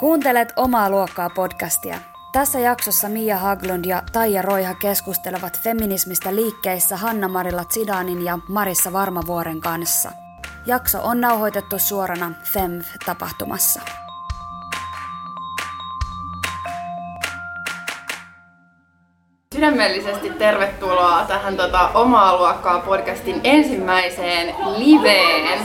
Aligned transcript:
Kuuntelet 0.00 0.52
Omaa 0.56 0.90
luokkaa 0.90 1.30
podcastia. 1.30 1.96
Tässä 2.32 2.58
jaksossa 2.58 3.08
Mia 3.08 3.38
Haglund 3.38 3.84
ja 3.84 4.02
Taija 4.12 4.42
Roiha 4.42 4.74
keskustelevat 4.74 5.60
feminismistä 5.62 6.34
liikkeissä 6.34 6.96
Hanna-Marilla 6.96 7.64
Zidanin 7.64 8.24
ja 8.24 8.38
Marissa 8.48 8.92
Varmavuoren 8.92 9.60
kanssa. 9.60 10.10
Jakso 10.66 10.98
on 11.02 11.20
nauhoitettu 11.20 11.78
suorana 11.78 12.32
FEMV-tapahtumassa. 12.42 13.80
Sydämellisesti 19.54 20.30
tervetuloa 20.30 21.24
tähän 21.28 21.56
tota, 21.56 21.88
Omaa 21.88 22.36
luokkaa 22.36 22.78
podcastin 22.78 23.40
ensimmäiseen 23.44 24.54
liveen. 24.78 25.60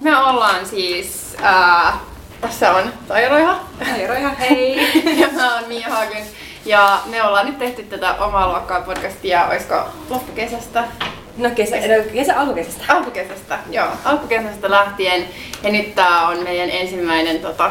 Me 0.00 0.16
ollaan 0.16 0.66
siis, 0.66 1.36
ää, 1.42 2.09
tässä 2.40 2.74
on 2.74 2.92
Tairoiha. 3.08 3.60
Tairoiha, 3.78 4.30
hei! 4.30 4.76
ja 5.20 5.28
mä 5.32 5.54
oon 5.54 5.68
Mia 5.68 5.88
Hagen. 5.88 6.24
Ja 6.64 7.00
me 7.06 7.22
ollaan 7.22 7.46
nyt 7.46 7.58
tehty 7.58 7.82
tätä 7.82 8.14
Omaa 8.14 8.48
luokkaa 8.48 8.80
podcastia, 8.80 9.46
oisko 9.46 9.74
loppukesästä? 10.10 10.84
No 11.36 11.50
kesä, 11.50 11.76
no 11.76 12.12
kesä 12.12 12.40
alkukesästä. 12.40 12.84
Alkukesästä, 12.88 13.58
joo. 13.70 13.86
Alkukesästä 14.04 14.70
lähtien. 14.70 15.28
Ja 15.62 15.72
nyt 15.72 15.94
tää 15.94 16.28
on 16.28 16.42
meidän 16.42 16.70
ensimmäinen 16.70 17.40
tota, 17.40 17.70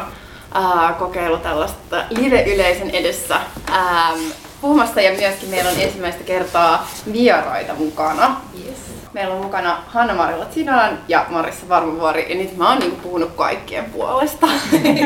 ää, 0.54 0.94
kokeilu 0.98 1.36
tällaista 1.36 2.04
live-yleisön 2.10 2.90
edessä. 2.90 3.40
Ähm, 3.70 4.20
puhumassa 4.60 5.00
ja 5.00 5.12
myöskin 5.12 5.48
meillä 5.48 5.70
on 5.70 5.80
ensimmäistä 5.80 6.24
kertaa 6.24 6.90
vieraita 7.12 7.74
mukana. 7.74 8.40
Yes. 8.66 8.89
Meillä 9.12 9.34
on 9.34 9.42
mukana 9.42 9.82
Hanna-Marilla 9.86 10.46
Zidan 10.54 10.98
ja 11.08 11.26
Marissa 11.28 11.68
Varmavuori 11.68 12.26
ja 12.28 12.34
nyt 12.34 12.56
mä 12.56 12.68
oon 12.68 12.78
niinku 12.78 12.96
puhunut 12.96 13.32
kaikkien 13.36 13.84
puolesta. 13.84 14.46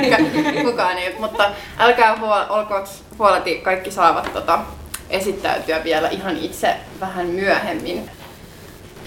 Kukaan 0.70 0.98
ei, 0.98 1.16
mutta 1.18 1.50
älkää 1.78 2.14
huol- 2.16 2.50
olkoot 2.52 2.88
huoleti, 3.18 3.54
kaikki 3.54 3.90
saavat 3.90 4.32
tota, 4.32 4.58
esittäytyä 5.10 5.84
vielä 5.84 6.08
ihan 6.08 6.36
itse 6.36 6.76
vähän 7.00 7.26
myöhemmin. 7.26 8.10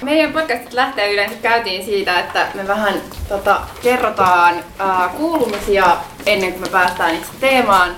Meidän 0.01 0.33
podcastit 0.33 0.73
lähtee 0.73 1.13
yleensä 1.13 1.35
käytiin 1.41 1.85
siitä, 1.85 2.19
että 2.19 2.47
me 2.53 2.67
vähän 2.67 3.01
tota, 3.29 3.61
kerrotaan 3.83 4.55
ää, 4.79 5.09
kuulumisia 5.17 5.97
ennen 6.25 6.51
kuin 6.51 6.61
me 6.61 6.69
päästään 6.69 7.15
itse 7.15 7.31
teemaan. 7.39 7.95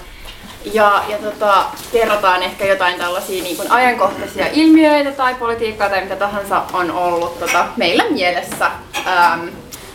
Ja, 0.74 1.04
ja 1.08 1.18
tota, 1.18 1.66
kerrotaan 1.92 2.44
ehkä 2.44 2.66
jotain 2.66 2.98
tällaisia 2.98 3.44
niin 3.44 3.58
kuin 3.58 3.72
ajankohtaisia 3.72 4.46
ilmiöitä 4.54 5.12
tai 5.12 5.36
politiikkaa 5.36 5.90
tai 5.90 6.02
mitä 6.02 6.16
tahansa 6.16 6.64
on 6.74 6.92
ollut 6.92 7.40
tota, 7.40 7.66
meillä 7.78 8.04
mielessä 8.10 8.72
ähm, 9.08 9.48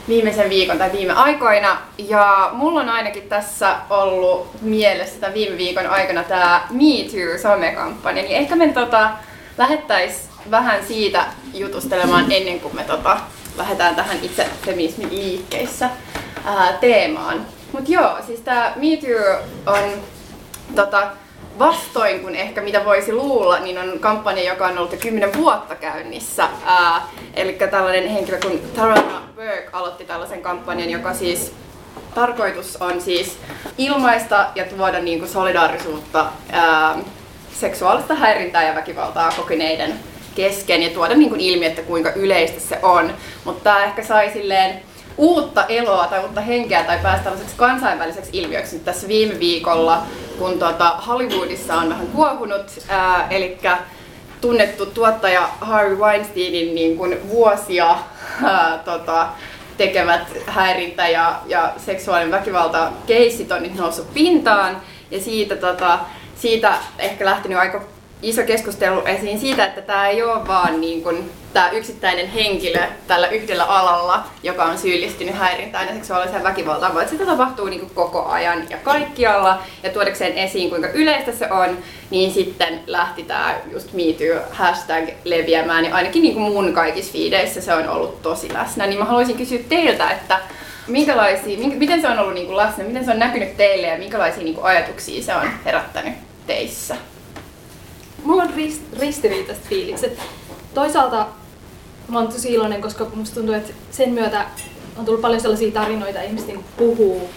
viimeisen 0.08 0.50
viikon 0.50 0.78
tai 0.78 0.92
viime 0.92 1.12
aikoina. 1.12 1.78
Ja 1.98 2.50
mulla 2.52 2.80
on 2.80 2.88
ainakin 2.88 3.28
tässä 3.28 3.76
ollut 3.90 4.62
mielessä 4.62 5.20
tämän 5.20 5.34
viime 5.34 5.56
viikon 5.56 5.86
aikana 5.86 6.22
tämä 6.24 6.66
Me 6.70 7.04
Too-somekampanja. 7.10 8.22
Niin 8.22 8.36
ehkä 8.36 8.56
me 8.56 8.68
tota, 8.68 9.10
lähettäisiin 9.58 10.30
vähän 10.50 10.84
siitä 10.84 11.24
jutustelemaan 11.54 12.32
ennen 12.32 12.60
kuin 12.60 12.76
me 12.76 12.84
tota, 12.84 13.16
lähdetään 13.56 13.94
tähän 13.94 14.18
itse 14.22 14.46
feminismin 14.66 15.10
liikkeissä 15.10 15.90
ää, 16.44 16.72
teemaan. 16.80 17.46
Mutta 17.72 17.92
joo, 17.92 18.18
siis 18.26 18.40
tämä 18.40 18.72
Me 18.76 18.86
Too 18.96 19.74
on 19.74 20.02
tota, 20.74 21.06
vastoin 21.58 22.20
kuin 22.20 22.34
ehkä 22.34 22.60
mitä 22.60 22.84
voisi 22.84 23.12
luulla, 23.12 23.58
niin 23.58 23.78
on 23.78 23.98
kampanja, 24.00 24.52
joka 24.52 24.66
on 24.66 24.78
ollut 24.78 24.92
jo 24.92 24.98
kymmenen 24.98 25.36
vuotta 25.36 25.74
käynnissä. 25.74 26.48
Ää, 26.64 27.02
eli 27.34 27.52
tällainen 27.52 28.08
henkilö 28.08 28.38
kuin 28.42 28.62
Tarana 28.76 29.22
Burke 29.34 29.68
aloitti 29.72 30.04
tällaisen 30.04 30.42
kampanjan, 30.42 30.90
joka 30.90 31.14
siis 31.14 31.52
tarkoitus 32.14 32.76
on 32.76 33.00
siis 33.00 33.38
ilmaista 33.78 34.46
ja 34.54 34.64
tuoda 34.64 35.00
niin 35.00 35.18
kuin 35.18 35.30
solidaarisuutta 35.30 36.26
ää, 36.52 36.96
seksuaalista 37.60 38.14
häirintää 38.14 38.68
ja 38.68 38.74
väkivaltaa 38.74 39.32
kokeneiden 39.36 39.94
kesken 40.34 40.82
ja 40.82 40.90
tuoda 40.90 41.14
niin 41.14 41.28
kuin 41.28 41.40
ilmi, 41.40 41.66
että 41.66 41.82
kuinka 41.82 42.12
yleistä 42.12 42.60
se 42.60 42.78
on. 42.82 43.14
Mutta 43.44 43.64
tämä 43.64 43.84
ehkä 43.84 44.04
sai 44.04 44.30
silleen 44.32 44.82
uutta 45.16 45.64
eloa 45.64 46.06
tai 46.06 46.20
uutta 46.20 46.40
henkeä 46.40 46.84
tai 46.84 46.98
päästä 47.02 47.24
tällaiseksi 47.24 47.56
kansainväliseksi 47.56 48.30
ilmiöksi 48.32 48.76
nyt 48.76 48.84
tässä 48.84 49.08
viime 49.08 49.40
viikolla, 49.40 50.02
kun 50.38 50.58
tuota 50.58 50.90
Hollywoodissa 50.90 51.74
on 51.74 51.88
vähän 51.88 52.06
kuohunut, 52.06 52.66
eli 53.30 53.58
tunnettu 54.40 54.86
tuottaja 54.86 55.48
Harvey 55.60 55.96
Weinsteinin 55.96 56.74
niin 56.74 56.96
kuin 56.96 57.28
vuosia 57.28 57.96
ää, 58.44 58.78
tota, 58.84 59.28
tekemät 59.76 60.20
häirintä 60.46 61.08
ja, 61.08 61.40
ja 61.46 61.72
seksuaalinen 61.76 62.30
väkivalta 62.38 62.92
keissit 63.06 63.52
on 63.52 63.62
nyt 63.62 63.74
noussut 63.74 64.14
pintaan. 64.14 64.76
Ja 65.10 65.20
siitä, 65.20 65.56
tota, 65.56 65.98
siitä 66.36 66.74
ehkä 66.98 67.24
lähtenyt 67.24 67.58
aika 67.58 67.82
iso 68.24 68.42
keskustelu 68.42 69.02
esiin 69.04 69.40
siitä, 69.40 69.64
että 69.64 69.82
tämä 69.82 70.08
ei 70.08 70.22
ole 70.22 70.46
vaan 70.46 70.80
niin 70.80 71.02
kuin, 71.02 71.30
tämä 71.52 71.70
yksittäinen 71.70 72.28
henkilö 72.28 72.82
tällä 73.06 73.28
yhdellä 73.28 73.64
alalla, 73.64 74.24
joka 74.42 74.64
on 74.64 74.78
syyllistynyt 74.78 75.34
häirintään 75.34 75.88
ja 75.88 75.94
seksuaaliseen 75.94 76.42
väkivaltaan, 76.42 76.94
vaan 76.94 77.08
sitä 77.08 77.26
tapahtuu 77.26 77.66
niin 77.66 77.80
kuin 77.80 77.94
koko 77.94 78.24
ajan 78.24 78.70
ja 78.70 78.76
kaikkialla. 78.76 79.62
Ja 79.82 79.90
tuodakseen 79.90 80.38
esiin, 80.38 80.70
kuinka 80.70 80.88
yleistä 80.88 81.32
se 81.32 81.50
on, 81.50 81.78
niin 82.10 82.32
sitten 82.32 82.80
lähti 82.86 83.22
tämä 83.22 83.54
just 83.72 83.92
MeToo 83.92 84.42
hashtag 84.50 85.08
leviämään. 85.24 85.82
Niin 85.82 85.94
ainakin 85.94 86.22
niin 86.22 86.34
kuin 86.34 86.52
mun 86.52 86.72
kaikissa 86.72 87.12
fiideissä 87.12 87.60
se 87.60 87.74
on 87.74 87.88
ollut 87.88 88.22
tosi 88.22 88.52
läsnä. 88.52 88.86
Niin 88.86 88.98
mä 88.98 89.04
haluaisin 89.04 89.36
kysyä 89.36 89.58
teiltä, 89.68 90.10
että 90.10 90.40
minkälaisia, 90.86 91.58
minkä, 91.58 91.76
miten 91.76 92.00
se 92.00 92.08
on 92.08 92.18
ollut 92.18 92.34
niin 92.34 92.46
kuin 92.46 92.56
läsnä, 92.56 92.84
miten 92.84 93.04
se 93.04 93.10
on 93.10 93.18
näkynyt 93.18 93.56
teille 93.56 93.86
ja 93.86 93.98
minkälaisia 93.98 94.44
niin 94.44 94.54
kuin 94.54 94.64
ajatuksia 94.64 95.22
se 95.22 95.34
on 95.34 95.50
herättänyt 95.64 96.14
teissä? 96.46 96.96
Mulla 98.24 98.42
on 98.42 98.54
rist, 98.54 98.82
ristiriitaiset 98.98 99.64
fiilikset. 99.64 100.18
Toisaalta 100.74 101.26
mä 102.08 102.18
oon 102.18 102.32
tosi 102.32 102.52
iloinen, 102.52 102.82
koska 102.82 103.06
musta 103.14 103.34
tuntuu, 103.34 103.54
että 103.54 103.72
sen 103.90 104.10
myötä 104.10 104.46
on 104.96 105.04
tullut 105.04 105.20
paljon 105.20 105.40
sellaisia 105.40 105.72
tarinoita, 105.72 106.22
ihmiset 106.22 106.46
niin 106.46 106.64
puhuu 106.76 107.30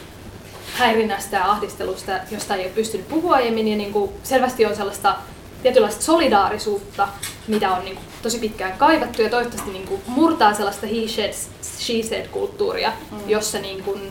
häirinnästä 0.73 1.37
ja 1.37 1.51
ahdistelusta, 1.51 2.11
josta 2.31 2.55
ei 2.55 2.65
ole 2.65 2.71
pystynyt 2.71 3.07
puhua 3.07 3.35
aiemmin. 3.35 3.67
Ja 3.67 3.77
niin 3.77 3.93
kuin 3.93 4.11
selvästi 4.23 4.65
on 4.65 4.75
sellaista 4.75 5.15
tietynlaista 5.63 6.03
solidaarisuutta, 6.03 7.07
mitä 7.47 7.71
on 7.71 7.85
niin 7.85 7.95
kuin 7.95 8.05
tosi 8.21 8.39
pitkään 8.39 8.77
kaivattu 8.77 9.21
ja 9.21 9.29
toivottavasti 9.29 9.71
niin 9.71 9.87
kuin 9.87 10.01
murtaa 10.07 10.53
sellaista 10.53 10.87
he 10.87 11.07
said, 11.07 11.33
she 11.61 12.09
said 12.09 12.27
kulttuuria, 12.27 12.91
mm. 13.11 13.29
jossa 13.29 13.59
niin 13.59 13.83
kuin, 13.83 14.01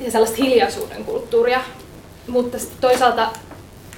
ja 0.00 0.10
sellaista 0.10 0.36
hiljaisuuden 0.36 1.04
kulttuuria. 1.04 1.60
Mutta 2.28 2.58
toisaalta 2.80 3.30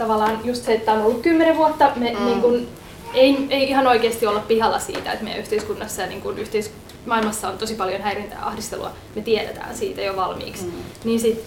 tavallaan 0.00 0.40
just 0.44 0.64
se, 0.64 0.72
että 0.74 0.92
on 0.92 1.02
ollut 1.02 1.22
kymmenen 1.22 1.56
vuotta, 1.56 1.92
me 1.96 2.12
mm. 2.18 2.24
niin 2.24 2.40
kun, 2.40 2.68
ei, 3.14 3.46
ei 3.50 3.68
ihan 3.68 3.86
oikeasti 3.86 4.26
olla 4.26 4.40
pihalla 4.40 4.78
siitä, 4.78 5.12
että 5.12 5.24
meidän 5.24 5.40
yhteiskunnassa 5.40 6.02
ja 6.02 6.08
niin 6.08 6.20
kun 6.20 6.38
yhteis- 6.38 6.72
maailmassa 7.06 7.48
on 7.48 7.58
tosi 7.58 7.74
paljon 7.74 8.00
häirintää 8.02 8.38
ja 8.38 8.46
ahdistelua. 8.46 8.90
Me 9.14 9.22
tiedetään 9.22 9.76
siitä 9.76 10.02
jo 10.02 10.16
valmiiksi. 10.16 10.64
Mm. 10.64 10.72
Niin 11.04 11.20
sit, 11.20 11.44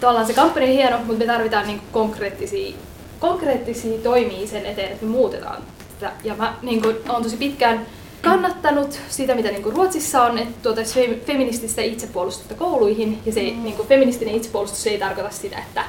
tavallaan 0.00 0.26
se 0.26 0.32
kampanja 0.32 0.68
on 0.68 0.74
hieno, 0.74 0.98
mutta 0.98 1.18
me 1.18 1.26
tarvitaan 1.26 1.66
niin 1.66 1.80
konkreettisia, 1.92 2.76
konkreettisia 3.20 3.98
toimia 3.98 4.46
sen 4.46 4.66
eteen, 4.66 4.92
että 4.92 5.04
me 5.04 5.10
muutetaan 5.10 5.62
tätä. 6.00 6.12
Ja 6.24 6.34
mä 6.34 6.54
niin 6.62 6.82
kun, 6.82 6.96
olen 7.08 7.22
tosi 7.22 7.36
pitkään 7.36 7.86
kannattanut 8.22 9.00
sitä, 9.08 9.34
mitä 9.34 9.48
niin 9.48 9.72
Ruotsissa 9.72 10.22
on, 10.22 10.38
että 10.38 10.54
tuotaisiin 10.62 11.20
feminististä 11.20 11.82
itsepuolustusta 11.82 12.54
kouluihin. 12.54 13.18
Ja 13.26 13.32
se 13.32 13.40
mm. 13.40 13.64
niin 13.64 13.76
feministinen 13.88 14.34
itsepuolustus 14.34 14.86
ei 14.86 14.98
tarkoita 14.98 15.30
sitä, 15.30 15.58
että 15.58 15.84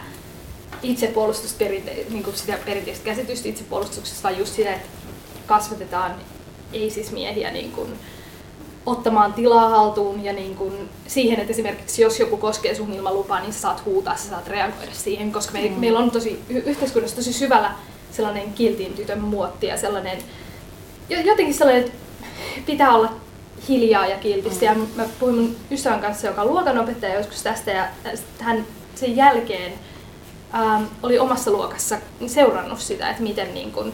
itsepuolustus 0.84 1.56
niin 2.10 2.24
kuin 2.24 2.36
sitä 2.36 2.58
perinteistä 2.66 3.06
käsitystä 3.06 3.50
itsepuolustuksesta, 3.50 4.24
vaan 4.24 4.40
just 4.40 4.56
sitä, 4.56 4.74
että 4.74 4.88
kasvatetaan 5.48 6.16
ei 6.74 6.90
siis 6.90 7.12
miehiä 7.12 7.52
niin 7.52 7.72
kuin, 7.72 7.90
ottamaan 8.86 9.34
tilaa 9.34 9.70
haltuun 9.70 10.24
ja 10.24 10.34
niin 10.34 10.56
kuin 10.56 10.90
siihen, 11.08 11.40
että 11.40 11.52
esimerkiksi 11.52 12.02
jos 12.02 12.20
joku 12.20 12.38
koskee 12.38 12.76
sun 12.76 12.94
ilman 12.94 13.14
lupaa, 13.14 13.40
niin 13.40 13.54
sä 13.54 13.60
saat 13.60 13.86
huutaa, 13.86 14.18
sä 14.18 14.30
saat 14.30 14.48
reagoida 14.48 14.92
siihen, 14.94 15.32
koska 15.32 15.54
me, 15.54 15.70
mm. 15.70 15.80
meillä 15.80 16.00
on 16.00 16.12
tosi, 16.12 16.40
yhteiskunnassa 16.50 17.16
tosi 17.16 17.34
syvällä 17.34 17.72
sellainen 18.12 18.54
kiltin 18.54 18.94
tytön 18.94 19.22
muotti 19.22 19.68
ja 19.68 19.78
sellainen, 19.78 20.18
jotenkin 21.10 21.54
sellainen, 21.54 21.84
että 21.84 21.98
pitää 22.66 22.96
olla 22.96 23.14
hiljaa 23.70 24.08
ja 24.08 24.18
kiltisti. 24.18 24.68
Mm. 24.68 24.82
Ja 24.82 24.88
mä 24.96 25.06
puhuin 25.20 25.36
mun 25.36 25.56
ystävän 25.72 26.00
kanssa, 26.00 26.28
joka 26.28 26.42
on 26.42 26.48
luokanopettaja 26.48 27.16
joskus 27.16 27.44
tästä 27.44 27.72
ja 27.72 27.88
hän 28.40 28.66
sen 28.96 29.16
jälkeen 29.16 29.74
ähm, 30.54 30.84
oli 31.04 31.20
omassa 31.20 31.52
luokassa 31.52 31.98
seurannut 32.28 32.80
sitä, 32.80 33.10
että 33.10 33.24
miten 33.24 33.54
niin 33.54 33.72
kun, 33.72 33.94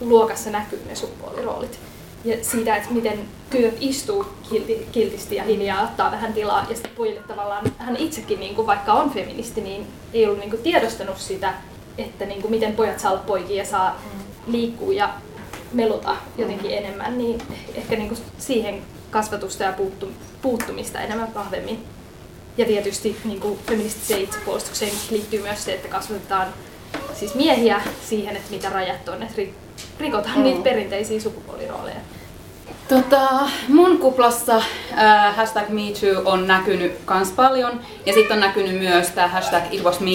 luokassa 0.00 0.50
näkyy 0.50 0.82
ne 0.88 0.94
sukupuoliroolit. 0.94 1.78
Ja 2.24 2.36
siitä, 2.44 2.76
että 2.76 2.90
miten 2.90 3.28
tytöt 3.50 3.76
istuu 3.80 4.26
kilti, 4.50 4.88
kiltisti 4.92 5.36
ja 5.36 5.44
hiljaa, 5.44 5.82
ottaa 5.82 6.10
vähän 6.10 6.32
tilaa. 6.32 6.66
Ja 6.68 6.74
sitten 6.74 6.92
pojille 6.96 7.20
tavallaan, 7.20 7.72
hän 7.78 7.96
itsekin, 7.96 8.40
niin 8.40 8.54
kuin, 8.54 8.66
vaikka 8.66 8.92
on 8.92 9.10
feministi, 9.10 9.60
niin 9.60 9.86
ei 10.12 10.26
ollut 10.26 10.38
niin 10.38 10.50
kuin, 10.50 10.62
tiedostanut 10.62 11.18
sitä, 11.18 11.54
että 11.98 12.26
niin 12.26 12.40
kuin, 12.40 12.50
miten 12.50 12.76
pojat 12.76 13.00
saa 13.00 13.12
olla 13.12 13.22
poikia 13.26 13.56
ja 13.56 13.68
saa 13.68 14.00
liikkua 14.46 14.92
ja 14.92 15.10
meluta 15.72 16.16
jotenkin 16.38 16.70
enemmän. 16.70 17.18
Niin 17.18 17.42
ehkä 17.74 17.96
niin 17.96 18.08
kuin, 18.08 18.20
siihen 18.38 18.82
kasvatusta 19.10 19.64
ja 19.64 19.72
puuttu, 19.72 20.08
puuttumista 20.42 21.00
enemmän 21.00 21.34
vahvemmin. 21.34 21.84
Ja 22.56 22.64
tietysti 22.64 23.16
niin 23.24 23.40
kuin 23.40 23.58
feministiseen 23.66 24.22
itsepuolustukseen 24.22 24.92
liittyy 25.10 25.42
myös 25.42 25.64
se, 25.64 25.74
että 25.74 25.88
kasvatetaan 25.88 26.46
siis 27.14 27.34
miehiä 27.34 27.80
siihen, 28.08 28.36
että 28.36 28.50
mitä 28.50 28.68
rajat 28.68 29.08
on, 29.08 29.22
että 29.22 29.42
rikotaan 30.00 30.38
mm. 30.38 30.42
niitä 30.42 30.62
perinteisiä 30.62 31.20
sukupuolirooleja. 31.20 31.96
Tota, 32.88 33.28
mun 33.68 33.98
kuplassa 33.98 34.56
äh, 34.98 35.36
hashtag 35.36 35.68
MeToo 35.68 36.22
on 36.24 36.46
näkynyt 36.46 36.92
kans 37.04 37.30
paljon 37.30 37.80
ja 38.06 38.12
sitten 38.12 38.34
on 38.34 38.40
näkynyt 38.40 38.78
myös 38.78 39.08
tämä 39.08 39.28
hashtag 39.28 39.62
It 39.70 39.84
Was 39.84 40.00
Me, 40.00 40.10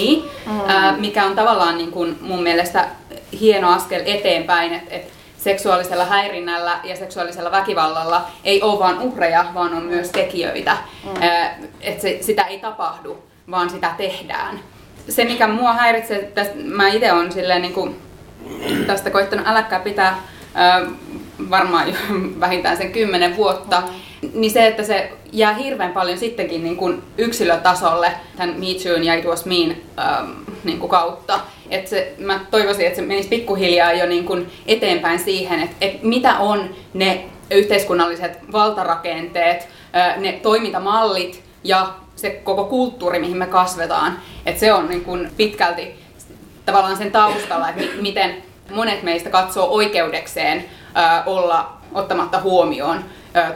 mm. 0.45 0.69
äh, 0.69 0.99
mikä 0.99 1.25
on 1.25 1.35
tavallaan 1.35 1.77
niin 1.77 1.91
kun 1.91 2.17
mun 2.21 2.43
mielestä 2.43 2.87
hieno 3.39 3.73
askel 3.73 4.01
eteenpäin, 4.05 4.73
että 4.73 4.95
et 4.95 5.16
seksuaalisella 5.47 6.05
häirinnällä 6.05 6.79
ja 6.83 6.95
seksuaalisella 6.95 7.51
väkivallalla 7.51 8.27
ei 8.43 8.61
ole 8.61 8.79
vain 8.79 8.99
uhreja, 8.99 9.45
vaan 9.53 9.73
on 9.73 9.83
myös 9.83 10.09
tekijöitä. 10.09 10.77
Mm. 11.03 11.11
Että 11.81 12.01
se, 12.01 12.17
sitä 12.21 12.43
ei 12.43 12.59
tapahdu, 12.59 13.17
vaan 13.51 13.69
sitä 13.69 13.91
tehdään. 13.97 14.59
Se, 15.09 15.25
mikä 15.25 15.47
mua 15.47 15.73
häiritsee, 15.73 16.23
tästä, 16.23 16.53
mä 16.63 16.87
itse 16.87 17.11
olen 17.11 17.31
silleen 17.31 17.61
niin 17.61 17.73
kuin, 17.73 18.01
tästä 18.87 19.09
koittanut 19.09 19.47
äläkkää 19.47 19.79
pitää 19.79 20.21
varmaan 21.49 21.87
jo 21.87 21.95
vähintään 22.39 22.77
sen 22.77 22.91
kymmenen 22.91 23.37
vuotta, 23.37 23.81
mm. 23.81 23.93
Niin 24.33 24.51
se, 24.51 24.67
että 24.67 24.83
se 24.83 25.11
jää 25.31 25.53
hirveän 25.53 25.93
paljon 25.93 26.17
sittenkin 26.17 26.63
niin 26.63 26.77
kuin 26.77 27.03
yksilötasolle 27.17 28.11
tämän 28.37 28.55
Me 28.59 28.65
Too 28.83 28.95
ja 29.03 29.13
It 29.13 29.25
Was 29.25 29.45
Mean 29.45 29.75
ähm, 29.99 30.31
niin 30.63 30.79
kuin 30.79 30.89
kautta. 30.89 31.39
Että 31.69 31.89
se, 31.89 32.13
mä 32.17 32.39
toivoisin, 32.51 32.85
että 32.85 32.95
se 32.95 33.01
menisi 33.01 33.29
pikkuhiljaa 33.29 33.93
jo 33.93 34.05
niin 34.05 34.25
kuin 34.25 34.51
eteenpäin 34.67 35.19
siihen, 35.19 35.59
että, 35.59 35.75
että 35.81 36.07
mitä 36.07 36.37
on 36.37 36.75
ne 36.93 37.25
yhteiskunnalliset 37.51 38.39
valtarakenteet, 38.51 39.67
äh, 39.95 40.17
ne 40.17 40.31
toimintamallit 40.31 41.43
ja 41.63 41.93
se 42.15 42.29
koko 42.29 42.65
kulttuuri, 42.65 43.19
mihin 43.19 43.37
me 43.37 43.45
kasvetaan. 43.45 44.19
Että 44.45 44.59
se 44.59 44.73
on 44.73 44.89
niin 44.89 45.03
kuin 45.03 45.29
pitkälti 45.37 45.95
tavallaan 46.65 46.97
sen 46.97 47.11
taustalla, 47.11 47.69
että 47.69 47.83
miten 48.01 48.43
monet 48.71 49.03
meistä 49.03 49.29
katsoo 49.29 49.67
oikeudekseen 49.69 50.65
olla 51.25 51.77
ottamatta 51.93 52.41
huomioon 52.41 53.05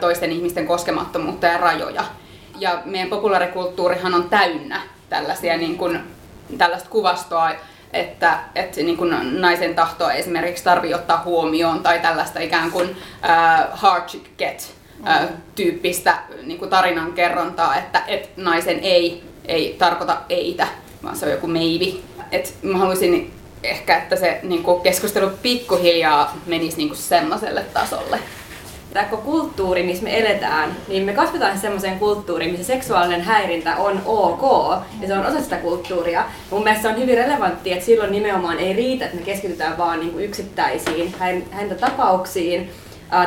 toisten 0.00 0.32
ihmisten 0.32 0.66
koskemattomuutta 0.66 1.46
ja 1.46 1.58
rajoja. 1.58 2.04
Ja 2.58 2.82
meidän 2.84 3.08
populaarikulttuurihan 3.08 4.14
on 4.14 4.28
täynnä 4.30 4.80
tällaisia 5.08 5.56
niin 5.56 5.78
kuin, 5.78 6.00
tällaista 6.58 6.88
kuvastoa, 6.88 7.50
että, 7.92 8.38
että 8.54 8.80
niin 8.80 8.96
kuin 8.96 9.40
naisen 9.40 9.74
tahtoa 9.74 10.12
esimerkiksi 10.12 10.64
tarvii 10.64 10.94
ottaa 10.94 11.22
huomioon 11.24 11.82
tai 11.82 11.98
tällaista 11.98 12.40
ikään 12.40 12.70
kuin 12.70 12.90
uh, 12.90 12.96
hard 13.72 14.02
to 14.02 14.18
get 14.38 14.74
uh, 15.00 15.28
tyyppistä 15.54 16.18
niin 16.42 16.58
kuin 16.58 16.70
tarinankerrontaa, 16.70 17.76
että, 17.76 18.02
että 18.06 18.28
naisen 18.36 18.80
ei, 18.80 19.24
ei 19.44 19.76
tarkoita 19.78 20.16
eitä, 20.28 20.66
vaan 21.02 21.16
se 21.16 21.26
on 21.26 21.32
joku 21.32 21.46
maybe. 21.46 21.86
Et 22.32 22.54
mä 22.62 22.78
haluaisin 22.78 23.32
ehkä, 23.62 23.96
että 23.96 24.16
se 24.16 24.40
niin 24.42 24.62
kuin 24.62 24.82
keskustelu 24.82 25.30
pikkuhiljaa 25.42 26.36
menisi 26.46 26.76
niin 26.76 26.88
kuin 26.88 26.98
semmoiselle 26.98 27.62
tasolle. 27.62 28.18
Tämä 28.92 29.04
kulttuuri, 29.04 29.82
missä 29.82 30.04
me 30.04 30.18
eletään, 30.18 30.76
niin 30.88 31.02
me 31.02 31.12
kasvetaan 31.12 31.58
semmoiseen 31.58 31.98
kulttuuriin, 31.98 32.50
missä 32.50 32.66
seksuaalinen 32.66 33.20
häirintä 33.20 33.76
on 33.76 34.02
ok, 34.04 34.42
ja 35.00 35.06
se 35.06 35.14
on 35.14 35.26
osa 35.26 35.40
sitä 35.40 35.56
kulttuuria. 35.56 36.24
Mun 36.50 36.62
mielestä 36.62 36.82
se 36.82 36.88
on 36.88 37.00
hyvin 37.00 37.16
relevantti, 37.16 37.72
että 37.72 37.84
silloin 37.84 38.12
nimenomaan 38.12 38.58
ei 38.58 38.72
riitä, 38.72 39.04
että 39.04 39.16
me 39.16 39.22
keskitytään 39.22 39.78
vaan 39.78 40.00
niin 40.00 40.12
kuin 40.12 40.24
yksittäisiin 40.24 41.14
häirintätapauksiin, 41.50 42.70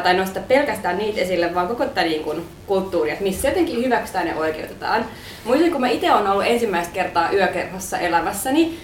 tai 0.04 0.18
nostaa 0.18 0.44
pelkästään 0.48 0.98
niitä 0.98 1.22
esille, 1.22 1.56
vaan 1.56 1.68
koko 1.68 1.86
tätä 1.86 2.04
niin 2.04 2.24
kuin, 2.24 2.46
kulttuuria, 2.68 3.16
missä 3.20 3.48
jotenkin 3.48 3.84
hyväksytään 3.84 4.28
ja 4.28 4.36
oikeutetaan. 4.36 5.06
Muistin, 5.46 5.72
kun 5.72 5.82
mä 5.82 5.88
itse 5.88 6.14
olen 6.14 6.28
ollut 6.28 6.46
ensimmäistä 6.48 6.94
kertaa 6.94 7.32
yökerhossa 7.32 7.98
elämässäni, 7.98 8.78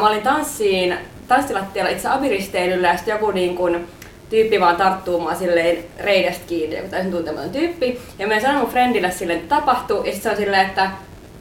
mä 0.00 0.08
olin 0.08 0.22
tanssiin, 0.22 0.94
tanssilattialla 1.28 1.90
itse 1.90 2.08
aviristeilyllä 2.08 2.88
ja 2.88 2.96
sitten 2.96 3.12
joku 3.12 3.30
niin 3.30 3.56
kuin, 3.56 3.88
tyyppi 4.30 4.60
vaan 4.60 4.76
tarttuu 4.76 5.20
mua 5.20 5.34
silleen 5.34 5.84
reidestä 5.98 6.44
kiinni, 6.46 6.76
joku 6.76 6.88
täysin 6.88 7.12
tuntematon 7.12 7.50
tyyppi. 7.50 8.00
Ja 8.18 8.26
mä 8.26 8.40
sanoin 8.40 8.58
mun 8.58 8.70
friendille 8.70 9.10
silleen, 9.10 9.38
että 9.38 9.56
tapahtuu, 9.56 9.96
ja 9.96 10.12
sitten 10.12 10.22
se 10.22 10.30
on 10.30 10.36
silleen, 10.36 10.66
että 10.66 10.90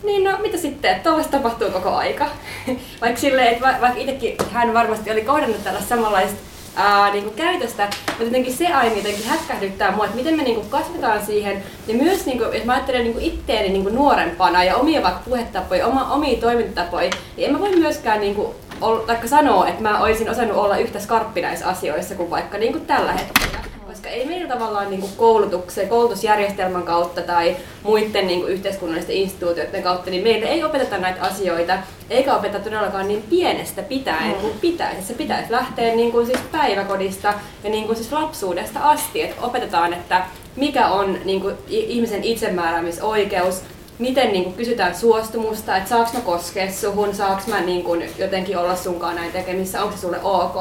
niin 0.04 0.24
no, 0.24 0.38
mitä 0.42 0.58
sitten, 0.58 0.92
että 0.92 1.04
tuollaista 1.04 1.38
tapahtuu 1.38 1.72
koko 1.72 1.90
aika. 1.90 2.26
vaikka 3.02 3.22
silleen, 3.22 3.48
että 3.48 3.78
vaikka 3.82 4.00
itsekin 4.00 4.36
hän 4.52 4.74
varmasti 4.74 5.12
oli 5.12 5.22
kohdannut 5.22 5.64
tällaista 5.64 5.90
samanlaista 5.90 6.38
ää, 6.76 7.12
niin 7.12 7.24
kuin 7.24 7.36
käytöstä, 7.36 7.90
mutta 8.08 8.24
jotenkin 8.24 8.54
se 8.54 8.68
aina 8.68 8.96
jotenkin 8.96 9.26
hätkähdyttää 9.26 9.92
mua, 9.92 10.06
että 10.06 10.18
miten 10.18 10.36
me 10.36 10.44
niin 10.44 10.56
kuin 10.56 10.70
kasvetaan 10.70 11.26
siihen. 11.26 11.64
Ja 11.88 11.94
myös, 11.94 12.26
niin 12.26 12.38
kuin, 12.38 12.54
jos 12.54 12.66
mä 12.66 12.74
ajattelen 12.74 13.04
niin 13.04 13.14
kuin 13.14 13.26
itteeni 13.26 13.70
niin 13.70 13.84
kuin 13.84 13.96
nuorempana 13.96 14.64
ja 14.64 14.76
omia 14.76 15.04
vaikka 15.04 15.22
puhetapoja, 15.26 15.88
oma, 15.88 16.14
omia 16.14 16.38
toimintatapoja, 16.38 17.10
niin 17.38 17.48
en 17.48 17.54
mä 17.54 17.60
voi 17.60 17.76
myöskään 17.76 18.20
niin 18.20 18.36
kuin, 18.36 18.56
taikka 19.08 19.28
sanoa, 19.28 19.68
että 19.68 19.82
mä 19.82 20.00
olisin 20.00 20.30
osannut 20.30 20.58
olla 20.58 20.78
yhtä 20.78 21.00
skarppi 21.00 21.42
näissä 21.42 21.68
asioissa 21.68 22.16
kuin 22.16 22.30
vaikka 22.30 22.58
niin 22.58 22.72
kuin 22.72 22.86
tällä 22.86 23.14
hetkellä 23.14 23.58
koska 23.98 24.10
ei 24.10 24.26
meillä 24.26 24.48
tavallaan 24.48 24.90
niin 24.90 25.04
koulutuksen, 25.18 25.90
koulutusjärjestelmän 25.90 26.84
kautta 26.84 27.22
tai 27.22 27.56
muiden 27.84 28.28
niin 28.28 28.40
kuin 28.40 28.54
yhteiskunnallisten 28.54 29.16
instituutioiden 29.16 29.84
kautta, 29.84 30.10
niin 30.10 30.24
meille 30.24 30.46
ei 30.46 30.64
opeteta 30.64 30.98
näitä 30.98 31.22
asioita, 31.22 31.78
eikä 32.10 32.36
opeteta 32.36 32.64
todellakaan 32.64 33.08
niin 33.08 33.22
pienestä 33.30 33.84
pitäen 33.84 34.36
kuin 34.36 34.54
pitäisi. 34.62 35.08
Se 35.08 35.14
pitäisi 35.14 35.52
lähteä 35.52 35.96
niin 35.96 36.12
kuin 36.12 36.26
siis 36.26 36.40
päiväkodista 36.52 37.34
ja 37.64 37.70
niin 37.70 37.86
kuin 37.86 37.96
siis 37.96 38.12
lapsuudesta 38.12 38.80
asti, 38.80 39.22
että 39.22 39.42
opetetaan, 39.42 39.94
että 39.94 40.26
mikä 40.56 40.88
on 40.88 41.18
niin 41.26 41.42
kuin 41.42 41.56
ihmisen 41.68 42.24
itsemääräämisoikeus, 42.24 43.62
miten 44.00 44.32
niin 44.32 44.44
kuin 44.44 44.56
kysytään 44.56 44.96
suostumusta, 44.96 45.78
että 45.78 45.90
saaks 45.90 46.14
mä 46.14 46.20
koskea 46.20 46.72
suhun, 46.72 47.16
saaks 47.16 47.48
mä 47.48 47.62
niin 47.62 47.84
kuin 47.84 48.10
jotenkin 48.18 48.58
olla 48.58 48.76
sunkaan 48.76 49.16
näin 49.16 49.32
tekemissä, 49.32 49.84
onko 49.84 49.96
se 49.96 50.02
sulle 50.02 50.20
ok. 50.24 50.56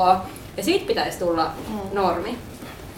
Ja 0.57 0.63
siitä 0.63 0.87
pitäisi 0.87 1.19
tulla 1.19 1.51
normi. 1.93 2.39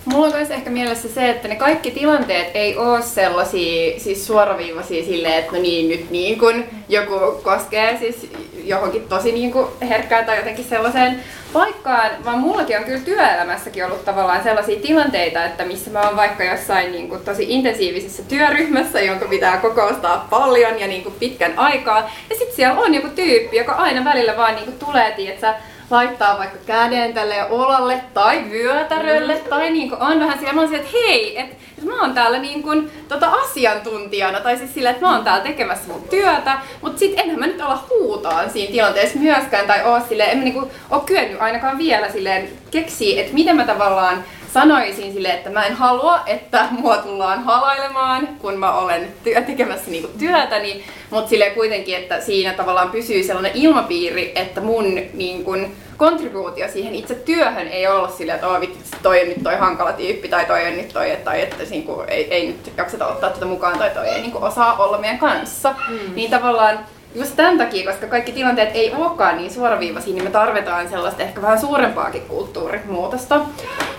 Mulla 0.05 0.27
on 0.27 0.33
myös 0.33 0.51
ehkä 0.51 0.71
mielessä 0.71 1.09
se, 1.09 1.31
että 1.31 1.49
ne 1.49 1.57
kaikki 1.57 1.91
tilanteet 1.91 2.51
ei 2.55 2.77
ole 2.77 3.03
sellaisia 3.03 4.01
siis 4.01 4.27
suoraviivaisia 4.27 5.05
silleen, 5.05 5.35
että 5.35 5.53
no 5.53 5.63
niin, 5.63 5.89
nyt 5.89 6.11
niin 6.11 6.39
kun 6.39 6.65
joku 6.89 7.41
koskee 7.43 7.99
siis 7.99 8.31
johonkin 8.65 9.09
tosi 9.09 9.33
niin 9.33 9.53
kuin 9.53 9.67
herkkään 9.89 10.27
tai 10.27 10.37
jotenkin 10.37 10.65
sellaiseen 10.65 11.25
paikkaan, 11.53 12.11
vaan 12.25 12.39
mullakin 12.39 12.79
on 12.79 12.85
kyllä 12.85 12.99
työelämässäkin 12.99 13.85
ollut 13.85 14.05
tavallaan 14.05 14.43
sellaisia 14.43 14.81
tilanteita, 14.81 15.45
että 15.45 15.65
missä 15.65 15.91
mä 15.91 16.01
oon 16.01 16.17
vaikka 16.17 16.45
jossain 16.45 16.93
niin 16.93 17.09
kuin 17.09 17.25
tosi 17.25 17.45
intensiivisessä 17.49 18.23
työryhmässä, 18.23 19.01
jonka 19.01 19.27
pitää 19.27 19.57
kokoustaa 19.57 20.27
paljon 20.31 20.81
ja 20.81 20.87
niin 20.87 21.03
kuin 21.03 21.15
pitkän 21.19 21.59
aikaa, 21.59 22.11
ja 22.31 22.37
sitten 22.37 22.57
siellä 22.57 22.81
on 22.81 22.95
joku 22.95 23.09
tyyppi, 23.09 23.57
joka 23.57 23.73
aina 23.73 24.05
välillä 24.05 24.37
vaan 24.37 24.55
niin 24.55 24.65
kuin 24.65 24.79
tulee, 24.79 25.13
tietsä, 25.13 25.55
laittaa 25.91 26.39
vaikka 26.39 26.59
käden 26.67 27.15
tälle 27.15 27.45
olalle 27.51 28.01
tai 28.15 28.45
vyötärölle 28.51 29.35
mm. 29.35 29.51
tai 29.51 29.71
niinku 29.71 29.97
on 30.01 30.21
vähän 30.21 30.39
siellä, 30.39 30.55
mä 30.55 30.61
oon 30.61 30.75
että 30.75 30.89
hei, 30.93 31.41
että 31.41 31.57
et 31.79 31.85
mä 31.85 32.01
oon 32.01 32.15
täällä 32.15 32.39
niinku, 32.39 32.71
tota 33.09 33.27
asiantuntijana. 33.27 34.41
Tai 34.41 34.57
siis 34.57 34.75
sillä, 34.75 34.91
että 34.91 35.07
mä 35.07 35.15
oon 35.15 35.25
täällä 35.25 35.45
tekemässä 35.45 35.93
mun 35.93 36.09
työtä, 36.11 36.59
mutta 36.83 36.99
sit 36.99 37.21
enhän 37.21 37.39
mä 37.39 37.47
nyt 37.47 37.61
olla 37.61 37.85
huutaan 37.91 38.51
siinä 38.51 38.73
tilanteessa 38.73 39.19
myöskään. 39.19 39.67
Tai 39.67 39.85
oo 39.85 40.01
silleen, 40.09 40.31
en 40.31 40.39
mä 40.39 40.45
niinku 40.45 40.71
oo 40.91 41.01
kyennyt 41.01 41.41
ainakaan 41.43 41.79
vielä 41.79 42.13
silleen 42.13 42.49
keksiä, 42.71 43.21
että 43.21 43.35
miten 43.35 43.57
mä 43.57 43.65
tavallaan 43.65 44.25
sanoisin 44.55 45.13
sille, 45.13 45.29
että 45.29 45.51
mä 45.51 45.67
en 45.67 45.75
halua, 45.75 46.21
että 46.27 46.67
mua 46.71 46.97
tullaan 46.97 47.45
halailemaan, 47.45 48.29
kun 48.41 48.59
mä 48.59 48.73
olen 48.73 49.09
työ, 49.25 49.41
tekemässä 49.41 49.91
niinku 49.91 50.09
työtäni, 50.19 50.85
mutta 51.11 51.29
sille 51.29 51.51
kuitenkin, 51.51 51.97
että 51.97 52.21
siinä 52.21 52.53
tavallaan 52.53 52.91
pysyy 52.91 53.23
sellainen 53.23 53.53
ilmapiiri, 53.55 54.33
että 54.35 54.61
mun 54.61 55.01
niinku, 55.15 55.57
kontribuutio 55.97 56.69
siihen 56.69 56.95
itse 56.95 57.15
työhön 57.15 57.69
ei 57.69 57.87
ollut 57.87 58.15
silleen, 58.17 58.35
että 58.35 58.49
oh, 58.49 58.61
vittu, 58.61 58.79
toi 59.03 59.23
on 59.23 59.29
nyt 59.29 59.43
toi 59.43 59.57
hankala 59.57 59.93
tyyppi 59.93 60.29
tai 60.29 60.45
toi 60.45 60.67
on 60.67 60.77
nyt 60.77 60.89
toi, 60.89 61.17
tai 61.25 61.43
että 61.43 61.65
niinku, 61.71 62.05
ei, 62.09 62.35
ei 62.35 62.47
nyt 62.47 62.73
jakseta 62.77 63.07
ottaa 63.07 63.31
tätä 63.31 63.45
mukaan 63.45 63.79
tai 63.79 63.91
toi 63.91 64.09
ei 64.09 64.21
niinku, 64.21 64.39
osaa 64.45 64.77
olla 64.77 64.99
meidän 64.99 65.19
kanssa. 65.19 65.75
Mm. 65.89 66.15
Niin 66.15 66.31
tavallaan 66.31 66.79
just 67.15 67.37
tämän 67.37 67.59
takia, 67.59 67.91
koska 67.91 68.07
kaikki 68.07 68.33
tilanteet 68.33 68.71
ei 68.75 68.95
olekaan 68.95 69.37
niin 69.37 69.51
suoraviivaisia, 69.51 70.15
niin 70.15 70.25
me 70.25 70.31
tarvitaan 70.31 70.89
sellaista 70.89 71.23
ehkä 71.23 71.43
vähän 71.43 71.61
suurempaakin 71.61 72.23
kulttuurimuutosta. 72.23 73.41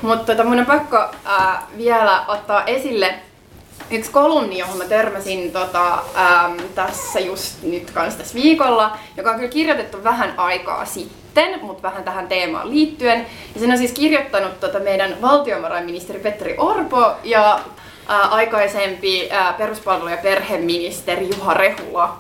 Mutta 0.01 0.25
tota, 0.25 0.43
mun 0.43 0.59
on 0.59 0.65
pakko 0.65 0.97
ää, 1.25 1.63
vielä 1.77 2.25
ottaa 2.27 2.65
esille 2.65 3.15
yksi 3.91 4.11
kolumni, 4.11 4.57
johon 4.57 4.77
mä 4.77 4.85
törmäsin 4.85 5.51
tota, 5.51 5.93
äm, 5.93 6.57
tässä 6.75 7.19
just 7.19 7.63
nyt 7.63 7.91
kanssa 7.91 8.19
tässä 8.19 8.35
viikolla, 8.35 8.97
joka 9.17 9.29
on 9.29 9.35
kyllä 9.35 9.49
kirjoitettu 9.49 10.03
vähän 10.03 10.33
aikaa 10.37 10.85
sitten, 10.85 11.59
mutta 11.61 11.83
vähän 11.83 12.03
tähän 12.03 12.27
teemaan 12.27 12.69
liittyen. 12.69 13.25
Ja 13.53 13.59
sen 13.59 13.71
on 13.71 13.77
siis 13.77 13.91
kirjoittanut 13.91 14.59
tota, 14.59 14.79
meidän 14.79 15.21
valtiovarainministeri 15.21 16.19
Petteri 16.19 16.55
Orpo, 16.57 17.11
ja 17.23 17.59
ää, 18.07 18.21
aikaisempi 18.21 19.29
ää, 19.31 19.53
peruspalvelu- 19.57 20.09
ja 20.09 20.17
perheministeri 20.17 21.29
Juha 21.37 21.53
Rehula. 21.53 22.17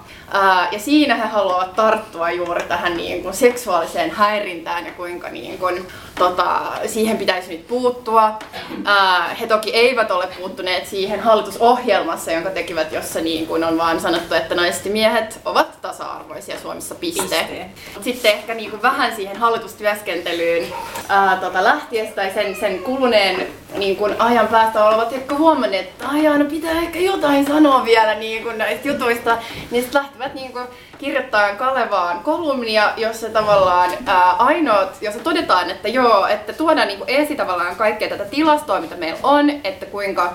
Ja 0.71 0.79
siinä 0.79 1.15
he 1.15 1.25
haluavat 1.27 1.75
tarttua 1.75 2.31
juuri 2.31 2.63
tähän 2.63 2.97
niin 2.97 3.23
kuin, 3.23 3.33
seksuaaliseen 3.33 4.11
häirintään 4.11 4.85
ja 4.85 4.91
kuinka 4.91 5.29
niin 5.29 5.57
kuin, 5.57 5.87
tota, 6.19 6.61
siihen 6.85 7.17
pitäisi 7.17 7.51
nyt 7.51 7.67
puuttua. 7.67 8.39
Ää, 8.85 9.35
he 9.41 9.47
toki 9.47 9.69
eivät 9.73 10.11
ole 10.11 10.27
puuttuneet 10.39 10.87
siihen 10.87 11.19
hallitusohjelmassa, 11.19 12.31
jonka 12.31 12.49
tekivät, 12.49 12.91
jossa 12.91 13.21
niin 13.21 13.47
kuin 13.47 13.63
on 13.63 13.77
vaan 13.77 13.99
sanottu, 13.99 14.35
että 14.35 14.55
naiset 14.55 14.85
ja 14.85 14.91
miehet 14.91 15.39
ovat 15.45 15.81
tasa-arvoisia 15.81 16.59
Suomessa 16.59 16.95
piste. 16.95 17.21
Piste. 17.21 17.69
Sitten 18.01 18.31
ehkä 18.31 18.53
niin 18.53 18.69
kuin 18.69 18.81
vähän 18.81 19.15
siihen 19.15 19.37
hallitustyöskentelyyn 19.37 20.73
ää, 21.09 21.37
tota, 21.37 21.63
lähtiessä 21.63 22.15
tai 22.15 22.31
sen, 22.33 22.55
sen 22.55 22.79
kuluneen 22.79 23.47
niin 23.77 23.95
kuin 23.95 24.15
ajan 24.21 24.47
päästä 24.47 24.85
olevat, 24.85 25.11
jotka 25.11 25.35
huomanneet, 25.35 25.87
että 25.87 26.07
aijaa, 26.07 26.37
no 26.37 26.45
pitää 26.45 26.71
ehkä 26.71 26.99
jotain 26.99 27.45
sanoa 27.45 27.85
vielä 27.85 28.15
niin 28.15 28.43
kuin 28.43 28.57
näistä 28.57 28.87
jutuista, 28.87 29.37
niin 29.71 29.83
sitten 29.83 30.01
lähtivät 30.01 30.33
niin 30.33 30.51
kuin 30.51 30.65
kirjoittaa 30.99 31.55
Kalevaan 31.55 32.19
kolumnia, 32.19 32.91
jossa 32.97 33.29
tavallaan 33.29 33.89
ää, 34.05 34.31
ainoat, 34.31 34.97
jossa 35.01 35.19
todetaan, 35.19 35.69
että 35.69 35.87
joo, 35.87 36.27
että 36.27 36.53
tuodaan 36.53 36.87
niin 36.87 36.97
kuin 36.97 37.09
esi 37.09 37.35
tavallaan 37.35 37.75
kaikkea 37.75 38.09
tätä 38.09 38.25
tilastoa, 38.25 38.81
mitä 38.81 38.95
meillä 38.95 39.19
on, 39.23 39.49
että 39.49 39.85
kuinka 39.85 40.33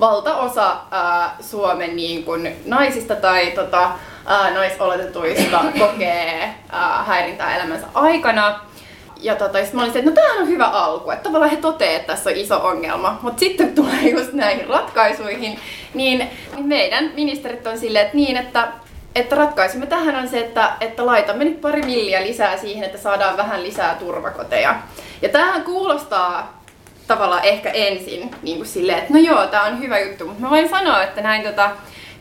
valtaosa 0.00 0.76
ää, 0.90 1.36
Suomen 1.40 1.96
niin 1.96 2.24
kuin, 2.24 2.56
naisista 2.64 3.16
tai 3.16 3.50
tota, 3.50 3.90
ää, 4.26 4.50
naisoletetuista 4.50 5.64
kokee 5.78 6.54
ää, 6.72 7.04
häirintää 7.04 7.56
elämänsä 7.56 7.86
aikana. 7.94 8.60
Ja 9.20 9.36
tota, 9.36 9.64
sit 9.64 9.72
mä 9.72 9.82
olin 9.82 9.92
se, 9.92 9.98
että 9.98 10.10
no 10.10 10.14
tämähän 10.14 10.42
on 10.42 10.48
hyvä 10.48 10.66
alku, 10.66 11.10
että 11.10 11.22
tavallaan 11.22 11.50
he 11.50 11.56
toteavat, 11.56 11.96
että 11.96 12.12
tässä 12.12 12.30
on 12.30 12.36
iso 12.36 12.66
ongelma. 12.66 13.18
Mutta 13.22 13.40
sitten 13.40 13.66
kun 13.66 13.74
tulee 13.74 14.10
just 14.10 14.32
näihin 14.32 14.68
ratkaisuihin, 14.68 15.40
niin, 15.40 15.58
niin 15.94 16.30
meidän 16.58 17.10
ministerit 17.14 17.66
on 17.66 17.78
silleen, 17.78 18.04
että 18.04 18.16
niin, 18.16 18.36
että 18.36 18.68
että 19.14 19.36
ratkaisumme 19.36 19.86
tähän 19.86 20.16
on 20.16 20.28
se, 20.28 20.40
että, 20.40 20.72
että 20.80 21.06
laitamme 21.06 21.44
nyt 21.44 21.60
pari 21.60 21.82
milliä 21.82 22.22
lisää 22.22 22.56
siihen, 22.56 22.84
että 22.84 22.98
saadaan 22.98 23.36
vähän 23.36 23.62
lisää 23.62 23.94
turvakoteja. 23.94 24.74
Ja 25.22 25.28
tämähän 25.28 25.62
kuulostaa 25.62 26.62
tavallaan 27.06 27.44
ehkä 27.44 27.70
ensin 27.70 28.30
niin 28.42 28.56
kuin 28.56 28.66
silleen, 28.68 28.98
että 28.98 29.12
no 29.12 29.18
joo, 29.18 29.46
tämä 29.46 29.64
on 29.64 29.80
hyvä 29.80 29.98
juttu, 29.98 30.26
mutta 30.26 30.42
mä 30.42 30.50
voin 30.50 30.68
sanoa, 30.68 31.02
että 31.02 31.20
näin 31.20 31.42
tota, 31.42 31.70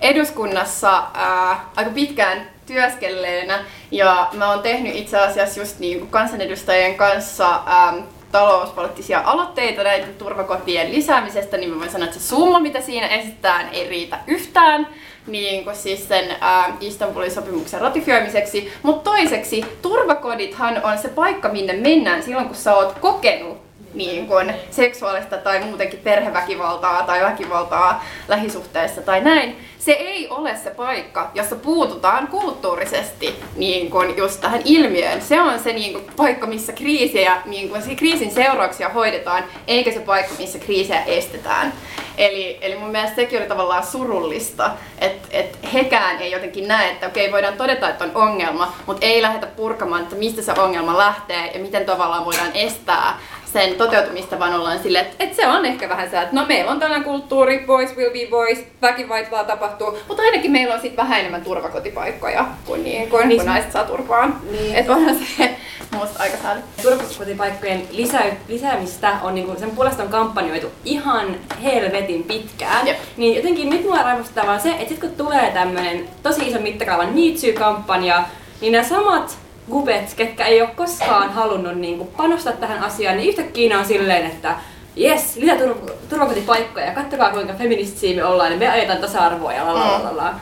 eduskunnassa 0.02 1.04
ää, 1.14 1.66
aika 1.76 1.92
pitkään 1.92 2.48
työskennelleenä 2.66 3.60
ja 3.92 4.30
mä 4.34 4.50
oon 4.50 4.60
tehnyt 4.60 4.96
itse 4.96 5.20
asiassa 5.20 5.60
just 5.60 5.80
niin 5.80 6.00
kuin 6.00 6.10
kansanedustajien 6.10 6.96
kanssa 6.96 7.62
ää, 7.66 7.94
talouspoliittisia 8.32 9.22
aloitteita 9.26 9.84
näiden 9.84 10.16
turvakotien 10.16 10.92
lisäämisestä, 10.92 11.58
niin 11.58 11.70
mä 11.70 11.80
voin 11.80 11.92
sanoa, 11.92 12.08
että 12.08 12.20
se 12.20 12.28
summa, 12.28 12.60
mitä 12.60 12.82
siinä 12.82 13.08
esitetään, 13.08 13.70
ei 13.72 13.90
riitä 13.90 14.20
yhtään 14.28 14.88
niin 15.28 15.64
kuin 15.64 15.76
siis 15.76 16.08
sen 16.08 16.36
ää, 16.42 16.78
Istanbulin 16.80 17.32
sopimuksen 17.32 17.82
ratifioimiseksi. 17.82 18.72
Mutta 18.84 19.12
toiseksi, 19.12 19.66
turvakodithan 19.82 20.82
on 20.84 20.98
se 20.98 21.08
paikka, 21.08 21.50
minne 21.50 21.74
mennään 21.74 22.24
silloin, 22.24 22.48
kun 22.48 22.56
sä 22.56 22.76
oot 22.76 23.00
kokenut 23.00 23.63
niin 23.94 24.28
kuin 24.28 24.54
seksuaalista 24.72 25.38
tai 25.38 25.64
muutenkin 25.64 26.00
perheväkivaltaa 26.00 27.04
tai 27.04 27.22
väkivaltaa 27.22 28.04
lähisuhteessa 28.28 29.02
tai 29.02 29.22
näin. 29.22 29.58
Se 29.80 29.92
ei 29.92 30.30
ole 30.30 30.58
se 30.64 30.70
paikka, 30.70 31.32
jossa 31.34 31.56
puututaan 31.56 32.28
kulttuurisesti 32.28 33.36
niin 33.56 33.90
kuin 33.90 34.18
just 34.18 34.42
tähän 34.42 34.62
ilmiöön. 34.66 35.22
Se 35.22 35.42
on 35.42 35.60
se 35.60 35.74
niin 35.74 35.94
kuin, 35.94 36.06
paikka, 36.18 36.48
missä 36.48 36.74
kriisiä, 36.74 37.42
niin 37.46 37.70
kuin, 37.70 37.82
se 37.82 37.96
kriisin 37.96 38.32
seurauksia 38.32 38.90
hoidetaan, 38.90 39.44
eikä 39.68 39.92
se 39.92 40.00
paikka, 40.00 40.34
missä 40.40 40.60
kriisiä 40.60 41.04
estetään. 41.04 41.74
Eli, 42.18 42.58
eli 42.62 42.76
mun 42.76 42.90
mielestä 42.90 43.16
sekin 43.16 43.40
oli 43.40 43.48
tavallaan 43.48 43.86
surullista, 43.86 44.72
että 45.00 45.28
et 45.32 45.58
hekään 45.74 46.22
ei 46.22 46.32
jotenkin 46.32 46.68
näe, 46.68 46.92
että 46.92 47.08
okei, 47.08 47.32
voidaan 47.32 47.58
todeta, 47.58 47.90
että 47.90 48.04
on 48.04 48.12
ongelma, 48.16 48.74
mutta 48.86 49.06
ei 49.06 49.22
lähdetä 49.22 49.48
purkamaan, 49.48 50.04
että 50.04 50.16
mistä 50.16 50.42
se 50.42 50.52
ongelma 50.52 50.98
lähtee 50.98 51.52
ja 51.54 51.60
miten 51.60 51.86
tavallaan 51.86 52.26
voidaan 52.26 52.52
estää 52.54 53.20
sen 53.54 53.76
toteutumista, 53.76 54.40
vaan 54.40 54.54
ollaan 54.54 54.80
silleen, 54.80 55.06
että, 55.06 55.24
että 55.24 55.36
se 55.36 55.48
on 55.48 55.66
ehkä 55.66 55.90
vähän 55.90 56.10
se, 56.10 56.22
että 56.22 56.36
no 56.36 56.46
meillä 56.46 56.72
on 56.72 56.80
tällainen 56.80 57.04
kulttuuri, 57.10 57.64
boys 57.68 57.96
will 57.98 58.12
be 58.14 58.28
boys, 58.30 58.58
väkivaltaa 58.82 59.44
tapahtuu, 59.44 59.98
mutta 60.08 60.24
ainakin 60.24 60.52
meillä 60.52 60.74
on 60.74 60.82
sitten 60.82 61.04
vähän 61.06 61.20
enemmän 61.20 61.42
turvakotipaikkoja 61.42 62.46
kuin, 62.66 62.84
niin, 62.84 63.10
kuin, 63.10 63.30
niin, 63.30 63.40
kun 63.40 63.48
naiset 63.48 63.72
saa 63.72 63.84
turpaan. 63.84 64.42
Niin. 64.52 64.76
Että 64.76 64.92
onhan 64.92 65.16
se 65.16 65.56
musta 65.94 66.24
aika 66.24 66.38
sääli. 66.38 66.62
Turvakotipaikkojen 66.82 67.88
lisä, 67.92 68.20
lisäämistä 68.48 69.18
on 69.24 69.36
niinku, 69.36 69.60
sen 69.60 69.72
puolesta 69.72 70.04
on 70.04 70.10
kampanjoitu 70.10 70.68
ihan 70.86 71.36
helvetin 71.64 72.24
pitkään. 72.24 72.88
Jep. 72.88 72.98
Niin 73.18 73.36
jotenkin 73.36 73.70
nyt 73.70 73.84
mua 73.84 74.04
raivostaa 74.04 74.46
vaan 74.46 74.62
se, 74.62 74.72
että 74.72 74.90
sit 74.90 75.00
kun 75.00 75.12
tulee 75.12 75.52
tämmönen 75.52 76.10
tosi 76.24 76.48
iso 76.48 76.60
mittakaavan 76.60 77.14
Me 77.14 77.54
kampanja 77.54 78.24
niin 78.62 78.72
nämä 78.72 78.84
samat 78.84 79.38
gubet, 79.72 80.14
ketkä 80.14 80.46
ei 80.46 80.62
ole 80.62 80.70
koskaan 80.76 81.34
halunnut 81.34 81.76
niin 81.76 81.98
kuin, 81.98 82.10
panostaa 82.18 82.54
tähän 82.54 82.84
asiaan, 82.84 83.18
niin 83.18 83.30
yhtäkkiä 83.30 83.80
on 83.80 83.86
silleen, 83.86 84.26
että 84.26 84.56
jes, 84.96 85.36
lisää 85.36 85.56
tur- 85.56 85.92
turvakotipaikkoja 86.10 86.86
ja 86.86 86.92
katsokaa 86.92 87.32
kuinka 87.32 87.54
feministisiä 87.54 88.16
me 88.16 88.24
ollaan, 88.26 88.50
niin 88.50 88.60
me 88.60 88.68
ajetaan 88.68 88.98
tasa-arvoa 89.02 89.54
ja 89.54 89.66
lalalala. 89.66 90.34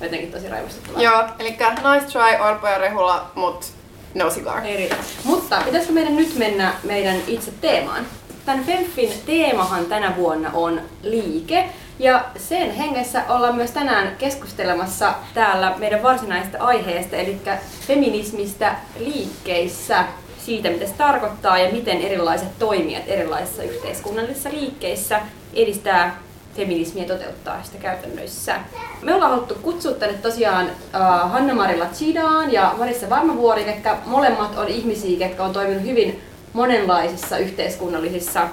Jotenkin 0.00 0.32
tosi 0.32 0.48
raivostuttavaa. 0.48 1.02
Joo, 1.02 1.24
eli 1.38 1.50
nice 1.50 2.06
try, 2.12 2.46
Orpo 2.48 2.68
ja 2.68 2.78
Rehula, 2.78 3.30
mut 3.34 3.64
no 4.14 4.30
cigar. 4.30 4.64
Ei 4.64 4.76
riitä. 4.76 4.96
Mutta 5.24 5.62
pitäisikö 5.64 5.92
meidän 5.92 6.16
nyt 6.16 6.34
mennä 6.36 6.74
meidän 6.82 7.16
itse 7.26 7.52
teemaan? 7.60 8.06
Tämän 8.46 8.64
Femfin 8.64 9.12
teemahan 9.26 9.84
tänä 9.84 10.16
vuonna 10.16 10.50
on 10.54 10.80
liike. 11.02 11.68
Ja 11.98 12.24
sen 12.36 12.70
hengessä 12.70 13.22
ollaan 13.28 13.56
myös 13.56 13.70
tänään 13.70 14.16
keskustelemassa 14.18 15.14
täällä 15.34 15.74
meidän 15.78 16.02
varsinaisesta 16.02 16.58
aiheesta, 16.58 17.16
eli 17.16 17.40
feminismistä 17.86 18.74
liikkeissä, 18.98 20.04
siitä 20.38 20.70
mitä 20.70 20.86
se 20.86 20.92
tarkoittaa 20.92 21.58
ja 21.58 21.72
miten 21.72 22.00
erilaiset 22.00 22.58
toimijat 22.58 23.02
erilaisissa 23.06 23.62
yhteiskunnallisissa 23.62 24.50
liikkeissä 24.50 25.20
edistää 25.54 26.16
feminismiä 26.56 27.04
toteuttaa 27.04 27.62
sitä 27.62 27.78
käytännöissä. 27.78 28.56
Me 29.02 29.14
ollaan 29.14 29.30
haluttu 29.30 29.54
kutsua 29.54 29.92
tänne 29.92 30.18
tosiaan 30.18 30.66
uh, 30.66 31.30
Hanna-Marilla 31.30 31.86
Chidaan 31.94 32.52
ja 32.52 32.74
Marissa 32.78 33.10
Varmavuori, 33.10 33.66
jotka 33.66 33.98
molemmat 34.06 34.58
on 34.58 34.68
ihmisiä, 34.68 35.26
jotka 35.26 35.44
on 35.44 35.52
toiminut 35.52 35.82
hyvin 35.82 36.22
monenlaisissa 36.52 37.38
yhteiskunnallisissa 37.38 38.48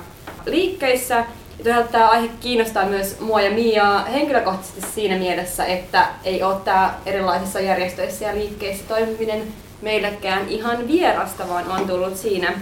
liikkeissä. 0.45 1.25
Ja 1.59 1.63
toisaalta 1.63 1.91
tämä 1.91 2.09
aihe 2.09 2.29
kiinnostaa 2.39 2.85
myös 2.85 3.19
mua 3.19 3.41
ja 3.41 3.51
Miaa 3.51 4.05
henkilökohtaisesti 4.05 4.81
siinä 4.95 5.17
mielessä, 5.17 5.65
että 5.65 6.07
ei 6.23 6.43
ole 6.43 6.55
tämä 6.63 6.93
erilaisissa 7.05 7.59
järjestöissä 7.59 8.25
ja 8.25 8.35
liikkeissä 8.35 8.83
toimiminen 8.87 9.43
meillekään 9.81 10.49
ihan 10.49 10.87
vierasta, 10.87 11.49
vaan 11.49 11.71
on 11.71 11.87
tullut 11.87 12.17
siinä 12.17 12.53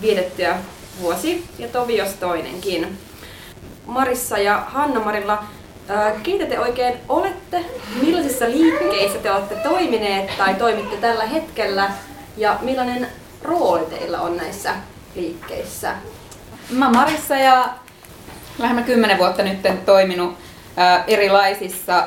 vietettyä 0.00 0.56
vuosi 1.00 1.44
ja 1.58 1.68
tovi 1.68 1.96
jos 1.96 2.08
toinenkin. 2.08 2.98
Marissa 3.86 4.38
ja 4.38 4.62
Hanna-Marilla, 4.66 5.44
keitä 6.22 6.46
te 6.46 6.60
oikein 6.60 6.94
olette? 7.08 7.64
Millaisissa 8.02 8.44
liikkeissä 8.44 9.18
te 9.18 9.30
olette 9.32 9.54
toimineet 9.54 10.30
tai 10.38 10.54
toimitte 10.54 10.96
tällä 10.96 11.26
hetkellä? 11.26 11.90
Ja 12.36 12.58
millainen 12.62 13.08
rooli 13.42 13.84
teillä 13.84 14.20
on 14.20 14.36
näissä 14.36 14.74
liikkeissä? 15.14 15.94
Mä 16.70 16.90
Marissa 16.90 17.36
ja 17.36 17.68
lähemmä 18.58 18.82
kymmenen 18.82 19.18
vuotta 19.18 19.42
nyt 19.42 19.58
toiminut 19.86 20.38
erilaisissa 21.06 22.04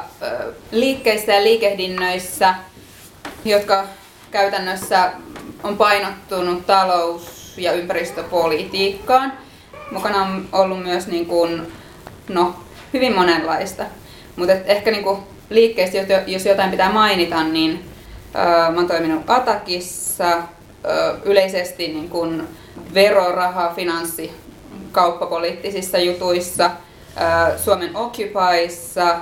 liikkeissä 0.72 1.34
ja 1.34 1.43
liikehdinnöissä, 1.43 2.55
jotka 3.46 3.86
käytännössä 4.31 5.12
on 5.63 5.77
painottunut 5.77 6.65
talous- 6.65 7.53
ja 7.58 7.74
ympäristöpolitiikkaan. 7.74 9.34
Mukana 9.91 10.22
on 10.22 10.48
ollut 10.51 10.84
myös 10.84 11.08
niin 11.08 11.25
kuin, 11.25 11.74
no, 12.29 12.55
hyvin 12.93 13.15
monenlaista. 13.15 13.84
Mutta 14.36 14.53
ehkä 14.53 14.91
niin 14.91 15.03
kuin 15.03 15.20
liikkeistä, 15.50 15.98
jos 16.27 16.46
jotain 16.46 16.72
pitää 16.72 16.91
mainita, 16.91 17.43
niin 17.43 17.86
ö, 18.36 18.72
mä 18.72 18.84
toiminut 18.88 19.29
Atakissa, 19.29 20.38
ö, 20.38 21.17
yleisesti 21.25 21.88
niin 21.88 22.10
kuin 22.10 22.48
veroraha, 22.93 23.74
finanssi, 23.75 24.31
kauppapoliittisissa 24.91 25.98
jutuissa, 25.98 26.71
Suomen 27.63 27.95
Occupyissa, 27.95 29.17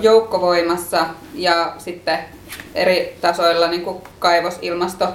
joukkovoimassa 0.00 1.06
ja 1.34 1.74
sitten 1.78 2.18
eri 2.74 3.16
tasoilla 3.20 3.68
niin 3.68 3.82
kuin 3.82 4.02
kaivos, 4.18 4.58
ilmasto 4.62 5.08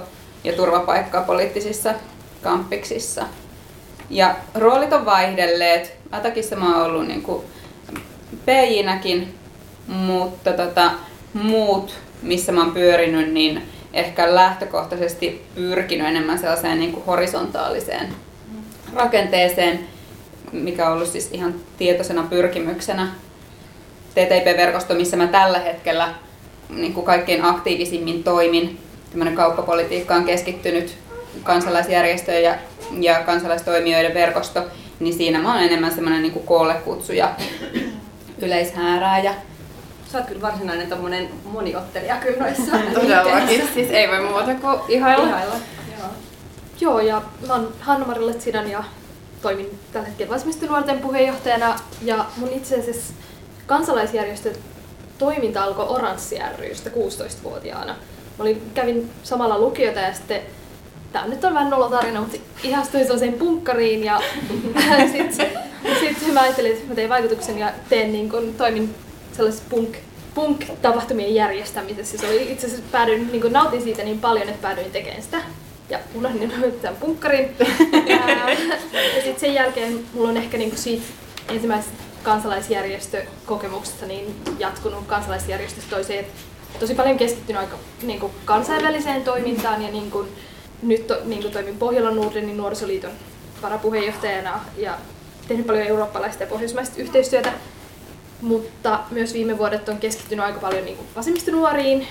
ja 0.44 0.52
turvapaikkapoliittisissa 0.52 1.94
kampiksissa. 2.42 3.26
Ja 4.10 4.34
roolit 4.54 4.92
on 4.92 5.04
vaihdelleet. 5.04 5.96
Atakissa 6.12 6.56
mä 6.56 6.76
oon 6.76 6.86
ollut 6.86 7.06
niin 7.06 7.24
PJ-näkin, 8.46 9.34
mutta 9.86 10.52
tota, 10.52 10.90
muut, 11.32 11.94
missä 12.22 12.52
mä 12.52 12.62
oon 12.62 12.72
pyörinyt, 12.72 13.32
niin 13.32 13.62
ehkä 13.92 14.34
lähtökohtaisesti 14.34 15.46
pyrkinyt 15.54 16.06
enemmän 16.06 16.38
sellaiseen 16.38 16.78
niin 16.78 16.92
kuin 16.92 17.06
horisontaaliseen 17.06 18.08
rakenteeseen. 18.94 19.80
mikä 20.52 20.86
on 20.86 20.92
ollut 20.92 21.08
siis 21.08 21.28
ihan 21.32 21.54
tietoisena 21.78 22.22
pyrkimyksenä. 22.22 23.08
TTIP-verkosto, 24.14 24.94
missä 24.94 25.16
mä 25.16 25.26
tällä 25.26 25.58
hetkellä 25.58 26.08
niin 26.68 26.94
kuin 26.94 27.06
kaikkein 27.06 27.44
aktiivisimmin 27.44 28.24
toimin. 28.24 28.78
Tämmöinen 29.10 29.34
kauppapolitiikka 29.34 30.14
on 30.14 30.24
keskittynyt 30.24 30.94
kansalaisjärjestöjen 31.42 32.42
ja, 32.42 32.54
ja 33.00 33.22
kansalaistoimijoiden 33.22 34.14
verkosto, 34.14 34.62
niin 35.00 35.14
siinä 35.14 35.38
mä 35.38 35.54
oon 35.54 35.62
enemmän 35.62 35.94
semmoinen 35.94 36.22
niin 36.22 36.42
koolle 36.44 36.74
kutsu 36.74 37.12
ja 37.12 37.34
yleishäärääjä. 38.42 39.34
Sä 40.12 40.18
oot 40.18 40.26
kyllä 40.26 40.42
varsinainen 40.42 40.88
tommonen 40.88 41.28
moniottelija 41.44 42.16
kyllä 42.16 42.38
noissa 42.38 42.76
Todellakin, 42.94 43.68
siis 43.74 43.90
ei 43.90 44.08
voi 44.08 44.20
muuta 44.20 44.54
kuin 44.54 44.80
ihailla. 44.88 45.26
Ihailla. 45.26 45.54
Joo. 46.80 47.00
Ja 47.00 47.22
mä 47.46 47.52
oon 47.52 47.72
Hanna-Mari 47.80 48.26
Letsidan 48.26 48.70
ja 48.70 48.84
toimin 49.42 49.78
tällä 49.92 50.06
hetkellä 50.06 50.34
vasemmistonuorten 50.34 50.98
puheenjohtajana. 50.98 51.76
Ja 52.02 52.24
mun 52.36 52.52
itse 52.52 52.80
asiassa 52.80 53.12
kansalaisjärjestön 53.66 54.54
toiminta 55.18 55.62
alkoi 55.62 55.88
Oranssi 55.88 56.38
rystä 56.58 56.90
16-vuotiaana. 56.90 57.92
Mä 58.38 58.42
olin, 58.44 58.70
kävin 58.74 59.10
samalla 59.22 59.58
lukiota 59.58 60.00
ja 60.00 60.14
sitten 60.14 60.42
Tää 61.12 61.26
nyt 61.26 61.44
on 61.44 61.54
vähän 61.54 61.70
nolotarina, 61.70 62.20
mutta 62.20 62.36
ihastuin 62.62 63.04
sellaiseen 63.04 63.32
punkkariin 63.32 64.04
ja 64.04 64.20
sitten 65.12 65.48
sit 66.20 66.34
mä 66.34 66.40
ajattelin, 66.40 66.72
että 66.72 66.88
mä 66.88 66.94
tein 66.94 67.08
vaikutuksen 67.08 67.58
ja 67.58 67.72
teen 67.88 68.12
niin 68.12 68.30
kun, 68.30 68.54
toimin 68.58 68.94
sellaisessa 69.32 69.64
punk, 69.70 69.96
punk-tapahtumien 70.34 71.34
järjestämisessä. 71.34 72.18
Se 72.18 72.26
oli 72.26 72.52
itse 72.52 72.66
asiassa 72.66 72.86
päädyin, 72.92 73.32
niin 73.32 73.52
nautin 73.52 73.82
siitä 73.82 74.02
niin 74.02 74.18
paljon, 74.18 74.48
että 74.48 74.62
päädyin 74.62 74.90
tekemään 74.90 75.22
sitä. 75.22 75.38
Ja 75.90 75.98
unohdin 76.14 76.52
tämän 76.82 76.96
punkkarin. 77.00 77.56
ja 79.16 79.22
sitten 79.22 79.40
sen 79.40 79.54
jälkeen 79.54 80.00
mulla 80.14 80.28
on 80.28 80.36
ehkä 80.36 80.58
niin 80.58 80.76
siitä 80.76 81.04
ensimmäisestä 81.48 81.96
kansalaisjärjestökokemuksesta 82.22 84.06
niin 84.06 84.34
jatkunut 84.58 85.06
kansalaisjärjestöstä 85.06 85.90
toiseen. 85.90 86.26
Tosi 86.80 86.94
paljon 86.94 87.18
keskittynyt 87.18 87.62
aika 87.62 87.76
niin 88.02 88.20
kuin 88.20 88.32
kansainväliseen 88.44 89.22
toimintaan 89.22 89.82
ja 89.82 89.90
niin 89.90 90.10
kuin, 90.10 90.28
nyt 90.82 91.06
to, 91.06 91.16
niin 91.24 91.42
kuin 91.42 91.52
toimin 91.52 91.78
Pohjolan 91.78 92.16
Nordenin 92.16 92.56
nuorisoliiton 92.56 93.10
varapuheenjohtajana 93.62 94.60
ja 94.76 94.98
tehnyt 95.48 95.66
paljon 95.66 95.86
eurooppalaista 95.86 96.42
ja 96.42 96.46
pohjoismaista 96.46 97.00
yhteistyötä. 97.00 97.52
Mutta 98.40 99.00
myös 99.10 99.34
viime 99.34 99.58
vuodet 99.58 99.88
on 99.88 99.98
keskittynyt 99.98 100.44
aika 100.44 100.60
paljon 100.60 100.84
niin 100.84 100.98
vasemmistonuoriin. 101.16 102.06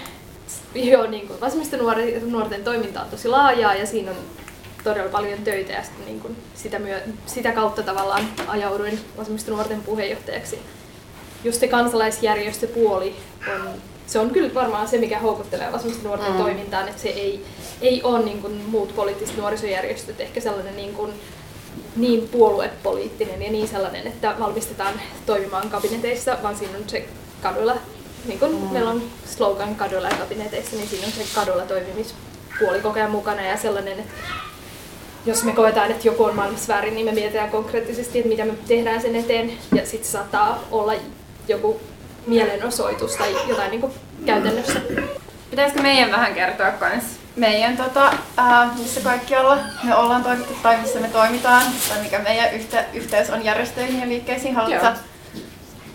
Joo, 0.91 1.07
niin 1.07 1.27
kuin 1.27 1.41
vasemmistonuorten 1.41 2.63
toiminta 2.63 3.01
on 3.01 3.09
tosi 3.09 3.27
laajaa 3.27 3.73
ja 3.73 3.85
siinä 3.85 4.11
on 4.11 4.17
todella 4.83 5.09
paljon 5.09 5.39
töitä 5.39 5.73
ja 5.73 5.83
sitten 5.83 6.05
niin 6.05 6.19
kuin 6.19 6.37
sitä, 6.55 6.79
myö, 6.79 7.01
sitä 7.25 7.51
kautta 7.51 7.83
tavallaan 7.83 8.23
ajauduin 8.47 8.99
vasemmistonuorten 9.17 9.81
puheenjohtajaksi. 9.81 10.59
Just 11.43 11.59
se 11.59 11.67
kansalaisjärjestöpuoli 11.67 13.15
on 13.47 13.69
se 14.09 14.19
on 14.19 14.29
kyllä 14.29 14.53
varmaan 14.53 14.87
se, 14.87 14.97
mikä 14.97 15.19
houkuttelee 15.19 15.69
nuorten 16.03 16.31
mm. 16.31 16.37
toimintaan, 16.37 16.87
että 16.87 17.01
se 17.01 17.09
ei, 17.09 17.45
ei 17.81 18.03
ole 18.03 18.19
niin 18.19 18.41
kuin 18.41 18.53
muut 18.53 18.95
poliittiset 18.95 19.37
nuorisojärjestöt 19.37 20.21
ehkä 20.21 20.41
sellainen 20.41 20.75
niin, 20.75 20.93
kuin, 20.93 21.11
niin 21.95 22.29
puoluepoliittinen 22.29 23.41
ja 23.41 23.51
niin 23.51 23.67
sellainen, 23.67 24.07
että 24.07 24.35
valmistetaan 24.39 24.93
toimimaan 25.25 25.69
kabineteissa, 25.69 26.37
vaan 26.43 26.55
siinä 26.55 26.77
on 26.77 26.89
se 26.89 27.05
kadulla, 27.41 27.77
niin 28.25 28.39
kuin 28.39 28.51
mm. 28.51 28.73
meillä 28.73 28.89
on 28.89 29.03
slogan 29.25 29.75
kadulla 29.75 30.09
ja 30.09 30.15
kabineteissa, 30.15 30.75
niin 30.75 30.89
siinä 30.89 31.07
on 31.07 31.13
se 31.13 31.35
kadulla 31.35 31.63
toimimispuoli 31.63 32.81
koko 32.81 32.99
ajan 32.99 33.11
mukana 33.11 33.41
ja 33.41 33.57
sellainen, 33.57 33.99
että 33.99 34.13
jos 35.25 35.43
me 35.43 35.51
koetaan, 35.51 35.91
että 35.91 36.07
joku 36.07 36.23
on 36.23 36.35
maailmassa 36.35 36.73
väärin, 36.73 36.95
niin 36.95 37.05
me 37.05 37.11
mietitään 37.11 37.49
konkreettisesti, 37.49 38.19
että 38.19 38.29
mitä 38.29 38.45
me 38.45 38.53
tehdään 38.67 39.01
sen 39.01 39.15
eteen. 39.15 39.53
Ja 39.75 39.85
sitten 39.85 40.11
saattaa 40.11 40.63
olla 40.71 40.93
joku 41.47 41.81
mielenosoitus 42.27 43.15
tai 43.15 43.35
jotain 43.47 43.71
niin 43.71 43.81
kuin 43.81 43.93
käytännössä. 44.25 44.81
Pitäisikö 45.49 45.81
meidän 45.81 46.11
vähän 46.11 46.33
kertoa 46.33 46.71
kans 46.71 47.03
meidän, 47.35 47.77
tota, 47.77 48.13
ää, 48.37 48.69
missä 48.77 49.01
kaikkialla 49.01 49.57
me 49.83 49.95
ollaan 49.95 50.23
toimittu 50.23 50.53
tai 50.63 50.77
missä 50.81 50.99
me 50.99 51.07
toimitaan, 51.07 51.63
tai 51.89 52.03
mikä 52.03 52.19
meidän 52.19 52.53
yhte, 52.53 52.85
yhteys 52.93 53.29
on 53.29 53.45
järjestöihin 53.45 53.99
ja 53.99 54.07
liikkeisiin. 54.07 54.55
Haluatko 54.55 54.87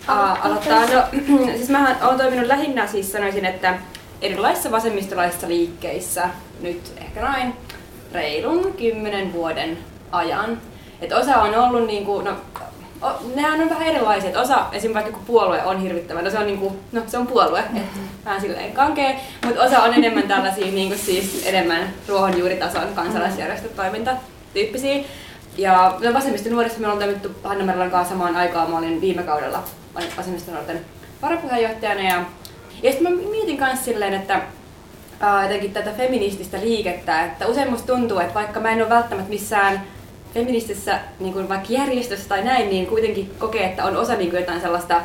aloittaa? 0.07 0.81
No, 0.81 1.03
siis 1.57 1.69
mä 1.69 1.95
olen 2.01 2.17
toiminut 2.17 2.47
lähinnä 2.47 2.87
siis 2.87 3.11
sanoisin, 3.11 3.45
että 3.45 3.77
erilaisissa 4.21 4.71
vasemmistolaisissa 4.71 5.47
liikkeissä 5.47 6.29
nyt 6.61 6.93
ehkä 6.97 7.21
noin 7.21 7.53
reilun 8.11 8.73
kymmenen 8.73 9.33
vuoden 9.33 9.77
ajan. 10.11 10.61
Et 11.01 11.13
osa 11.13 11.35
on 11.35 11.55
ollut 11.55 11.87
niinku, 11.87 12.21
no 12.21 12.31
nehän 13.35 13.61
on 13.61 13.69
vähän 13.69 13.87
erilaisia. 13.87 14.27
Että 14.27 14.41
osa, 14.41 14.65
esimerkiksi 14.71 14.93
vaikka 14.93 15.27
puolue 15.27 15.63
on 15.63 15.79
hirvittävä, 15.79 16.21
no 16.21 16.29
se 16.29 16.39
on, 16.39 16.45
niinku, 16.45 16.75
no, 16.91 17.01
se 17.07 17.17
on 17.17 17.27
puolue, 17.27 17.61
mm-hmm. 17.61 18.07
vähän 18.25 18.41
silleen 18.41 18.71
kankee, 18.71 19.19
mutta 19.45 19.63
osa 19.63 19.79
on 19.79 19.93
enemmän 19.93 20.27
tällaisia 20.27 20.65
niinku 20.71 20.95
siis 20.97 21.43
enemmän 21.45 21.93
ruohonjuuritason 22.07 22.87
kansalaisjärjestötoiminta 22.95 24.11
tyyppisiä. 24.53 25.03
Ja 25.57 25.97
no, 26.03 26.13
vasemmista 26.13 26.49
nuorissa 26.49 26.79
me 26.79 26.87
ollaan 26.87 27.03
toimittu 27.03 27.29
Hanna 27.43 27.65
Merilan 27.65 27.91
kanssa 27.91 28.13
samaan 28.13 28.35
aikaan. 28.35 28.71
Mä 28.71 28.77
olin 28.77 29.01
viime 29.01 29.23
kaudella 29.23 29.63
vasemmista 30.17 30.51
nuorten 30.51 30.81
varapuheenjohtajana. 31.21 32.01
Ja, 32.01 32.23
ja 32.83 32.91
sitten 32.91 33.13
mä 33.13 33.19
mietin 33.29 33.59
myös 33.59 33.85
silleen, 33.85 34.13
että 34.13 34.41
ää, 35.19 35.43
jotenkin 35.43 35.73
tätä 35.73 35.91
feminististä 35.91 36.59
liikettä, 36.59 37.25
että 37.25 37.47
usein 37.47 37.69
musta 37.69 37.93
tuntuu, 37.93 38.19
että 38.19 38.33
vaikka 38.33 38.59
mä 38.59 38.71
en 38.71 38.81
ole 38.81 38.89
välttämättä 38.89 39.29
missään 39.29 39.81
feministisessä 40.33 40.99
niin 41.19 41.33
kuin 41.33 41.49
vaikka 41.49 41.73
järjestössä 41.73 42.29
tai 42.29 42.43
näin, 42.43 42.69
niin 42.69 42.87
kuitenkin 42.87 43.31
kokee, 43.39 43.65
että 43.65 43.85
on 43.85 43.97
osa 43.97 44.15
niin 44.15 44.29
kuin 44.29 44.39
jotain 44.39 44.61
sellaista 44.61 45.01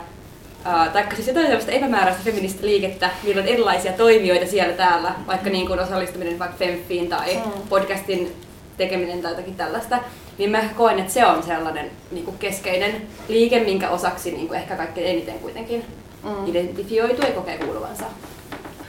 Uh, 0.67 0.93
taikka 0.93 1.17
siis 1.17 1.29
jotain 1.29 1.47
sellaista 1.47 1.73
epämääräistä 1.73 2.23
feminististä 2.25 2.67
liikettä, 2.67 3.11
millä 3.23 3.43
on 3.43 3.49
erilaisia 3.49 3.93
toimijoita 3.93 4.47
siellä 4.47 4.75
täällä, 4.75 5.15
vaikka 5.27 5.51
niin 5.51 5.67
kuin 5.67 5.81
osallistuminen 5.81 6.39
vaikka 6.39 6.57
Femfiin 6.57 7.09
tai 7.09 7.37
mm. 7.37 7.69
podcastin 7.69 8.37
tekeminen 8.81 9.23
tai 9.23 9.31
jotakin 9.31 9.55
tällaista, 9.55 9.99
niin 10.39 10.51
mä 10.51 10.63
koen, 10.77 10.99
että 10.99 11.13
se 11.13 11.27
on 11.27 11.43
sellainen 11.43 11.91
niin 12.11 12.25
kuin 12.25 12.39
keskeinen 12.39 13.03
liike, 13.29 13.61
minkä 13.61 13.89
osaksi 13.89 14.33
niin 14.33 14.49
kuin 14.49 14.61
ehkä 14.61 14.77
kaikkein 14.77 15.07
eniten 15.07 15.39
kuitenkin 15.39 15.85
mm. 16.23 16.47
identifioituu 16.47 17.25
ja 17.25 17.33
kokee 17.33 17.59
kuuluvansa. 17.59 18.05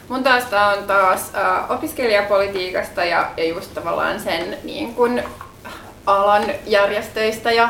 Mun 0.10 0.24
taas 0.24 0.44
on 0.44 0.84
taas 0.84 1.32
uh, 1.34 1.72
opiskelijapolitiikasta 1.72 3.06
ja, 3.06 3.32
ja 3.38 3.48
just 3.48 3.74
tavallaan 3.74 4.20
sen 4.20 4.58
niin 4.64 4.94
kun, 4.94 5.22
alan 6.06 6.44
järjestöistä 6.66 7.52
ja 7.52 7.70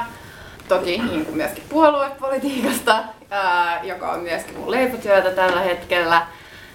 toki 0.68 0.98
niin 0.98 1.28
myöskin 1.34 1.64
puoluepolitiikasta, 1.70 3.04
ää, 3.30 3.84
joka 3.84 4.12
on 4.12 4.20
myöskin 4.20 4.58
mun 4.58 4.72
leipotyötä 4.72 5.32
tällä 5.32 5.62
hetkellä. 5.62 6.28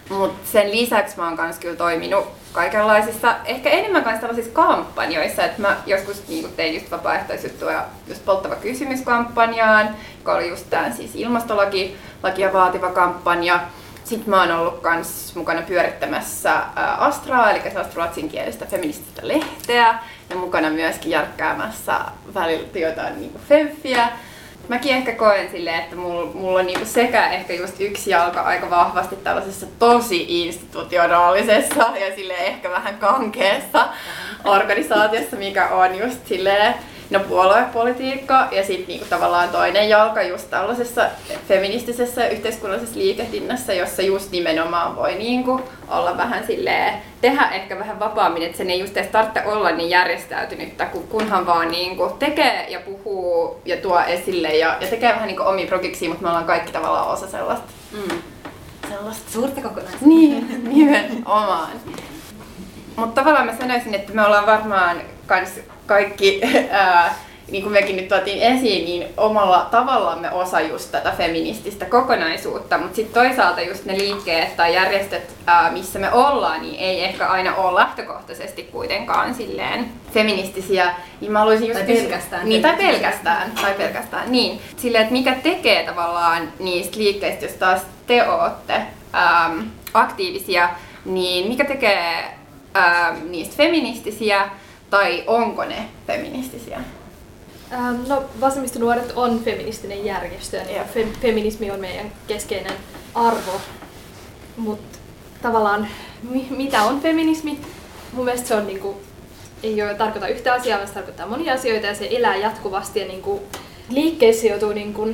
Mutta 0.09 0.49
sen 0.53 0.71
lisäksi 0.71 1.17
mä 1.17 1.25
oon 1.25 1.37
kans 1.37 1.59
kyllä 1.59 1.77
toiminut 1.77 2.36
kaikenlaisissa, 2.53 3.37
ehkä 3.45 3.71
enemmän 3.71 4.05
kanssa 4.05 4.21
tällaisissa 4.21 4.53
kampanjoissa, 4.53 5.45
että 5.45 5.63
mä 5.63 5.77
joskus 5.87 6.29
niin 6.29 6.53
tein 6.57 6.75
just 6.75 6.91
vapaaehtoisjuttuja 6.91 7.85
just 8.09 8.25
polttava 8.25 8.57
kysymyskampanjaan, 8.57 9.89
joka 10.19 10.35
oli 10.35 10.49
just 10.49 10.71
tämän 10.71 10.93
siis 10.93 11.11
ilmastolaki, 11.15 11.97
lakia 12.23 12.53
vaativa 12.53 12.91
kampanja. 12.91 13.61
Sitten 14.05 14.31
mä 14.31 14.41
oon 14.41 14.53
ollut 14.53 14.81
kans 14.81 15.35
mukana 15.37 15.63
pyörittämässä 15.63 16.63
Astraa, 16.99 17.51
eli 17.51 17.63
ruotsinkielistä 17.95 18.67
feminististä 18.67 19.29
lehteä, 19.29 19.99
ja 20.31 20.37
mukana 20.37 20.71
myöskin 20.71 21.11
järkkäämässä 21.11 22.01
välillä 22.35 22.79
jotain 22.79 23.21
niin 23.21 23.41
femfiä. 23.49 24.09
Mäkin 24.69 24.97
ehkä 24.97 25.13
koen 25.13 25.51
silleen, 25.51 25.81
että 25.81 25.97
mulla, 25.97 26.27
mulla 26.35 26.59
on 26.59 26.67
niinku 26.67 26.87
sekä 26.87 27.31
ehkä 27.31 27.55
just 27.55 27.81
yksi 27.81 28.11
jalka 28.11 28.41
aika 28.41 28.71
vahvasti 28.71 29.17
tällaisessa 29.17 29.67
tosi 29.79 30.27
institutionaalisessa 30.29 31.85
ja 32.01 32.15
sille 32.17 32.35
ehkä 32.35 32.71
vähän 32.71 32.99
kankeessa 32.99 33.89
organisaatiossa, 34.45 35.37
mikä 35.37 35.69
on 35.69 35.99
just 35.99 36.27
silleen 36.27 36.75
no 37.11 37.21
puoluepolitiikka 37.21 38.49
ja 38.53 38.65
sitten 38.65 38.89
niinku 38.89 39.07
tavallaan 39.11 39.49
toinen 39.49 39.89
jalka 39.89 40.23
just 40.23 40.51
tällaisessa 40.51 41.07
feministisessä 41.49 42.29
yhteiskunnallisessa 42.29 42.99
liikehdinnässä, 42.99 43.73
jossa 43.73 44.03
just 44.03 44.31
nimenomaan 44.31 44.97
voi 44.97 45.15
niinku 45.15 45.61
olla 45.89 46.17
vähän 46.17 46.47
silleen, 46.47 46.95
tehdä 47.21 47.49
ehkä 47.49 47.79
vähän 47.79 48.01
vapaammin, 48.01 48.43
että 48.43 48.57
sen 48.59 48.71
ei 48.71 48.81
just 48.81 48.97
edes 48.97 49.11
tarvitse 49.11 49.43
olla 49.47 49.71
niin 49.71 49.91
järjestäytynyttä, 49.91 50.87
kunhan 51.09 51.47
vaan 51.47 51.69
niinku 51.69 52.17
tekee 52.19 52.67
ja 52.71 52.81
puhuu 52.81 53.61
ja 53.65 53.77
tuo 53.77 54.01
esille 54.01 54.57
ja, 54.57 54.77
ja 54.81 54.87
tekee 54.87 55.13
vähän 55.13 55.27
niinku 55.27 55.43
omia 55.43 55.67
progiksi, 55.67 56.09
mutta 56.09 56.23
me 56.23 56.29
ollaan 56.29 56.45
kaikki 56.45 56.73
tavallaan 56.73 57.09
osa 57.09 57.27
sellaista. 57.27 57.67
Mm. 57.93 58.19
Sellaista 58.89 59.33
suurta 59.33 59.61
kokonaisuutta. 59.61 60.07
Niin, 60.07 60.65
nimenomaan. 60.69 61.69
Mutta 62.97 63.21
tavallaan 63.21 63.47
mä 63.47 63.57
sanoisin, 63.57 63.95
että 63.95 64.13
me 64.13 64.27
ollaan 64.27 64.47
varmaan 64.47 65.01
kans 65.27 65.51
kaikki 65.87 66.41
ää, 66.71 67.15
niin 67.51 67.63
kuin 67.63 67.73
mekin 67.73 67.97
nyt 67.97 68.09
tuotiin 68.09 68.43
esiin, 68.43 68.85
niin 68.85 69.07
omalla 69.17 69.69
tavallamme 69.71 70.31
osa 70.31 70.61
just 70.61 70.93
tätä 70.93 71.13
feminististä 71.17 71.85
kokonaisuutta, 71.85 72.79
mutta 72.79 72.97
sitten 72.97 73.15
toisaalta 73.23 73.61
just 73.61 73.85
ne 73.85 73.99
liikkeet 73.99 74.57
tai 74.57 74.75
järjestöt, 74.75 75.23
ää, 75.47 75.71
missä 75.71 75.99
me 75.99 76.13
ollaan, 76.13 76.63
niin 76.63 76.81
ei 76.81 77.05
ehkä 77.05 77.27
aina 77.27 77.55
ole 77.55 77.75
lähtökohtaisesti 77.81 78.63
kuitenkaan 78.63 79.35
silleen 79.35 79.89
feministisiä, 80.13 80.95
niin 81.21 81.33
mä 81.33 81.39
haluaisin 81.39 81.69
just 81.69 81.79
Tai 81.81 81.87
kysyä- 81.87 82.03
pelkästään 82.09 82.49
Niin, 82.49 82.63
tai 82.63 82.77
pelkästään, 82.77 83.51
tai 83.63 83.75
pelkästään, 83.75 84.33
niin. 84.33 84.61
Silleen, 84.77 85.03
että 85.03 85.13
mikä 85.13 85.35
tekee 85.43 85.83
tavallaan 85.87 86.53
niistä 86.59 86.99
liikkeistä, 86.99 87.45
jos 87.45 87.55
taas 87.55 87.81
te 88.07 88.29
ootte 88.31 88.75
äm, 89.15 89.63
aktiivisia, 89.95 90.69
niin 91.05 91.49
mikä 91.49 91.65
tekee 91.65 92.25
äm, 92.77 93.17
niistä 93.31 93.57
feministisiä, 93.57 94.49
tai 94.91 95.25
onko 95.27 95.65
ne 95.65 95.89
feministisiä? 96.07 96.81
Ähm, 97.73 97.97
no, 98.09 98.25
Vasemmistonuoret 98.41 99.13
on 99.17 99.41
feministinen 99.45 100.05
järjestö 100.05 100.57
ja 100.57 100.65
niin 100.65 100.77
Joo. 100.77 100.85
fe- 100.95 101.19
feminismi 101.21 101.71
on 101.71 101.81
meidän 101.81 102.13
keskeinen 102.27 102.73
arvo. 103.15 103.61
Mutta 104.57 104.99
tavallaan, 105.43 105.89
mi- 106.31 106.47
mitä 106.51 106.83
on 106.83 107.01
feminismi? 107.01 107.61
Mun 108.13 108.25
mielestä 108.25 108.49
se 108.49 108.55
on 108.55 108.67
niinku, 108.67 108.97
ei 109.63 109.83
ole, 109.83 109.95
tarkoita 109.95 110.29
yhtä 110.29 110.53
asiaa, 110.55 110.77
vaan 110.79 110.89
se 110.89 110.95
tarkoittaa 110.95 111.27
monia 111.27 111.55
asioita 111.55 111.87
ja 111.87 111.95
se 111.95 112.09
elää 112.11 112.37
jatkuvasti 112.37 113.01
ja 113.01 113.07
niinku, 113.07 113.43
liikkeessä 113.89 114.47
joutuu 114.47 114.73
niinku, 114.73 115.09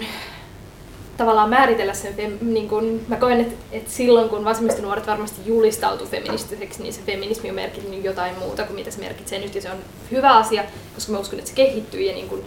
tavallaan 1.16 1.50
määritellä 1.50 1.94
sen, 1.94 2.14
fem, 2.14 2.38
niin 2.40 2.68
kun, 2.68 3.00
mä 3.08 3.16
koen, 3.16 3.40
että, 3.40 3.54
että 3.72 3.90
silloin 3.90 4.28
kun 4.28 4.44
vasemmistonuoret 4.44 5.06
varmasti 5.06 5.40
julistautuu 5.46 6.06
feministiseksi, 6.06 6.82
niin 6.82 6.92
se 6.92 7.00
feminismi 7.06 7.48
on 7.48 7.54
merkinnyt 7.54 8.04
jotain 8.04 8.38
muuta 8.38 8.64
kuin 8.64 8.74
mitä 8.74 8.90
se 8.90 9.00
merkitsee 9.00 9.38
nyt, 9.38 9.54
ja 9.54 9.62
se 9.62 9.70
on 9.70 9.78
hyvä 10.10 10.36
asia, 10.36 10.64
koska 10.94 11.12
mä 11.12 11.18
uskon, 11.18 11.38
että 11.38 11.50
se 11.50 11.56
kehittyy, 11.56 12.00
ja 12.00 12.12
niin 12.12 12.28
kun, 12.28 12.44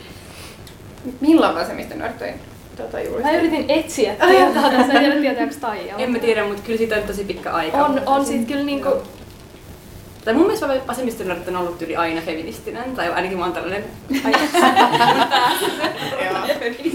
Milloin 1.21 1.55
vasemmista 1.55 1.95
nuorten 1.95 2.39
tota, 2.77 3.01
juuri? 3.01 3.23
mä 3.23 3.31
yritin 3.31 3.65
etsiä 3.67 4.15
tietoa 4.15 4.71
tässä, 4.71 4.93
en 4.93 4.99
tiedä 4.99 5.21
tietääkö 5.21 5.55
Taija. 5.61 5.95
En 5.97 6.11
mä 6.11 6.19
tiedä, 6.19 6.47
mutta 6.47 6.61
kyllä 6.65 6.77
siitä 6.77 6.95
on 6.95 7.03
tosi 7.03 7.23
pitkä 7.23 7.51
aika. 7.51 7.85
On, 7.85 8.01
on 8.05 8.25
sit 8.25 8.47
kyllä 8.47 8.63
niinku, 8.63 8.89
Tai 10.25 10.33
mun 10.33 10.43
mielestä 10.43 10.87
vasemmistonuoret 10.87 11.47
on 11.47 11.55
ollut 11.55 11.81
yli 11.81 11.95
aina 11.95 12.21
feministinen, 12.21 12.95
tai 12.95 13.09
ainakin 13.09 13.37
mä 13.37 13.43
oon 13.43 13.53
tällainen 13.53 13.83
ajatus. 14.25 14.51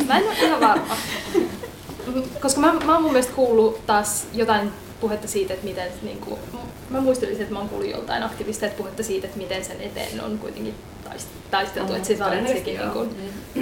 mä 0.09 0.18
en 0.18 0.24
ole 0.24 0.35
ihan 0.40 0.61
varma. 0.61 0.96
Koska 2.41 2.61
mä, 2.61 2.73
mä 2.73 2.93
oon 2.95 3.03
mun 3.03 3.13
mielestä 3.13 3.33
kuullut 3.33 3.87
taas 3.87 4.27
jotain 4.35 4.71
puhetta 5.01 5.29
siitä, 5.29 5.55
että 5.55 5.67
miten 5.67 5.89
niin 6.03 6.19
kuin, 6.19 6.41
mä 6.91 7.01
muistelisin, 7.01 7.43
että 7.43 7.53
mä 7.55 7.59
oon 7.61 7.69
kuullut 7.69 7.91
joltain 7.91 8.23
aktivista, 8.23 8.67
että 8.67 8.79
puhetta 8.79 9.03
siitä, 9.03 9.27
että 9.27 9.39
miten 9.39 9.65
sen 9.65 9.81
eteen 9.81 10.25
on 10.25 10.39
kuitenkin 10.39 10.75
taist- 11.05 11.29
taisteltu, 11.51 11.93
Mm, 11.93 11.97
että 11.97 12.09
se 12.09 12.15
todennäköisesti 12.15 12.59
sekin 12.71 12.81
niin 12.81 12.91
kuin, 12.93 13.11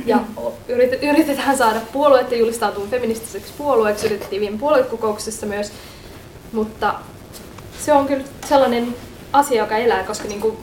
ja 0.06 0.18
o- 0.36 0.54
yrit- 0.68 1.04
yritetään 1.10 1.56
saada 1.56 1.80
puolueet 1.92 2.32
julistautua 2.32 2.86
feministiseksi 2.90 3.52
puolueeksi, 3.58 4.06
yritettiin 4.06 4.40
viime 4.40 4.58
puoluekokouksessa 4.58 5.46
myös, 5.46 5.72
mutta 6.52 6.94
se 7.84 7.92
on 7.92 8.06
kyllä 8.06 8.24
sellainen 8.48 8.94
asia, 9.32 9.62
joka 9.62 9.76
elää, 9.76 10.04
koska 10.04 10.28
niin 10.28 10.40
kuin, 10.40 10.56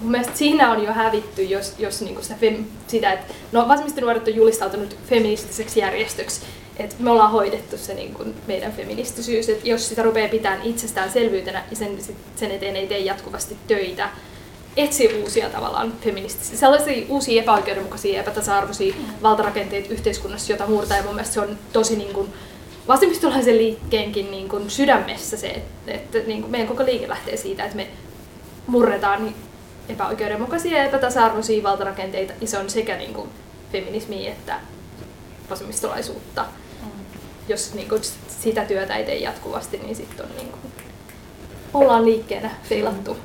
mun 0.00 0.10
mielestä 0.10 0.36
siinä 0.36 0.70
on 0.70 0.84
jo 0.84 0.92
hävitty, 0.92 1.42
jos, 1.42 1.74
jos 1.78 2.02
niinku 2.02 2.22
sitä, 2.22 2.34
fem, 2.34 2.64
sitä, 2.86 3.12
että 3.12 3.34
no 3.52 3.68
vasemmistonuoret 3.68 4.28
on 4.28 4.34
julistautunut 4.34 4.96
feministiseksi 5.08 5.80
järjestöksi, 5.80 6.40
että 6.76 6.96
me 6.98 7.10
ollaan 7.10 7.30
hoidettu 7.30 7.78
se 7.78 7.94
niinku 7.94 8.24
meidän 8.46 8.72
feministisyys, 8.72 9.48
että 9.48 9.68
jos 9.68 9.88
sitä 9.88 10.02
rupeaa 10.02 10.28
pitämään 10.28 10.62
itsestäänselvyytenä 10.62 11.64
ja 11.70 11.76
sen, 11.76 11.98
sen 12.36 12.50
eteen 12.50 12.76
ei 12.76 12.86
tee 12.86 12.98
jatkuvasti 12.98 13.56
töitä, 13.66 14.08
etsi 14.76 15.14
uusia 15.22 15.50
tavallaan 15.50 15.92
feministisiä, 16.00 16.58
sellaisia 16.58 17.06
uusia 17.08 17.42
epäoikeudenmukaisia, 17.42 18.20
epätasa-arvoisia 18.20 18.94
valtarakenteita 19.22 19.92
yhteiskunnassa, 19.92 20.52
jota 20.52 20.66
murtaa. 20.66 20.96
Ja 20.96 21.02
mun 21.02 21.14
mielestä 21.14 21.34
se 21.34 21.40
on 21.40 21.58
tosi 21.72 21.96
niin 21.96 22.14
kuin, 22.14 22.32
vasemmistolaisen 22.88 23.58
liikkeenkin 23.58 24.30
niin 24.30 24.48
kuin 24.48 24.70
sydämessä 24.70 25.36
se, 25.36 25.48
että, 25.48 25.92
että 25.92 26.18
niin 26.18 26.40
kuin 26.40 26.50
meidän 26.50 26.68
koko 26.68 26.84
liike 26.84 27.08
lähtee 27.08 27.36
siitä, 27.36 27.64
että 27.64 27.76
me 27.76 27.88
murretaan 28.66 29.24
niin 29.24 29.34
epäoikeudenmukaisia 29.88 30.78
ja 30.78 30.84
epätasa-arvoisia 30.84 31.62
valtarakenteita, 31.62 32.32
ja 32.40 32.46
se 32.46 32.58
on 32.58 32.70
sekä 32.70 32.96
niin 32.96 33.14
kuin 33.14 33.28
feminismiä 33.72 34.32
että 34.32 34.60
vasemmistolaisuutta. 35.50 36.44
Jos 37.48 37.74
niin 37.74 37.88
kuin 37.88 38.02
sitä 38.28 38.64
työtä 38.64 38.96
ei 38.96 39.04
tee 39.04 39.18
jatkuvasti, 39.18 39.78
niin 39.78 39.96
sitten 39.96 40.26
on 40.26 40.36
niin 40.36 40.48
kuin, 40.48 40.60
ollaan 41.74 42.04
liikkeenä 42.04 42.50
feilattu. 42.62 43.16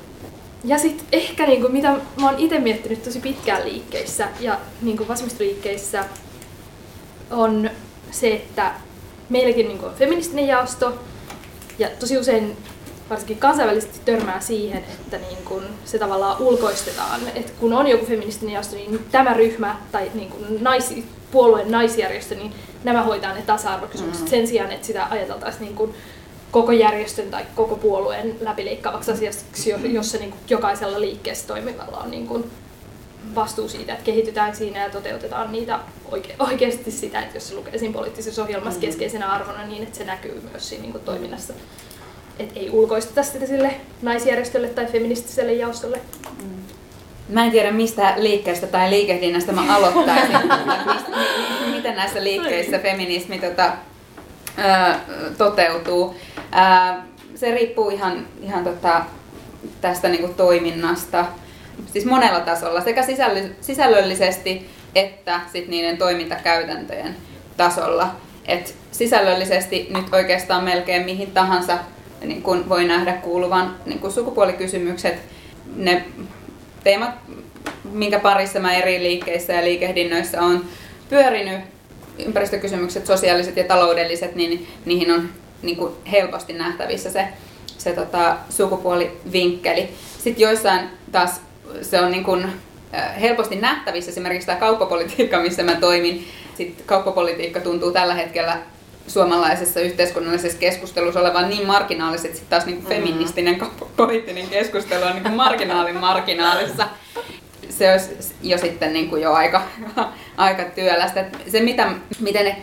Ja 0.64 0.78
sitten 0.78 1.06
ehkä 1.12 1.46
niin 1.46 1.60
kuin, 1.60 1.72
mitä 1.72 1.96
mä 2.20 2.26
oon 2.30 2.38
itse 2.38 2.58
miettinyt 2.58 3.02
tosi 3.02 3.20
pitkään 3.20 3.64
liikkeissä 3.64 4.28
ja 4.40 4.58
niin 4.82 4.96
kuin 4.96 5.08
vasemmistoliikkeissä 5.08 6.04
on 7.30 7.70
se, 8.10 8.32
että 8.32 8.74
meilläkin 9.28 9.68
niin 9.68 9.78
kuin 9.78 9.88
on 9.88 9.96
feministinen 9.96 10.46
jaosto 10.46 10.98
ja 11.78 11.88
tosi 12.00 12.18
usein 12.18 12.56
varsinkin 13.10 13.38
kansainvälisesti 13.38 14.00
törmää 14.04 14.40
siihen, 14.40 14.78
että 14.78 15.18
niin 15.18 15.38
kun 15.44 15.62
se 15.84 15.98
tavallaan 15.98 16.42
ulkoistetaan. 16.42 17.20
Et 17.34 17.50
kun 17.50 17.72
on 17.72 17.86
joku 17.86 18.06
feministinen 18.06 18.52
jaosto, 18.54 18.76
niin 18.76 19.06
tämä 19.12 19.34
ryhmä 19.34 19.76
tai 19.92 20.10
niin 20.14 20.28
kun 20.30 20.46
naisi, 20.60 21.04
puolueen 21.30 21.70
naisjärjestö, 21.70 22.34
niin 22.34 22.52
nämä 22.84 23.02
hoitaa 23.02 23.34
ne 23.34 23.42
tasa-arvokysymykset 23.42 24.24
Mm. 24.24 24.30
sen 24.30 24.46
sijaan, 24.46 24.72
että 24.72 24.86
sitä 24.86 25.06
ajateltaisiin 25.10 25.62
niin 25.62 25.74
kun 25.74 25.94
koko 26.50 26.72
järjestön 26.72 27.30
tai 27.30 27.44
koko 27.54 27.76
puolueen 27.76 28.36
läpileikkaavaksi 28.40 29.10
asiaksi, 29.12 29.70
jo- 29.70 29.76
jossa 29.78 30.18
niin 30.18 30.30
kun 30.30 30.40
jokaisella 30.50 31.00
liikkeessä 31.00 31.46
toimivalla 31.46 31.96
on 31.98 32.10
niin 32.10 32.26
kun 32.26 32.50
vastuu 33.34 33.68
siitä, 33.68 33.92
että 33.92 34.04
kehitytään 34.04 34.56
siinä 34.56 34.82
ja 34.82 34.90
toteutetaan 34.90 35.52
niitä 35.52 35.78
oike- 36.12 36.34
oikeasti 36.38 36.90
sitä, 36.90 37.20
että 37.22 37.36
jos 37.36 37.48
se 37.48 37.54
lukee 37.54 37.78
siinä 37.78 37.94
poliittisessa 37.94 38.42
ohjelmassa 38.42 38.80
Mm. 38.80 38.86
keskeisenä 38.86 39.32
arvona 39.32 39.66
niin, 39.66 39.82
että 39.82 39.98
se 39.98 40.04
näkyy 40.04 40.42
myös 40.52 40.68
siinä 40.68 40.82
niin 40.82 41.00
toiminnassa. 41.04 41.52
Että 42.38 42.60
ei 42.60 42.70
ulkoisteta 42.70 43.22
sitä 43.22 43.46
sille 43.46 43.74
naisjärjestölle 44.02 44.68
tai 44.68 44.86
feministiselle 44.86 45.52
jaostolle. 45.52 46.00
Mä 47.28 47.44
en 47.44 47.50
tiedä 47.50 47.70
mistä 47.72 48.14
liikkeestä 48.16 48.66
tai 48.66 48.90
liikehdinnästä 48.90 49.52
mä 49.52 49.76
aloittaisin. 49.76 50.36
Mistä- 50.94 51.10
mi- 51.10 51.66
mi- 51.66 51.76
miten 51.76 51.96
näissä 51.96 52.24
liikkeissä 52.24 52.78
feminismi 52.78 53.38
tota, 53.38 53.72
ää, 54.56 55.00
toteutuu. 55.38 56.16
Ää, 56.52 57.06
se 57.34 57.50
riippuu 57.50 57.90
ihan, 57.90 58.26
ihan 58.42 58.64
tota, 58.64 59.02
tästä 59.80 60.08
niinku 60.08 60.28
toiminnasta. 60.36 61.26
Siis 61.92 62.04
monella 62.04 62.40
tasolla, 62.40 62.80
sekä 62.80 63.02
sisälly- 63.02 63.54
sisällöllisesti 63.60 64.70
että 64.94 65.40
sit 65.52 65.68
niiden 65.68 65.98
toimintakäytäntöjen 65.98 67.16
tasolla. 67.56 68.14
Et 68.48 68.74
sisällöllisesti 68.92 69.86
nyt 69.94 70.14
oikeastaan 70.14 70.64
melkein 70.64 71.04
mihin 71.04 71.30
tahansa 71.30 71.78
niin 72.24 72.42
kun 72.42 72.68
voi 72.68 72.84
nähdä 72.84 73.12
kuuluvan 73.12 73.76
niin 73.86 73.98
kun 73.98 74.12
sukupuolikysymykset, 74.12 75.14
ne 75.76 76.04
teemat, 76.84 77.10
minkä 77.92 78.18
parissa 78.18 78.60
mä 78.60 78.74
eri 78.74 79.02
liikkeissä 79.02 79.52
ja 79.52 79.64
liikehdinnöissä 79.64 80.42
on 80.42 80.64
pyörinyt, 81.08 81.60
ympäristökysymykset, 82.26 83.06
sosiaaliset 83.06 83.56
ja 83.56 83.64
taloudelliset, 83.64 84.34
niin 84.34 84.66
niihin 84.84 85.10
on 85.10 85.28
niin 85.62 85.76
kuin 85.76 85.92
helposti 86.12 86.52
nähtävissä 86.52 87.10
se, 87.10 87.28
se 87.78 87.92
tota, 87.92 88.36
sukupuolivinkkeli. 88.50 89.88
Sitten 90.18 90.42
joissain 90.42 90.80
taas 91.12 91.40
se 91.82 92.00
on 92.00 92.10
niin 92.10 92.24
kuin, 92.24 92.46
helposti 93.20 93.56
nähtävissä, 93.56 94.10
esimerkiksi 94.10 94.46
tämä 94.46 94.58
kauppapolitiikka, 94.58 95.40
missä 95.40 95.62
mä 95.62 95.74
toimin. 95.74 96.26
Sitten 96.56 96.86
kauppapolitiikka 96.86 97.60
tuntuu 97.60 97.92
tällä 97.92 98.14
hetkellä 98.14 98.58
suomalaisessa 99.08 99.80
yhteiskunnallisessa 99.80 100.58
keskustelussa 100.58 101.20
olevan 101.20 101.48
niin 101.48 101.66
marginaalisesti, 101.66 102.28
että 102.28 102.38
sitten 102.38 102.50
taas 102.50 102.66
niin 102.66 102.76
kuin 102.76 102.88
feministinen 102.88 103.58
kauppapoliittinen 103.58 104.48
keskustelu 104.48 105.04
on 105.04 105.12
niin 105.12 105.22
kuin 105.22 105.34
marginaalin 105.34 105.96
marginaalissa. 105.96 106.88
Se 107.68 107.92
olisi 107.92 108.34
jo 108.42 108.58
sitten 108.58 108.92
niin 108.92 109.10
kuin 109.10 109.22
jo 109.22 109.32
aika, 109.32 109.62
aika 110.36 110.64
työlästä. 110.64 111.24
Se, 111.48 111.60
mitä, 111.60 111.92
miten 112.20 112.44
ne 112.44 112.56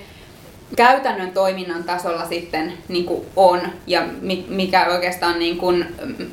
käytännön 0.75 1.32
toiminnan 1.32 1.84
tasolla 1.84 2.25
sitten 2.25 2.73
niin 2.88 3.06
kuin 3.06 3.25
on 3.36 3.62
ja 3.88 4.06
mi- 4.21 4.45
mikä 4.49 4.88
oikeastaan 4.88 5.39
niin 5.39 5.58
kuin, 5.58 5.86
mm, 6.06 6.27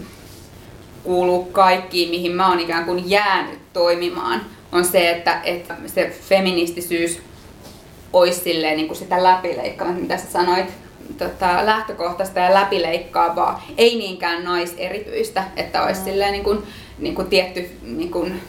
kuuluu 1.04 1.44
kaikkiin, 1.44 2.10
mihin 2.10 2.32
mä 2.32 2.48
oon 2.48 2.60
ikään 2.60 2.84
kuin 2.84 3.10
jäänyt 3.10 3.58
toimimaan, 3.72 4.40
on 4.72 4.84
se, 4.84 5.10
että, 5.10 5.40
että 5.44 5.76
se 5.86 6.12
feministisyys 6.28 7.22
olisi 8.12 8.40
silleen 8.40 8.76
niin 8.76 8.86
kuin 8.86 8.98
sitä 8.98 9.22
läpileikkaavaa, 9.22 9.94
mitä 9.94 10.16
sä 10.16 10.30
sanoit, 10.32 10.66
tota, 11.18 11.66
lähtökohtaista 11.66 12.40
ja 12.40 12.54
läpileikkaavaa, 12.54 13.64
ei 13.78 13.96
niinkään 13.96 14.44
naiserityistä, 14.44 15.44
että 15.56 15.82
olisi 15.82 16.04
silleen 16.04 16.32
niin 16.32 16.44
kuin, 16.44 16.62
niin 16.98 17.14
kuin 17.14 17.28
tietty 17.28 17.70
niin 17.82 18.10
kuin 18.10 18.42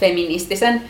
feministisen 0.00 0.82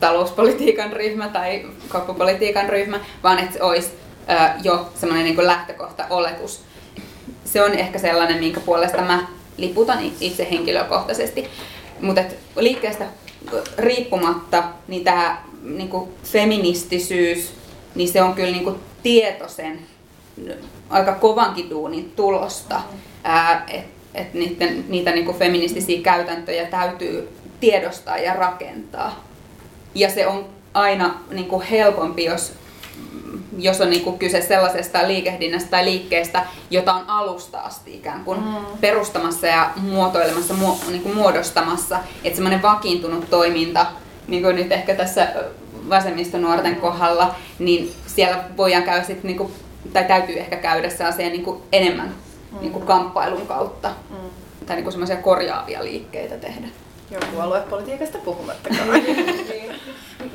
talouspolitiikan 0.00 0.92
ryhmä 0.92 1.28
tai 1.28 1.66
kauppapolitiikan 1.88 2.68
ryhmä, 2.68 3.00
vaan 3.22 3.38
että 3.38 3.52
se 3.52 3.62
olisi 3.62 3.90
ö, 4.30 4.50
jo 4.62 4.92
semmoinen 4.94 5.24
niin 5.24 5.46
lähtökohta, 5.46 6.04
oletus. 6.10 6.60
Se 7.44 7.62
on 7.62 7.74
ehkä 7.74 7.98
sellainen, 7.98 8.38
minkä 8.38 8.60
puolesta 8.60 9.02
mä 9.02 9.26
liputan 9.56 9.98
itse 10.20 10.48
henkilökohtaisesti. 10.50 11.48
Mutta 12.00 12.22
liikkeestä 12.56 13.04
riippumatta, 13.78 14.64
niin 14.88 15.04
tämä 15.04 15.42
niin 15.62 15.88
kuin 15.88 16.10
feministisyys, 16.24 17.52
niin 17.94 18.08
se 18.08 18.22
on 18.22 18.34
kyllä 18.34 18.52
niin 18.52 18.64
kuin 18.64 18.76
tietoisen 19.02 19.78
aika 20.90 21.12
kovankin 21.12 21.70
duunin 21.70 22.12
tulosta, 22.16 22.80
että 23.68 23.98
et 24.14 24.34
niiden, 24.34 24.84
niitä 24.88 25.10
niin 25.10 25.24
kuin 25.24 25.38
feministisiä 25.38 26.02
käytäntöjä 26.02 26.66
täytyy 26.66 27.28
tiedostaa 27.60 28.18
ja 28.18 28.34
rakentaa. 28.34 29.24
Ja 29.94 30.10
se 30.10 30.26
on 30.26 30.46
aina 30.74 31.20
niin 31.30 31.48
kuin 31.48 31.62
helpompi, 31.62 32.24
jos, 32.24 32.52
jos 33.58 33.80
on 33.80 33.90
niin 33.90 34.04
kuin 34.04 34.18
kyse 34.18 34.42
sellaisesta 34.42 35.08
liikehdinnästä 35.08 35.70
tai 35.70 35.84
liikkeestä, 35.84 36.46
jota 36.70 36.94
on 36.94 37.04
alusta 37.10 37.60
asti 37.60 37.96
ikään 37.96 38.24
kuin 38.24 38.40
mm. 38.40 38.54
perustamassa 38.80 39.46
ja 39.46 39.70
muotoilemassa, 39.76 40.54
mu, 40.54 40.66
niin 40.90 41.02
kuin 41.02 41.14
muodostamassa. 41.14 41.98
Että 42.24 42.36
semmoinen 42.36 42.62
vakiintunut 42.62 43.30
toiminta, 43.30 43.86
niin 44.28 44.42
kuin 44.42 44.56
nyt 44.56 44.72
ehkä 44.72 44.94
tässä 44.94 45.28
vasemmistonuorten 45.88 46.76
kohdalla, 46.76 47.34
niin 47.58 47.92
siellä 48.06 48.44
voidaan 48.56 48.82
käydä 48.82 49.04
sit 49.04 49.24
niin 49.24 49.36
kuin, 49.36 49.52
tai 49.92 50.04
täytyy 50.04 50.38
ehkä 50.38 50.56
käydä 50.56 50.90
sellaisia 50.90 51.28
niin 51.28 51.44
kuin 51.44 51.62
enemmän 51.72 52.14
mm. 52.52 52.60
niin 52.60 52.72
kuin 52.72 52.86
kamppailun 52.86 53.46
kautta. 53.46 53.88
Mm. 54.10 54.16
Tai 54.66 54.76
niin 54.76 54.84
kuin 54.84 54.92
semmoisia 54.92 55.16
korjaavia 55.16 55.84
liikkeitä 55.84 56.36
tehdä. 56.36 56.68
Joo, 57.10 57.42
aluepolitiikasta 57.42 58.18
puhumattakaan. 58.18 58.92
niin. 58.92 59.72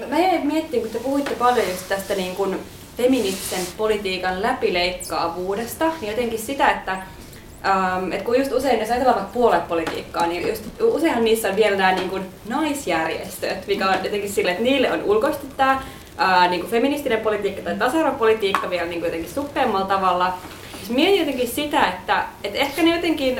Mä 0.09 0.19
jäin 0.19 0.47
miettimään, 0.47 0.89
kun 0.89 0.99
te 0.99 1.03
puhuitte 1.03 1.35
paljon 1.35 1.69
just 1.69 1.89
tästä 1.89 2.15
niin 2.15 2.35
kuin 2.35 2.59
feministisen 2.97 3.67
politiikan 3.77 4.41
läpileikkaavuudesta, 4.41 5.91
niin 6.01 6.11
jotenkin 6.11 6.39
sitä, 6.39 6.71
että 6.71 6.97
Um, 7.63 8.11
et 8.11 8.21
kun 8.21 8.39
just 8.39 8.51
usein, 8.51 8.79
jos 8.79 8.89
ajatellaan 8.89 9.17
vaikka 9.17 9.33
puoluepolitiikkaa, 9.33 10.27
niin 10.27 10.47
just 10.47 10.63
useinhan 10.81 11.23
niissä 11.23 11.49
on 11.49 11.55
vielä 11.55 11.77
nämä 11.77 11.91
niin 11.91 12.09
kuin 12.09 12.25
naisjärjestöt, 12.49 13.67
mikä 13.67 13.89
on 13.89 13.95
jotenkin 14.03 14.31
sille, 14.31 14.51
että 14.51 14.63
niille 14.63 14.91
on 14.91 15.03
ulkoistettu 15.03 15.55
tämä 15.57 15.73
uh, 15.75 16.49
niin 16.49 16.61
kuin 16.61 16.71
feministinen 16.71 17.19
politiikka 17.19 17.61
tai 17.61 17.75
tasa-arvopolitiikka 17.75 18.69
vielä 18.69 18.85
niin 18.85 18.99
kuin 18.99 19.07
jotenkin 19.07 19.33
suppeammalla 19.33 19.85
tavalla. 19.85 20.33
Siis 20.77 20.89
mietin 20.89 21.19
jotenkin 21.19 21.47
sitä, 21.47 21.87
että, 21.87 22.23
että 22.43 22.59
ehkä 22.59 22.83
ne 22.83 22.95
jotenkin 22.95 23.39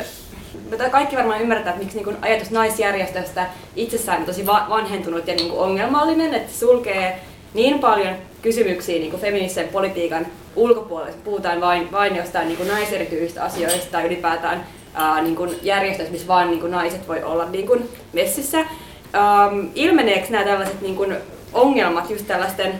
kaikki 0.91 1.15
varmaan 1.15 1.41
ymmärtää, 1.41 1.69
että 1.73 1.83
miksi 1.83 2.03
niin 2.03 2.17
ajatus 2.21 2.51
naisjärjestöstä 2.51 3.45
itsessään 3.75 4.19
on 4.19 4.25
tosi 4.25 4.45
vanhentunut 4.45 5.27
ja 5.27 5.35
niin 5.35 5.49
kuin 5.49 5.61
ongelmallinen, 5.61 6.33
että 6.33 6.51
se 6.51 6.59
sulkee 6.59 7.19
niin 7.53 7.79
paljon 7.79 8.15
kysymyksiä 8.41 8.99
niin 8.99 9.19
feministisen 9.19 9.67
politiikan 9.67 10.27
ulkopuolella. 10.55 11.17
Puhutaan 11.23 11.61
vain, 11.61 11.91
vain 11.91 12.15
jostain 12.15 12.47
niin 12.47 12.67
naiserityistä 12.67 13.43
asioista 13.43 13.91
tai 13.91 14.05
ylipäätään 14.05 14.65
ää, 14.93 15.21
niin 15.21 15.37
järjestöistä, 15.61 16.11
missä 16.11 16.27
vain 16.27 16.51
niin 16.51 16.71
naiset 16.71 17.07
voi 17.07 17.23
olla 17.23 17.45
niin 17.45 17.67
kuin 17.67 17.89
messissä. 18.13 18.59
Ähm, 18.59 19.67
ilmeneekö 19.75 20.27
nämä 20.29 20.43
tällaiset 20.43 20.81
niin 20.81 20.95
kuin 20.95 21.15
ongelmat 21.53 22.09
just 22.09 22.27
tällaisten 22.27 22.73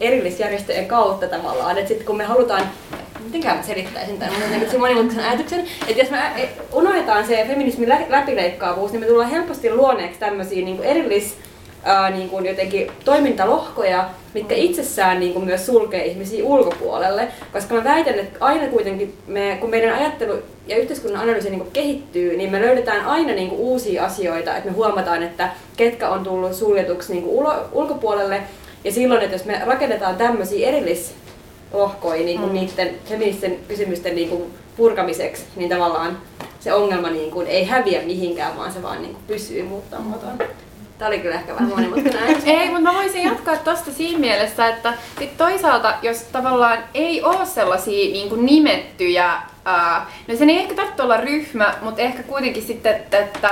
erillisjärjestöjen 0.00 0.86
kautta 0.86 1.26
tavallaan, 1.26 1.78
että 1.78 1.88
sitten 1.88 2.06
kun 2.06 2.16
me 2.16 2.24
halutaan 2.24 2.62
mitenkään 3.24 3.56
mä 3.56 3.62
selittäisin 3.62 4.18
tämän, 4.18 4.70
se 4.70 4.78
monimutkaisen 4.78 5.24
ajatuksen, 5.24 5.60
että 5.88 6.02
jos 6.02 6.10
me 6.10 6.48
unohdetaan 6.72 7.26
se 7.26 7.44
feminismin 7.48 7.88
läpileikkaavuus, 8.08 8.92
niin 8.92 9.00
me 9.00 9.06
tullaan 9.06 9.30
helposti 9.30 9.74
luoneeksi 9.74 10.20
tämmöisiä 10.20 10.64
niin 10.64 10.84
erillis 10.84 11.36
ää, 11.84 12.10
niin 12.10 12.28
kuin 12.28 12.46
jotenkin 12.46 12.90
toimintalohkoja, 13.04 14.08
mitkä 14.34 14.54
itsessään 14.54 15.20
niin 15.20 15.32
kuin 15.32 15.44
myös 15.44 15.66
sulkee 15.66 16.04
ihmisiä 16.04 16.44
ulkopuolelle. 16.44 17.28
Koska 17.52 17.74
mä 17.74 17.84
väitän, 17.84 18.18
että 18.18 18.36
aina 18.40 18.66
kuitenkin, 18.66 19.14
me, 19.26 19.56
kun 19.60 19.70
meidän 19.70 19.98
ajattelu 19.98 20.42
ja 20.66 20.76
yhteiskunnan 20.76 21.22
analyysi 21.22 21.50
niin 21.50 21.60
kuin 21.60 21.72
kehittyy, 21.72 22.36
niin 22.36 22.50
me 22.50 22.60
löydetään 22.60 23.06
aina 23.06 23.32
niin 23.32 23.48
kuin 23.48 23.60
uusia 23.60 24.04
asioita, 24.04 24.56
että 24.56 24.70
me 24.70 24.76
huomataan, 24.76 25.22
että 25.22 25.48
ketkä 25.76 26.08
on 26.08 26.24
tullut 26.24 26.54
suljetuksi 26.54 27.12
niin 27.12 27.24
kuin 27.24 27.34
ulo, 27.34 27.54
ulkopuolelle. 27.72 28.42
Ja 28.84 28.92
silloin, 28.92 29.22
että 29.22 29.34
jos 29.34 29.44
me 29.44 29.62
rakennetaan 29.64 30.16
tämmöisiä 30.16 30.68
erillislohkoja 30.68 32.24
niin 32.24 32.38
kuin 32.38 32.52
mm. 32.52 32.54
niiden 32.54 32.94
feminististen 33.04 33.58
kysymysten 33.68 34.14
niin 34.14 34.28
kuin 34.28 34.44
purkamiseksi, 34.76 35.42
niin 35.56 35.68
tavallaan 35.70 36.18
se 36.60 36.74
ongelma 36.74 37.10
niin 37.10 37.30
kuin 37.30 37.46
ei 37.46 37.64
häviä 37.64 38.02
mihinkään, 38.02 38.56
vaan 38.56 38.72
se 38.72 38.82
vaan 38.82 39.02
niin 39.02 39.12
kuin 39.12 39.24
pysyy 39.26 39.62
muuttamaton. 39.62 40.38
Tämä 40.98 41.08
oli 41.08 41.18
kyllä 41.18 41.34
ehkä 41.34 41.54
vähän 41.54 41.68
monimutkainen 41.68 42.42
Ei, 42.46 42.66
mutta 42.66 42.80
mä 42.80 42.94
voisin 42.94 43.24
jatkaa 43.24 43.56
tuosta 43.56 43.92
siinä 43.92 44.18
mielessä, 44.18 44.68
että 44.68 44.94
sit 45.18 45.36
toisaalta, 45.36 45.94
jos 46.02 46.22
tavallaan 46.22 46.78
ei 46.94 47.22
ole 47.22 47.46
sellaisia 47.46 48.12
niin 48.12 48.28
kuin 48.28 48.46
nimettyjä, 48.46 49.32
ää, 49.64 50.06
no 50.28 50.36
sen 50.36 50.50
ei 50.50 50.58
ehkä 50.58 50.74
tarvitse 50.74 51.02
olla 51.02 51.16
ryhmä, 51.16 51.74
mutta 51.82 52.02
ehkä 52.02 52.22
kuitenkin 52.22 52.62
sitten, 52.62 52.96
että, 52.96 53.18
että 53.18 53.50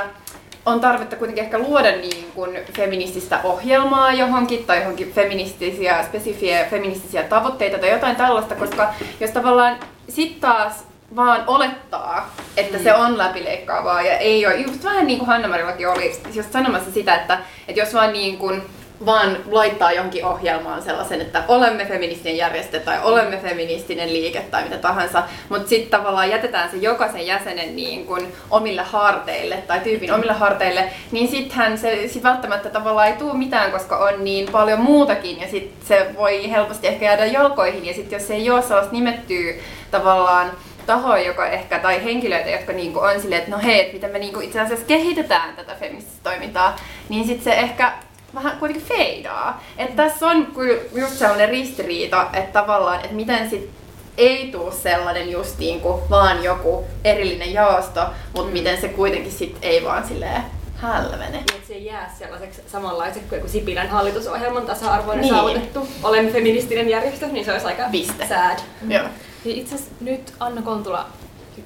on 0.67 0.81
tarvetta 0.81 1.17
kuitenkin 1.17 1.45
ehkä 1.45 1.59
luoda 1.59 1.93
niin 1.93 2.33
kuin 2.35 2.59
feminististä 2.77 3.41
ohjelmaa 3.45 4.13
johonkin 4.13 4.65
tai 4.65 4.79
johonkin 4.79 5.13
feministisiä, 5.13 6.05
spesifiä 6.09 6.65
feministisiä 6.71 7.23
tavoitteita 7.23 7.79
tai 7.79 7.91
jotain 7.91 8.17
tällaista, 8.17 8.55
koska 8.55 8.95
jos 9.21 9.31
tavallaan 9.31 9.77
sitten 10.09 10.41
taas 10.41 10.85
vaan 11.17 11.45
olettaa, 11.47 12.35
että 12.57 12.79
mm. 12.79 12.85
se 12.85 12.95
on 12.95 13.19
läpileikkaavaa 13.19 14.03
ja 14.03 14.19
ei 14.19 14.47
ole. 14.47 14.57
Just 14.57 14.85
vähän 14.85 15.07
niin 15.07 15.19
kuin 15.19 15.29
Hanna-Marillakin 15.29 15.89
oli 15.89 16.21
just 16.35 16.53
sanomassa 16.53 16.91
sitä, 16.91 17.15
että, 17.15 17.39
että 17.69 17.81
jos 17.81 17.95
vaan 17.95 18.13
niin 18.13 18.39
kuin 18.39 18.63
vaan 19.07 19.37
laittaa 19.51 19.93
jonkin 19.93 20.25
ohjelmaan 20.25 20.83
sellaisen, 20.83 21.21
että 21.21 21.43
olemme 21.49 21.85
feministinen 21.85 22.37
järjestö 22.37 22.81
tai 22.81 22.99
olemme 23.03 23.37
feministinen 23.37 24.13
liike 24.13 24.41
tai 24.41 24.63
mitä 24.63 24.79
tahansa, 24.79 25.23
mutta 25.49 25.69
sitten 25.69 26.01
tavallaan 26.01 26.31
jätetään 26.31 26.71
se 26.71 26.77
jokaisen 26.77 27.27
jäsenen 27.27 27.77
niin 27.77 28.07
kuin 28.07 28.33
omille 28.51 28.83
harteille 28.83 29.57
tai 29.57 29.81
tyypin 29.81 30.13
omille 30.13 30.33
harteille, 30.33 30.93
niin 31.13 31.29
sittenhän 31.29 31.79
se 31.79 32.09
sit 32.09 32.23
välttämättä 32.23 32.69
tavallaan 32.69 33.09
ei 33.09 33.17
tule 33.17 33.35
mitään, 33.35 33.73
koska 33.73 33.97
on 33.97 34.25
niin 34.25 34.49
paljon 34.53 34.81
muutakin 34.81 35.41
ja 35.41 35.49
sitten 35.49 35.87
se 35.87 36.07
voi 36.17 36.51
helposti 36.51 36.87
ehkä 36.87 37.05
jäädä 37.05 37.27
jalkoihin 37.27 37.87
ja 37.87 37.95
sitten 37.95 38.17
jos 38.17 38.31
ei 38.31 38.51
ole 38.51 38.63
sellaista 38.63 38.93
nimettyä 38.93 39.53
tavallaan 39.91 40.51
tahoa, 40.87 41.19
joka 41.19 41.47
ehkä, 41.47 41.79
tai 41.79 42.05
henkilöitä, 42.05 42.51
jotka 42.51 42.73
niinku 42.73 42.99
on 42.99 43.21
silleen, 43.21 43.43
että 43.43 43.57
no 43.57 43.63
hei, 43.63 43.81
että 43.81 43.93
miten 43.93 44.11
me 44.11 44.19
niinku 44.19 44.41
itse 44.41 44.61
asiassa 44.61 44.87
kehitetään 44.87 45.57
tätä 45.57 45.75
feminististä 45.81 46.31
toimintaa, 46.31 46.77
niin 47.09 47.27
sitten 47.27 47.45
se 47.45 47.61
ehkä 47.61 47.93
vähän 48.35 48.57
kuitenkin 48.59 48.87
feidaa. 48.87 49.65
Että 49.79 49.97
tässä 49.97 50.27
on 50.27 50.53
just 50.95 51.15
sellainen 51.15 51.49
ristiriita, 51.49 52.27
että 52.33 52.53
tavallaan, 52.53 53.01
että 53.01 53.15
miten 53.17 53.51
sit 53.51 53.71
ei 54.19 54.49
tuu 54.53 54.71
sellainen 54.71 55.31
just 55.31 55.59
niin 55.59 55.81
kuin 55.81 56.11
vaan 56.11 56.45
joku 56.45 56.85
erillinen 57.05 57.53
jaosto, 57.53 58.01
mutta 58.33 58.49
mm. 58.49 58.53
miten 58.53 58.81
se 58.81 58.89
kuitenkin 58.89 59.33
sit 59.33 59.57
ei 59.63 59.85
vaan 59.85 60.09
silleen 60.09 60.43
hälvene. 60.77 61.31
Niin, 61.31 61.41
että 61.41 61.67
se 61.69 61.75
ei 61.75 61.85
jää 61.85 62.15
sellaiseksi 62.19 62.63
samanlaiseksi 62.67 63.29
kuin 63.29 63.37
joku 63.37 63.49
Sipilän 63.49 63.89
hallitusohjelman 63.89 64.67
tasa-arvoinen 64.67 65.23
niin. 65.23 65.35
saavutettu. 65.35 65.89
Olemme 66.03 66.31
feministinen 66.31 66.89
järjestö, 66.89 67.27
niin 67.27 67.45
se 67.45 67.53
olisi 67.53 67.67
aika 67.67 67.83
Piste. 67.91 68.27
sad. 68.27 68.59
Mm. 68.83 68.91
Joo. 68.91 69.05
Niin 69.47 69.59
itse 69.59 69.75
asiassa 69.75 69.95
nyt 70.01 70.33
Anna 70.41 70.63
Kontula 70.63 71.07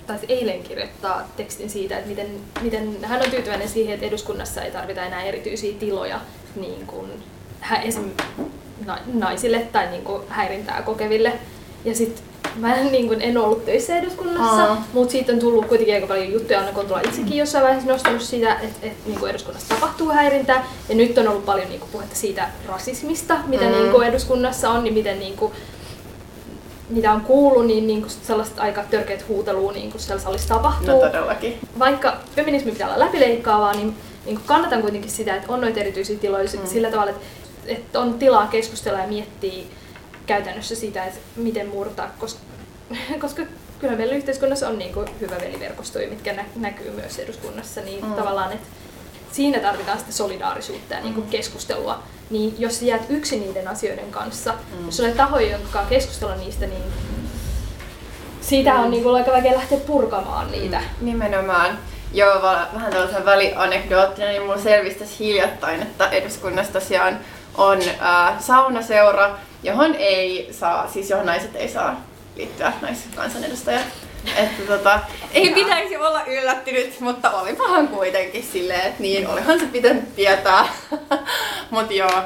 taisi 0.06 0.26
eilen 0.28 0.62
kirjoittaa 0.62 1.28
tekstin 1.36 1.70
siitä, 1.70 1.96
että 1.96 2.08
miten, 2.08 2.26
miten 2.60 2.96
hän 3.02 3.22
on 3.22 3.30
tyytyväinen 3.30 3.68
siihen, 3.68 3.94
että 3.94 4.06
eduskunnassa 4.06 4.62
ei 4.62 4.70
tarvita 4.70 5.02
enää 5.02 5.22
erityisiä 5.22 5.74
tiloja 5.78 6.20
niin 6.56 6.86
kuin, 6.86 7.10
esim. 7.82 8.10
naisille 9.12 9.58
tai 9.72 9.90
niin 9.90 10.04
kuin 10.04 10.22
häirintää 10.28 10.82
kokeville. 10.82 11.32
Ja 11.84 11.94
sitten 11.94 12.24
mä 12.56 12.74
en, 12.74 12.92
niin 12.92 13.08
kuin, 13.08 13.22
en 13.22 13.38
ollut 13.38 13.64
töissä 13.64 13.98
eduskunnassa, 13.98 14.64
Aa. 14.64 14.86
mutta 14.92 15.12
siitä 15.12 15.32
on 15.32 15.38
tullut 15.38 15.66
kuitenkin 15.66 15.94
aika 15.94 16.06
paljon 16.06 16.32
juttuja. 16.32 16.58
Anna 16.58 16.72
Kontula 16.72 17.00
itsekin 17.00 17.36
jossain 17.36 17.64
vaiheessa 17.64 17.92
nostanut 17.92 18.22
sitä, 18.22 18.54
että, 18.54 18.86
että 18.86 19.08
niin 19.08 19.18
kuin 19.18 19.30
eduskunnassa 19.30 19.74
tapahtuu 19.74 20.08
häirintää. 20.08 20.66
Ja 20.88 20.94
nyt 20.94 21.18
on 21.18 21.28
ollut 21.28 21.44
paljon 21.44 21.68
niin 21.68 21.80
kuin, 21.80 21.90
puhetta 21.92 22.16
siitä 22.16 22.48
rasismista, 22.68 23.36
mitä 23.46 23.64
mm. 23.64 23.72
niin 23.72 23.90
kuin, 23.90 24.08
eduskunnassa 24.08 24.70
on, 24.70 24.84
niin 24.84 24.94
miten 24.94 25.18
niin 25.18 25.36
kuin, 25.36 25.52
mitä 26.90 27.12
on 27.12 27.20
kuullut, 27.20 27.66
niin, 27.66 27.86
niin 27.86 28.00
kuin 28.00 28.10
sellaista 28.10 28.62
aika 28.62 28.84
törkeät 28.90 29.28
huutelua 29.28 29.72
niin 29.72 29.90
kuin 29.90 30.00
siellä 30.00 30.22
salissa 30.22 30.54
tapahtuu. 30.54 31.00
No 31.00 31.06
todellakin. 31.06 31.58
Vaikka 31.78 32.16
feminismi 32.36 32.72
pitää 32.72 32.88
olla 32.88 33.06
läpileikkaavaa, 33.06 33.72
niin, 33.72 33.96
niin 34.26 34.36
kuin 34.36 34.46
kannatan 34.46 34.82
kuitenkin 34.82 35.10
sitä, 35.10 35.36
että 35.36 35.52
on 35.52 35.60
noita 35.60 35.80
erityisiä 35.80 36.18
tiloja 36.18 36.44
mm. 36.44 36.66
sillä 36.66 36.90
tavalla, 36.90 37.10
että, 37.10 37.22
että 37.66 38.00
on 38.00 38.14
tilaa 38.14 38.46
keskustella 38.46 38.98
ja 38.98 39.06
miettiä 39.06 39.64
käytännössä 40.26 40.74
sitä, 40.74 41.04
että 41.04 41.20
miten 41.36 41.68
murtaa, 41.68 42.10
koska, 42.18 42.40
koska 43.20 43.42
kyllä 43.78 43.96
meillä 43.96 44.14
yhteiskunnassa 44.14 44.68
on 44.68 44.78
niin 44.78 44.92
kuin 44.92 45.08
hyvä 45.20 45.36
veliverkostoja, 45.40 46.08
mitkä 46.08 46.32
nä- 46.32 46.44
näkyy 46.56 46.90
myös 46.90 47.18
eduskunnassa, 47.18 47.80
niin 47.80 48.04
mm. 48.04 48.12
tavallaan, 48.12 48.52
että 48.52 48.66
siinä 49.32 49.58
tarvitaan 49.60 49.98
sitä 49.98 50.12
solidaarisuutta 50.12 50.94
ja 50.94 51.00
niin 51.00 51.14
kuin 51.14 51.26
mm. 51.26 51.30
keskustelua. 51.30 52.02
Niin 52.30 52.54
jos 52.58 52.82
jäät 52.82 53.02
yksin 53.08 53.40
niiden 53.40 53.68
asioiden 53.68 54.10
kanssa, 54.10 54.52
mm. 54.52 54.86
jos 54.86 55.00
olet 55.00 55.16
tahoja, 55.16 55.50
jotka 55.50 55.84
keskustella 55.88 56.34
niistä, 56.34 56.66
niin 56.66 56.82
siitä 58.40 58.74
on 58.74 58.90
niin 58.90 59.02
kuin 59.02 59.16
aika 59.16 59.30
vaikea 59.30 59.56
lähteä 59.56 59.78
purkamaan 59.78 60.52
niitä. 60.52 60.78
Mm. 60.78 61.06
Nimenomaan. 61.06 61.78
Joo, 62.12 62.42
vähän 62.42 62.92
tällaisen 62.92 63.24
välianekdoottina, 63.24 64.28
niin 64.28 64.42
mulla 64.42 64.58
selvisi 64.58 64.98
tässä 64.98 65.16
hiljattain, 65.20 65.82
että 65.82 66.08
eduskunnassa 66.08 66.72
tosiaan 66.72 67.18
on 67.54 67.78
äh, 68.02 68.40
saunaseura, 68.40 69.38
johon 69.62 69.94
ei 69.94 70.48
saa, 70.52 70.88
siis 70.88 71.10
johon 71.10 71.26
naiset 71.26 71.56
ei 71.56 71.68
saa 71.68 72.00
liittyä 72.36 72.72
naiskansanedustajat. 72.82 73.86
Että 74.36 74.62
tota, 74.66 75.00
ei 75.32 75.50
pitäisi 75.50 75.96
olla 75.96 76.24
yllättynyt, 76.24 77.00
mutta 77.00 77.30
olipahan 77.30 77.88
kuitenkin 77.88 78.48
silleen, 78.52 78.80
että 78.80 79.02
niin, 79.02 79.28
olihan 79.28 79.60
se 79.60 79.66
pitänyt 79.66 80.16
tietää. 80.16 80.68
Mut 81.70 81.90
joo, 81.90 82.22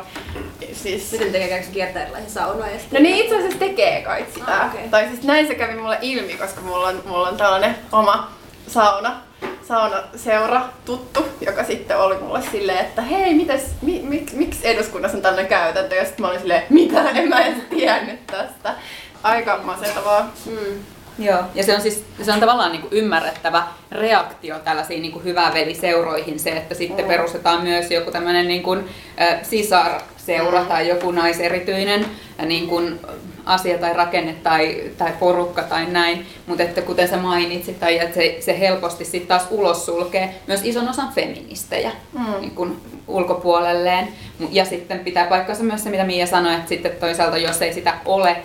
siis... 0.73 1.13
Miten 1.13 1.33
tekee 1.33 1.49
käykö 1.49 1.67
kiertää 1.73 2.03
erilaisia 2.03 2.31
saunoja? 2.31 2.77
No 2.91 3.01
niin 3.01 3.17
itse 3.17 3.37
asiassa 3.37 3.59
tekee 3.59 4.03
kai 4.03 4.27
sitä. 4.35 4.61
Ah, 4.61 4.75
okei. 4.75 4.89
Tai 4.89 5.09
siis 5.09 5.23
näin 5.23 5.47
se 5.47 5.55
kävi 5.55 5.75
mulle 5.75 5.99
ilmi, 6.01 6.35
koska 6.35 6.61
mulla 6.61 6.89
on, 6.89 7.03
mulla 7.07 7.29
on 7.29 7.37
tällainen 7.37 7.77
oma 7.93 8.33
sauna, 8.67 9.21
saunaseura 9.69 10.69
tuttu, 10.85 11.27
joka 11.41 11.65
sitten 11.65 11.99
oli 11.99 12.17
mulle 12.17 12.43
silleen, 12.51 12.79
että 12.79 13.03
hei, 13.03 13.35
mites, 13.35 13.63
mi, 13.83 14.01
mik, 14.03 14.33
miksi 14.33 14.69
eduskunnassa 14.69 15.19
on 15.19 15.23
tällainen 15.23 15.49
käytäntö? 15.49 15.95
Ja 15.95 16.05
sitten 16.05 16.23
mä 16.23 16.29
olin 16.29 16.41
silleen, 16.41 16.63
mitä, 16.71 17.11
en 17.11 17.29
mä 17.29 17.41
edes 17.41 17.63
tiennyt 17.71 18.27
tästä. 18.27 18.75
Aika 19.23 19.61
masentavaa. 19.65 20.33
Mm. 20.47 20.94
Joo, 21.19 21.39
ja 21.55 21.63
se 21.65 21.75
on 21.75 21.81
siis 21.81 22.05
se 22.23 22.33
on 22.33 22.41
tavallaan 22.41 22.73
niin 22.73 22.83
kuin 22.83 22.93
ymmärrettävä 22.93 23.63
reaktio 23.93 24.59
tällaisiin 24.59 25.03
niin 25.03 25.13
kuin 25.13 25.25
hyvää 25.25 25.55
veliseuroihin 25.55 26.39
se, 26.39 26.51
että 26.51 26.75
sitten 26.75 27.05
Mm. 27.05 27.09
perustetaan 27.09 27.63
myös 27.63 27.91
joku 27.91 28.11
tämmöinen 28.11 28.49
niin 28.49 28.63
kuin, 28.63 28.89
äh, 29.21 29.39
sisarseura 29.43 30.61
Mm. 30.61 30.67
tai 30.67 30.89
joku 30.89 31.11
naiserityinen 31.11 32.07
äh, 32.41 32.47
niin 32.47 32.67
kuin 32.69 33.01
asia 33.45 33.79
tai 33.79 33.95
rakenne 33.95 34.35
tai, 34.43 34.83
tai 34.99 35.13
porukka 35.21 35.63
tai 35.63 35.87
näin, 35.87 36.27
mutta 36.47 36.63
että 36.63 36.83
kuten 36.83 37.09
sä 37.09 37.17
mainitsit, 37.17 37.81
tai 37.81 37.99
että 37.99 38.15
se, 38.15 38.37
se 38.41 38.59
helposti 38.59 39.05
sitten 39.05 39.29
taas 39.29 39.47
ulos 39.51 39.87
sulkee 39.87 40.35
myös 40.47 40.61
ison 40.65 40.89
osan 40.89 41.13
feministejä 41.15 41.93
Mm. 42.13 42.41
niin 42.41 42.55
kuin 42.55 42.81
ulkopuolelleen. 43.09 44.09
Ja 44.51 44.65
sitten 44.65 44.99
pitää 44.99 45.27
paikkansa 45.27 45.63
myös 45.63 45.85
se, 45.85 45.91
mitä 45.91 46.05
Mia 46.05 46.27
sanoi, 46.27 46.55
että 46.55 46.69
sitten 46.69 46.93
toisaalta 47.01 47.39
jos 47.39 47.63
ei 47.63 47.75
sitä 47.75 47.95
ole, 48.05 48.37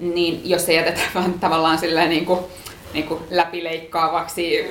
niin 0.00 0.40
jos 0.44 0.66
se 0.66 0.74
jätetään 0.74 1.10
vaan 1.14 1.34
tavallaan 1.34 1.78
silleen 1.78 2.10
niin 2.10 2.26
kuin, 2.26 2.40
niin 2.92 3.06
kuin 3.06 3.20
läpileikkaavaksi 3.30 4.64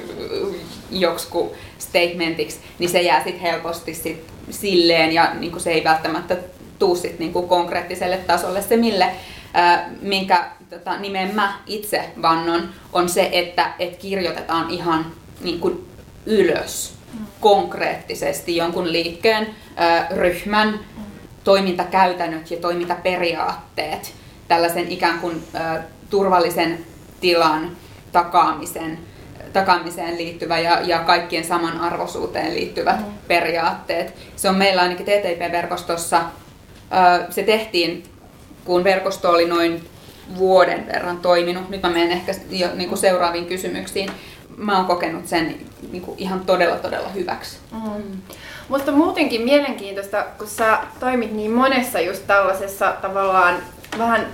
joksku 0.91 1.55
statementiksi, 1.77 2.59
niin 2.79 2.89
se 2.89 3.01
jää 3.01 3.23
sitten 3.23 3.41
helposti 3.41 3.93
sit 3.93 4.23
silleen 4.49 5.11
ja 5.11 5.33
niin 5.33 5.51
kuin 5.51 5.61
se 5.61 5.71
ei 5.71 5.83
välttämättä 5.83 6.37
tuu 6.79 6.95
sit 6.95 7.19
niin 7.19 7.33
kuin 7.33 7.47
konkreettiselle 7.47 8.17
tasolle. 8.17 8.61
Se, 8.61 8.77
mille, 8.77 9.11
ää, 9.53 9.89
minkä 10.01 10.45
tota, 10.69 10.99
nimen 10.99 11.35
mä 11.35 11.59
itse 11.67 12.09
vannon, 12.21 12.69
on 12.93 13.09
se, 13.09 13.29
että 13.31 13.73
et 13.79 13.97
kirjoitetaan 13.97 14.69
ihan 14.69 15.05
niin 15.41 15.59
kuin 15.59 15.87
ylös 16.25 16.93
konkreettisesti 17.39 18.55
jonkun 18.55 18.91
liikkeen, 18.91 19.55
ää, 19.75 20.07
ryhmän 20.11 20.79
toimintakäytännöt 21.43 22.51
ja 22.51 22.57
toimintaperiaatteet 22.57 24.13
tällaisen 24.47 24.87
ikään 24.87 25.19
kuin 25.19 25.43
ä, 25.55 25.81
turvallisen 26.09 26.85
tilan 27.21 27.71
takaamisen, 28.11 28.99
takaamiseen 29.53 30.17
liittyvä 30.17 30.59
ja, 30.59 30.81
ja 30.81 30.99
kaikkien 30.99 31.43
samanarvoisuuteen 31.43 32.55
liittyvät 32.55 32.99
mm. 32.99 33.13
periaatteet. 33.27 34.15
Se 34.35 34.49
on 34.49 34.55
meillä 34.55 34.81
ainakin 34.81 35.05
TTIP-verkostossa, 35.05 36.17
ä, 36.17 37.25
se 37.29 37.43
tehtiin 37.43 38.03
kun 38.65 38.83
verkosto 38.83 39.29
oli 39.29 39.47
noin 39.47 39.89
vuoden 40.37 40.87
verran 40.87 41.17
toiminut. 41.17 41.69
Nyt 41.69 41.81
mä 41.81 41.89
menen 41.89 42.11
ehkä 42.11 42.31
jo 42.49 42.67
niin 42.73 42.89
kuin 42.89 42.99
seuraaviin 42.99 43.45
kysymyksiin. 43.45 44.09
Mä 44.57 44.77
oon 44.77 44.85
kokenut 44.85 45.27
sen 45.27 45.55
niin 45.91 46.01
kuin 46.01 46.19
ihan 46.19 46.39
todella 46.39 46.75
todella 46.75 47.09
hyväksi. 47.09 47.57
Mm. 47.71 48.21
Musta 48.69 48.91
on 48.91 48.97
muutenkin 48.97 49.41
mielenkiintoista, 49.41 50.25
kun 50.37 50.47
sä 50.47 50.79
toimit 50.99 51.31
niin 51.31 51.51
monessa 51.51 51.99
just 51.99 52.27
tällaisessa 52.27 52.93
tavallaan 53.01 53.55
vähän 53.97 54.27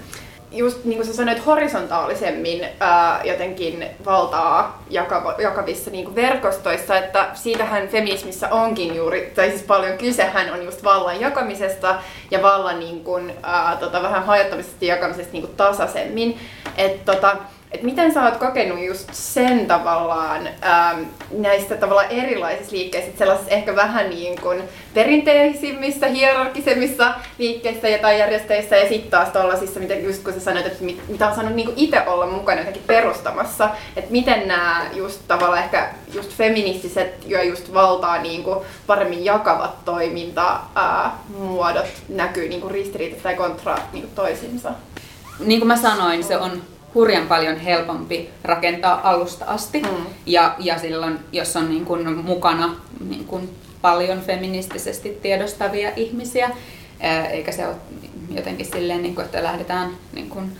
just 0.51 0.85
niin 0.85 0.97
kuin 0.97 1.07
sä 1.07 1.13
sanoit, 1.13 1.45
horisontaalisemmin 1.45 2.65
ää, 2.79 3.21
jotenkin 3.23 3.85
valtaa 4.05 4.83
jakava, 4.89 5.35
jakavissa 5.37 5.91
niin 5.91 6.05
kuin 6.05 6.15
verkostoissa, 6.15 6.97
että 6.97 7.29
siitähän 7.33 7.87
feminismissä 7.87 8.49
onkin 8.49 8.95
juuri, 8.95 9.31
tai 9.35 9.49
siis 9.49 9.63
paljon 9.63 9.97
kysehän 9.97 10.53
on 10.53 10.65
just 10.65 10.83
vallan 10.83 11.19
jakamisesta 11.19 11.95
ja 12.31 12.41
vallan 12.41 12.79
niin 12.79 13.03
kuin, 13.03 13.33
ää, 13.43 13.77
tota, 13.79 14.03
vähän 14.03 14.25
hajottamisesta 14.25 14.85
ja 14.85 14.95
jakamisesta 14.95 15.33
niin 15.33 15.43
kuin 15.43 15.55
tasaisemmin. 15.55 16.39
Että 16.77 17.13
tota, 17.13 17.37
et 17.71 17.83
miten 17.83 18.13
sä 18.13 18.23
oot 18.23 18.37
kokenut 18.37 18.85
just 18.85 19.09
sen 19.11 19.67
tavallaan 19.67 20.47
ähm, 20.47 21.01
näistä 21.31 21.75
tavallaan 21.75 22.11
erilaisissa 22.11 22.75
liikkeissä, 22.75 23.11
sellaisissa 23.17 23.51
ehkä 23.51 23.75
vähän 23.75 24.09
niin 24.09 24.41
kuin 24.41 24.63
perinteisimmissä, 24.93 26.07
hierarkisemmissa 26.07 27.13
liikkeissä 27.37 27.89
ja 27.89 27.97
tai 27.97 28.19
järjestöissä 28.19 28.77
ja 28.77 28.89
sitten 28.89 29.11
taas 29.11 29.29
tuollaisissa, 29.29 29.79
mitä 29.79 29.93
just 29.93 30.23
kun 30.23 30.33
sä 30.33 30.39
sanoit, 30.39 30.65
että 30.65 30.83
mit, 30.83 31.09
mitä 31.09 31.27
on 31.27 31.35
saanut 31.35 31.55
niin 31.55 31.73
itse 31.75 32.07
olla 32.07 32.25
mukana 32.25 32.59
jotenkin 32.59 32.83
perustamassa, 32.87 33.69
että 33.95 34.11
miten 34.11 34.47
nämä 34.47 34.85
just 34.93 35.21
tavallaan 35.27 35.63
ehkä 35.63 35.89
just 36.13 36.31
feministiset 36.31 37.13
ja 37.25 37.43
just 37.43 37.73
valtaa 37.73 38.21
niin 38.21 38.43
kuin 38.43 38.59
paremmin 38.87 39.25
jakavat 39.25 39.85
toimintamuodot 39.85 41.87
näkyy 42.09 42.49
niin 42.49 42.61
kuin 42.61 42.71
ristiriitassa 42.71 43.23
tai 43.23 43.35
kontra 43.35 43.77
niin 43.93 44.03
kuin 44.03 44.15
toisiinsa. 44.15 44.69
Niin 45.39 45.59
kuin 45.59 45.67
mä 45.67 45.77
sanoin, 45.77 46.23
se 46.23 46.37
on 46.37 46.61
hurjan 46.95 47.27
paljon 47.27 47.57
helpompi 47.57 48.29
rakentaa 48.43 49.09
alusta 49.09 49.45
asti. 49.45 49.81
Mm. 49.81 50.05
Ja, 50.25 50.55
ja 50.59 50.79
silloin, 50.79 51.19
jos 51.31 51.55
on 51.55 51.69
niin 51.69 51.85
kuin 51.85 52.17
mukana 52.17 52.75
niin 53.09 53.25
kuin 53.25 53.49
paljon 53.81 54.21
feministisesti 54.21 55.19
tiedostavia 55.21 55.91
ihmisiä, 55.95 56.49
eikä 57.31 57.51
se 57.51 57.67
ole 57.67 57.75
jotenkin 58.35 58.65
silleen, 58.65 59.01
niin 59.01 59.15
kuin, 59.15 59.25
että 59.25 59.43
lähdetään 59.43 59.89
niin 60.13 60.29
kuin, 60.29 60.51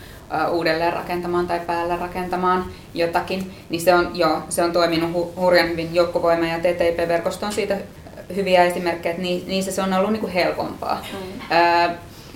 uudelleen 0.50 0.92
rakentamaan 0.92 1.46
tai 1.46 1.60
päällä 1.60 1.96
rakentamaan 1.96 2.64
jotakin, 2.94 3.54
niin 3.68 3.80
se 3.80 3.94
on, 3.94 4.10
joo, 4.14 4.42
se 4.48 4.62
on 4.62 4.72
toiminut 4.72 5.10
hu- 5.10 5.40
hurjan 5.40 5.68
hyvin 5.68 5.94
joukkovoima 5.94 6.46
ja 6.46 6.58
TTIP-verkosto 6.58 7.46
on 7.46 7.52
siitä 7.52 7.76
hyviä 8.34 8.64
esimerkkejä, 8.64 9.10
että 9.10 9.22
ni- 9.22 9.44
niissä 9.46 9.72
se 9.72 9.82
on 9.82 9.92
ollut 9.92 10.12
niin 10.12 10.20
kuin 10.20 10.32
helpompaa. 10.32 11.06
Mm. 11.12 11.40
Ää, 11.50 11.94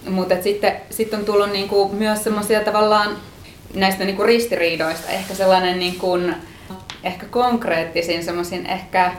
mutta 0.08 0.34
sitten 0.42 0.76
sit 0.90 1.14
on 1.14 1.24
tullut 1.24 1.52
niinku 1.52 1.88
myös 1.88 2.24
semmoisia 2.24 2.60
tavallaan 2.60 3.16
näistä 3.76 4.04
niinku 4.04 4.22
ristiriidoista 4.22 5.08
ehkä 5.10 5.34
sellainen 5.34 5.78
niinku, 5.78 6.18
ehkä 7.04 7.26
konkreettisin 7.26 8.24
semmoisin 8.24 8.66
ehkä 8.66 9.12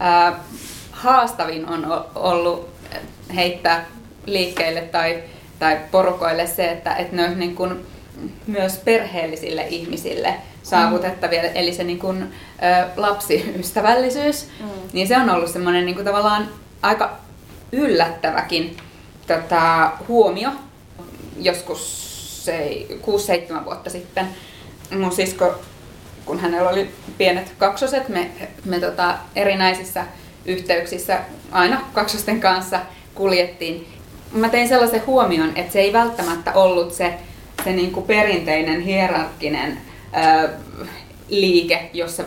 ää, 0.00 0.32
haastavin 0.90 1.68
on 1.68 2.04
ollut 2.14 2.68
heittää 3.34 3.84
liikkeelle 4.26 4.80
tai, 4.80 5.22
tai 5.58 5.78
porukoille 5.90 6.46
se, 6.46 6.70
että 6.70 6.94
et 6.94 7.12
ne 7.12 7.22
olisi 7.24 7.38
niinku 7.38 7.68
myös 8.46 8.76
perheellisille 8.78 9.66
ihmisille 9.68 10.34
saavutettavia, 10.62 11.42
eli 11.42 11.72
se 11.74 11.84
niin 11.84 11.98
kuin, 11.98 12.22
ö, 12.22 12.86
lapsiystävällisyys, 12.96 14.48
Mm. 14.60 14.66
niin 14.92 15.08
se 15.08 15.16
on 15.16 15.30
ollut 15.30 15.50
semmoinen 15.50 15.86
niin 15.86 15.94
kuin 15.94 16.04
tavallaan 16.04 16.48
aika 16.82 17.16
yllättäväkin 17.72 18.76
tota, 19.26 19.92
huomio 20.08 20.50
joskus 21.40 22.15
6-7 23.60 23.64
vuotta 23.64 23.90
sitten. 23.90 24.26
Mun 24.98 25.12
sisko, 25.12 25.54
kun 26.24 26.40
hänellä 26.40 26.70
oli 26.70 26.90
pienet 27.18 27.52
kaksoset, 27.58 28.08
me, 28.08 28.30
me 28.64 28.80
tota, 28.80 29.14
erinäisissä 29.36 30.04
yhteyksissä 30.44 31.20
aina 31.52 31.80
kaksosten 31.92 32.40
kanssa 32.40 32.80
kuljettiin. 33.14 33.86
Mä 34.32 34.48
tein 34.48 34.68
sellaisen 34.68 35.06
huomion, 35.06 35.52
että 35.56 35.72
se 35.72 35.80
ei 35.80 35.92
välttämättä 35.92 36.52
ollut 36.52 36.92
se, 36.92 37.14
se 37.64 37.72
niin 37.72 37.92
kuin 37.92 38.06
perinteinen 38.06 38.80
hierarkkinen 38.80 39.78
ö, 40.44 40.48
liike, 41.28 41.90
jossa, 41.92 42.24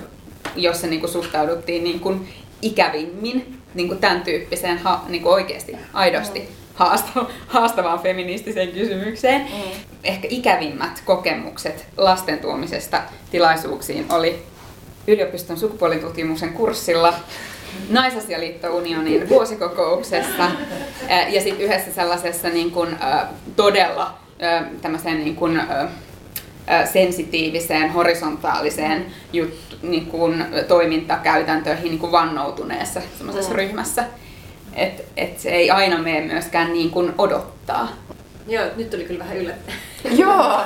jossa 0.55 0.88
niin 0.88 0.99
kuin 0.99 1.12
suhtauduttiin 1.12 1.84
niin 1.84 1.99
kuin 1.99 2.29
ikävimmin 2.62 3.60
niin 3.73 3.88
kuin 3.88 3.99
tämän 3.99 4.21
tyyppiseen 4.21 4.77
ha, 4.77 5.05
niin 5.08 5.21
kuin 5.21 5.34
oikeasti 5.34 5.75
aidosti 5.93 6.59
haastava, 6.79 7.29
haastavaan 7.47 7.99
feministiseen 7.99 8.71
kysymykseen. 8.71 9.41
Mm. 9.41 9.71
Ehkä 10.03 10.27
ikävimmät 10.31 11.01
kokemukset 11.05 11.85
lasten 11.97 12.39
tuomisesta 12.39 13.01
tilaisuuksiin 13.31 14.05
oli 14.09 14.43
yliopiston 15.07 15.57
sukupuolitutkimuksen 15.57 16.53
kurssilla 16.53 17.13
Naisasialiitto-unionin 17.89 19.29
vuosikokouksessa 19.29 20.51
ja 21.29 21.41
sitten 21.41 21.65
yhdessä 21.65 21.91
sellaisessa 21.93 22.49
niin 22.49 22.71
kun, 22.71 22.97
todella 23.55 24.13
tämmöiseen 24.81 25.19
niin 25.23 25.35
kun, 25.35 25.61
sensitiiviseen, 26.93 27.91
horisontaaliseen 27.91 29.05
jut, 29.33 29.77
niin 29.81 30.05
kun, 30.05 30.45
toimintakäytäntöihin 30.67 31.83
niin 31.83 31.99
kun 31.99 32.11
vannoutuneessa 32.11 33.01
semmoisessa 33.17 33.51
Mm. 33.51 33.55
ryhmässä. 33.55 34.03
Että 34.75 35.03
et 35.17 35.39
se 35.39 35.49
ei 35.49 35.71
aina 35.71 35.97
mene 35.97 36.21
myöskään 36.21 36.73
niin 36.73 36.89
kuin 36.89 37.13
odottaa. 37.17 37.88
Joo, 38.47 38.65
nyt 38.75 38.89
tuli 38.89 39.03
kyllä 39.03 39.19
vähän 39.19 39.38
yllättäen. 39.38 39.77
Joo. 40.17 40.62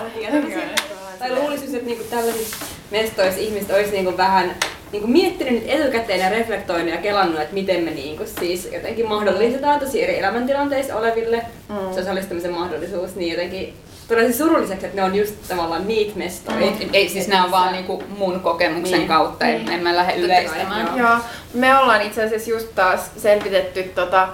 Tai 1.20 1.36
luulisin, 1.36 1.76
että 1.76 1.86
niinku 1.86 2.04
tällaisissa 2.04 2.66
mestoissa 2.92 3.42
ihmiset 3.42 3.72
olisi 3.72 3.92
niinku 3.92 4.18
vähän 4.18 4.56
niinku 4.92 5.08
miettinyt 5.08 5.54
nyt 5.54 5.64
etukäteen 5.68 6.20
ja 6.20 6.30
reflektoinut 6.30 6.90
ja 6.90 6.98
kelannut, 6.98 7.42
että 7.42 7.54
miten 7.54 7.84
me 7.84 7.92
niinku 7.92 8.24
siis 8.40 8.70
jotenkin 8.74 9.08
mahdollistetaan 9.08 9.80
tosi 9.80 10.04
eri 10.04 10.20
elämäntilanteissa 10.20 10.96
oleville 10.96 11.46
Mm. 11.70 11.76
mm. 11.76 11.88
osallistumisen 11.88 12.52
mahdollisuus, 12.52 13.16
niin 13.16 13.32
jotenkin 13.32 13.74
siis 14.08 14.38
surulliseksi, 14.38 14.86
että 14.86 14.98
ne 14.98 15.04
on 15.04 15.16
just 15.16 15.36
tavallaan 15.48 15.88
niitä 15.88 16.12
mestoja. 16.18 16.60
Ei, 16.60 16.90
ei 16.94 17.10
siis 17.10 17.28
nämä 17.28 17.44
on 17.46 17.52
vaan 17.52 17.72
niinku 17.74 18.04
mun 18.18 18.40
kokemuksen 18.40 18.98
Niin. 18.98 19.08
kautta, 19.08 19.46
en, 19.46 19.70
en 19.72 19.84
mä 19.84 19.96
lähde 19.96 20.16
yleistämään. 20.16 20.88
joo. 20.88 20.98
Joo, 21.10 21.18
me 21.54 21.78
ollaan 21.78 22.02
itse 22.02 22.24
asiassa 22.24 22.50
just 22.52 22.68
taas 22.76 23.12
selvitetty 23.18 23.84
tota 23.84 24.28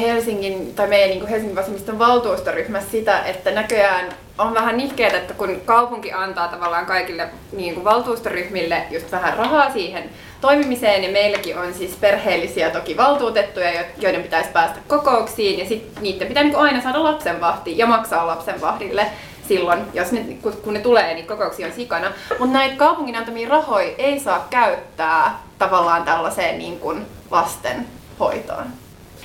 Helsingin, 0.00 0.74
tai 0.74 0.86
meidän 0.88 1.10
niin 1.10 1.26
Helsingin 1.26 1.56
vasemmiston 1.56 1.98
valtuustoryhmässä 1.98 2.90
sitä, 2.90 3.22
että 3.24 3.50
näköjään 3.50 4.04
on 4.40 4.54
vähän 4.54 4.76
nihkeetä, 4.76 5.16
että 5.16 5.34
kun 5.34 5.60
kaupunki 5.64 6.12
antaa 6.12 6.48
tavallaan 6.48 6.86
kaikille 6.86 7.28
niin 7.52 7.74
kuin 7.74 7.84
valtuustoryhmille 7.84 8.82
just 8.90 9.12
vähän 9.12 9.36
rahaa 9.36 9.70
siihen 9.70 10.10
toimimiseen, 10.40 11.00
niin 11.00 11.12
meilläkin 11.12 11.58
on 11.58 11.74
siis 11.74 11.96
perheellisiä 12.00 12.70
toki 12.70 12.96
valtuutettuja, 12.96 13.72
jo- 13.72 13.86
joiden 13.98 14.22
pitäisi 14.22 14.50
päästä 14.50 14.80
kokouksiin, 14.88 15.58
ja 15.58 15.66
sitten 15.66 16.02
niiden 16.02 16.28
pitää 16.28 16.42
niin 16.42 16.52
kuin 16.54 16.62
aina 16.62 16.82
saada 16.82 17.04
lapsenvahti 17.04 17.78
ja 17.78 17.86
maksaa 17.86 18.26
lapsenvahdille 18.26 19.06
silloin, 19.48 19.80
jos 19.94 20.12
ne, 20.12 20.20
kun 20.62 20.74
ne 20.74 20.80
tulee, 20.80 21.14
niin 21.14 21.26
kokouksia 21.26 21.66
on 21.66 21.72
sikana. 21.72 22.12
Mutta 22.38 22.58
näitä 22.58 22.76
kaupungin 22.76 23.16
antamia 23.16 23.48
rahoja 23.48 23.94
ei 23.98 24.20
saa 24.20 24.46
käyttää 24.50 25.38
tavallaan 25.58 26.02
tällaiseen 26.02 26.58
niin 26.58 26.80
kuin 26.80 27.06
lasten 27.30 27.86
hoitoon. 28.20 28.66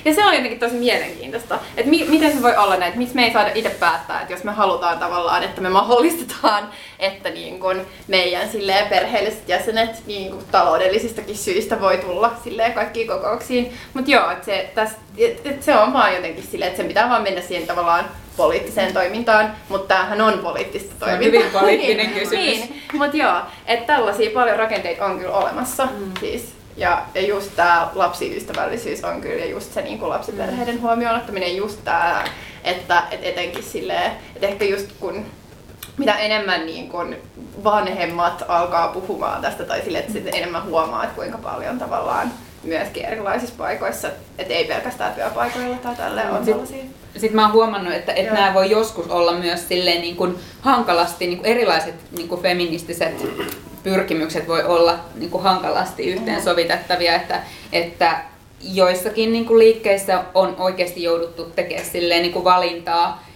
Ja 0.06 0.14
se 0.14 0.24
on 0.26 0.34
jotenkin 0.34 0.58
tosi 0.58 0.74
mielenkiintoista, 0.74 1.58
että 1.76 1.90
mi- 1.90 2.04
miten 2.08 2.32
se 2.32 2.42
voi 2.42 2.56
olla 2.56 2.76
näin, 2.76 2.82
että 2.88 2.98
miksi 2.98 3.14
me 3.14 3.24
ei 3.24 3.32
saada 3.32 3.50
itse 3.54 3.70
päättää, 3.70 4.20
että 4.20 4.32
jos 4.32 4.44
me 4.44 4.52
halutaan 4.52 4.98
tavallaan, 4.98 5.42
että 5.42 5.60
me 5.60 5.68
mahdollistetaan, 5.68 6.68
että 6.98 7.30
niin 7.30 7.60
kun 7.60 7.86
meidän 8.08 8.48
silleen 8.48 8.86
perheelliset 8.86 9.48
jäsenet 9.48 9.90
niin 10.06 10.30
kun 10.30 10.42
taloudellisistakin 10.50 11.36
syistä 11.36 11.80
voi 11.80 11.98
tulla 11.98 12.32
silleen 12.44 12.72
kaikkiin 12.72 13.08
kokouksiin. 13.08 13.74
Mutta 13.94 14.10
joo, 14.10 14.30
että 14.30 14.44
se, 14.44 14.70
täs, 14.74 14.90
et, 15.18 15.40
et 15.46 15.62
se 15.62 15.76
on 15.76 15.92
vaan 15.92 16.14
jotenkin 16.14 16.44
silleen, 16.50 16.68
että 16.68 16.76
sen 16.76 16.88
pitää 16.88 17.08
vaan 17.10 17.22
mennä 17.22 17.40
siihen 17.40 17.66
tavallaan 17.66 18.04
poliittiseen 18.36 18.92
toimintaan, 18.94 19.52
mutta 19.68 19.94
tämähän 19.94 20.20
on 20.20 20.38
poliittista 20.38 20.92
on 20.94 20.98
toimintaa. 21.10 21.40
hyvin 21.40 21.52
poliittinen 21.60 22.06
Niin, 22.06 22.12
kysymys. 22.18 22.30
Niin, 22.46 22.82
mutta 22.92 23.16
joo, 23.16 23.36
että 23.66 23.86
tällaisia 23.94 24.30
paljon 24.34 24.56
rakenteita 24.58 25.04
on 25.04 25.18
kyllä 25.18 25.34
olemassa. 25.36 25.86
Mm. 25.86 26.12
Siis, 26.20 26.55
ja, 26.76 27.02
ja 27.14 27.26
just 27.26 27.50
tämä 27.56 27.90
lapsiystävällisyys 27.94 29.04
on 29.04 29.20
kyllä 29.20 29.44
ja 29.44 29.50
just 29.50 29.72
se 29.72 29.82
niin 29.82 29.98
kuin 29.98 30.08
lapsiperheiden 30.08 30.82
huomioon 30.82 31.16
ottaminen, 31.16 31.56
just 31.56 31.80
tämä, 31.84 32.24
että 32.64 33.02
et 33.10 33.20
etenkin 33.22 33.62
silleen, 33.62 34.12
että 34.34 34.46
ehkä 34.46 34.64
just 34.64 34.86
kun 35.00 35.24
mitä 35.96 36.14
enemmän 36.14 36.66
niin 36.66 36.88
kun 36.88 37.16
vanhemmat 37.64 38.44
alkaa 38.48 38.88
puhumaan 38.88 39.42
tästä 39.42 39.64
tai 39.64 39.82
sille, 39.82 39.98
että 39.98 40.12
sitten 40.12 40.34
enemmän 40.34 40.64
huomaa, 40.64 41.04
että 41.04 41.16
kuinka 41.16 41.38
paljon 41.38 41.78
tavallaan 41.78 42.30
myöskin 42.62 43.04
erilaisissa 43.04 43.54
paikoissa, 43.58 44.08
että 44.38 44.54
ei 44.54 44.64
pelkästään 44.64 45.14
työpaikoilla 45.14 45.76
tai 45.76 45.96
tälleen 45.96 46.30
on 46.30 46.44
Sit- 46.44 46.54
sellaisia. 46.54 46.84
Sitten 47.20 47.36
mä 47.36 47.42
oon 47.42 47.52
huomannut, 47.52 47.94
että, 47.94 48.12
että 48.12 48.34
nämä 48.34 48.54
voi 48.54 48.70
joskus 48.70 49.06
olla 49.08 49.32
myös 49.32 49.68
silleen 49.68 50.00
niin 50.00 50.16
kuin 50.16 50.36
hankalasti, 50.60 51.26
niin 51.26 51.38
kuin 51.38 51.46
erilaiset 51.46 51.94
niin 52.16 52.28
kuin 52.28 52.42
feministiset 52.42 53.26
pyrkimykset 53.82 54.48
voi 54.48 54.62
olla 54.64 54.98
niin 55.14 55.30
kuin 55.30 55.42
hankalasti 55.42 56.06
yhteensovitettavia, 56.06 57.14
että, 57.14 57.40
että 57.72 58.20
joissakin 58.60 59.32
niin 59.32 59.46
kuin 59.46 59.58
liikkeissä 59.58 60.24
on 60.34 60.54
oikeasti 60.58 61.02
jouduttu 61.02 61.44
tekemään 61.44 61.86
silleen 61.86 62.22
niin 62.22 62.32
kuin 62.32 62.44
valintaa 62.44 63.26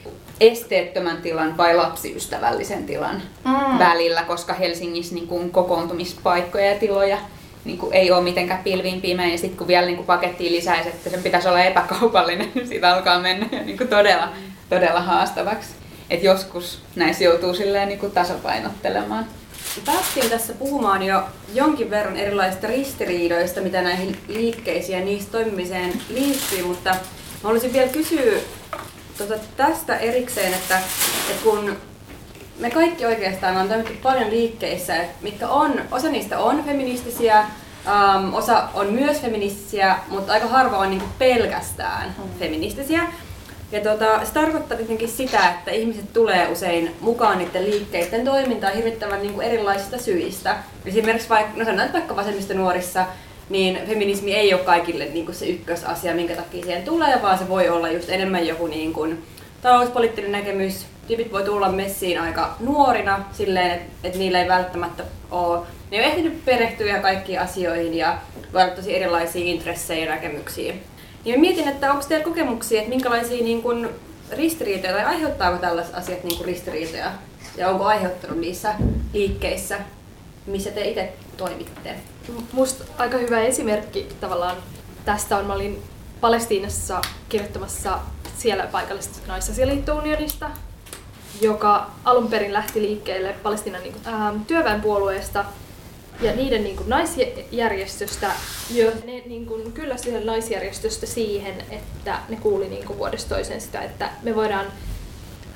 esteettömän 0.41 1.17
tilan 1.23 1.57
vai 1.57 1.77
lapsiystävällisen 1.77 2.85
tilan 2.85 3.23
Mm. 3.45 3.79
välillä, 3.79 4.23
koska 4.23 4.55
Helsingissä 4.55 5.15
niin 5.15 5.27
kuin 5.27 5.51
kokoontumispaikkoja 5.51 6.71
ja 6.71 6.79
tiloja 6.79 7.19
niin 7.65 7.79
kuin 7.79 7.95
ei 7.95 8.13
ole 8.13 8.23
mitenkään 8.23 8.65
pilviin 8.65 9.01
pimeä 9.01 9.27
ja 9.27 9.39
sitten 9.39 9.59
kun 9.59 9.67
vielä 9.67 9.87
niin 9.87 9.97
kuin 9.97 10.07
pakettiin 10.07 10.53
lisäisi, 10.53 10.89
että 10.89 11.11
sen 11.11 11.23
pitäisi 11.23 11.49
olla 11.49 11.65
epäkaupallinen, 11.65 12.51
niin 12.55 12.69
siitä 12.69 12.95
alkaa 12.95 13.21
mennä 13.21 13.47
jo 13.53 13.63
niin 13.65 13.79
kuin 13.79 13.89
todella, 13.89 14.33
todella 14.69 15.01
haastavaksi. 15.01 15.69
Et 16.11 16.23
joskus 16.23 16.83
näissä 16.97 17.25
joutuu 17.25 17.55
silleen 17.55 17.89
niin 17.89 17.99
kuin 17.99 18.13
tasapainottelemaan. 18.13 19.27
Päästiin 19.87 20.31
tässä 20.31 20.53
puhumaan 20.53 21.03
jo 21.03 21.23
jonkin 21.55 21.91
verran 21.91 22.17
erilaisista 22.17 22.67
ristiriidoista, 22.67 23.61
mitä 23.61 23.83
näihin 23.83 24.17
liikkeisiin 24.29 24.99
ja 24.99 25.05
niistä 25.05 25.33
toimimiseen 25.33 25.93
liittyy, 26.09 26.63
mutta 26.63 26.97
haluaisin 27.43 27.73
vielä 27.73 27.89
kysyä 27.89 28.41
tota, 29.19 29.35
tästä 29.57 29.97
erikseen, 29.97 30.55
että, 30.55 30.79
että 31.31 31.43
kun 31.45 31.77
me 32.61 32.71
kaikki 32.71 33.07
oikeastaan 33.07 33.57
on 33.57 33.69
toimittu 33.69 33.93
paljon 34.03 34.31
liikkeissä, 34.31 34.95
mitkä 35.21 35.49
on, 35.49 35.81
osa 35.91 36.09
niistä 36.09 36.39
on 36.39 36.65
feministisiä, 36.65 37.39
ähm, 37.39 38.35
osa 38.35 38.69
on 38.75 38.87
myös 38.87 39.21
feministisiä, 39.21 39.97
mutta 40.09 40.33
aika 40.33 40.47
harva 40.47 40.79
on 40.79 40.91
niinku 40.91 41.07
pelkästään 41.19 42.15
feministisiä. 42.39 43.03
Ja 43.73 43.81
tota, 43.81 44.25
se 44.25 44.33
tarkoittaa 44.33 44.77
tietenkin 44.77 45.09
sitä, 45.09 45.51
että 45.51 45.71
ihmiset 45.71 46.13
tulee 46.13 46.49
usein 46.49 46.97
mukaan 47.01 47.39
niiden 47.39 47.71
liikkeiden 47.71 48.25
toimintaan 48.25 48.75
hirvittävän 48.75 49.23
niin 49.23 49.35
kuin 49.35 49.47
erilaisista 49.47 49.99
syistä. 49.99 50.57
Esimerkiksi 50.87 51.29
vaikka, 51.29 51.59
no 51.59 51.65
sanotaan, 51.65 51.87
että 51.87 51.99
vaikka 51.99 52.17
vasemmistonuorissa, 52.17 53.07
niin 53.51 53.81
feminismi 53.87 54.35
ei 54.35 54.55
ole 54.55 54.63
kaikille 54.63 55.05
niin 55.05 55.25
kuin 55.25 55.35
se 55.35 55.47
ykkösasia, 55.47 56.15
minkä 56.15 56.37
takia 56.37 56.65
siihen 56.65 56.83
tulee, 56.83 57.23
vaan 57.23 57.39
se 57.39 57.49
voi 57.49 57.69
olla 57.69 57.91
just 57.91 58.09
enemmän 58.09 58.47
joku 58.47 58.67
niin 58.67 58.93
kuin 58.93 59.23
talouspoliittinen 59.63 60.33
näkemys. 60.33 60.87
Tyypit 61.11 61.33
voi 61.33 61.45
tulla 61.45 61.73
messiin 61.73 62.21
aika 62.21 62.57
nuorina 62.61 63.25
silleen, 63.33 63.71
että, 63.71 63.93
että 64.05 64.19
niillä 64.19 64.43
ei 64.43 64.49
välttämättä 64.49 65.05
ole, 65.31 65.67
ne 65.91 65.99
ole 65.99 66.07
ehtinyt 66.07 66.45
perehtyä 66.45 66.99
kaikkiin 66.99 67.41
asioihin 67.41 67.95
ja 67.95 68.19
voi 68.53 68.63
olla 68.63 68.75
tosi 68.75 68.97
erilaisia 68.97 69.45
intressejä 69.45 70.05
ja 70.05 70.11
näkemyksiä. 70.11 70.75
Niin 71.25 71.41
mietin, 71.41 71.69
että 71.69 71.93
onko 71.93 72.05
teillä 72.09 72.25
kokemuksia, 72.25 72.79
että 72.79 72.91
minkälaisia 72.91 73.45
niin 73.45 73.63
kun, 73.63 73.91
ristiriitoja 74.31 74.93
tai 74.93 75.05
aiheuttaako 75.05 75.59
tällaiset 75.59 75.95
asiat 75.95 76.25
niin 76.25 76.37
kun, 76.37 76.47
ristiriitoja 76.47 77.13
ja 77.57 77.69
onko 77.69 77.85
aiheuttanut 77.85 78.39
niissä 78.39 78.75
liikkeissä, 79.13 79.79
missä 80.47 80.71
te 80.71 80.89
itse 80.89 81.13
toimitte? 81.37 81.95
Musta 82.53 82.85
aika 82.99 83.19
hyvä 83.19 83.41
esimerkki 83.41 84.09
tavallaan 84.21 84.57
tästä 85.05 85.37
on, 85.37 85.47
mä 85.47 85.53
olin 85.53 85.83
Palestiinassa 86.21 87.01
kirjoittamassa 87.29 87.99
siellä 88.39 88.67
paikallisesta 88.67 89.19
naisasialiitto-unionista, 89.27 90.51
joka 91.41 91.91
alun 92.05 92.29
perin 92.29 92.53
lähti 92.53 92.83
liikkeelle 92.83 93.35
Palestiinan 93.43 93.83
niin 93.83 93.93
kuin, 93.93 94.15
ää, 94.15 94.35
työväenpuolueesta 94.47 95.45
ja 96.21 96.33
niiden 96.37 96.65
niin 96.65 96.77
kuin, 96.77 96.89
naisjärjestöstä, 96.89 98.31
jo, 98.75 98.93
ne 99.05 99.23
niin 99.27 99.47
kuin, 99.47 99.73
kyllästyivät 99.73 100.25
naisjärjestöstä 100.25 101.07
siihen, 101.07 101.55
että 101.71 102.19
ne 102.29 102.37
kuuli 102.37 102.69
niin 102.69 102.87
kuin, 102.87 102.99
vuodesta 102.99 103.35
toiseen 103.35 103.61
sitä, 103.61 103.83
että 103.83 104.11
me 104.23 104.35
voidaan 104.35 104.67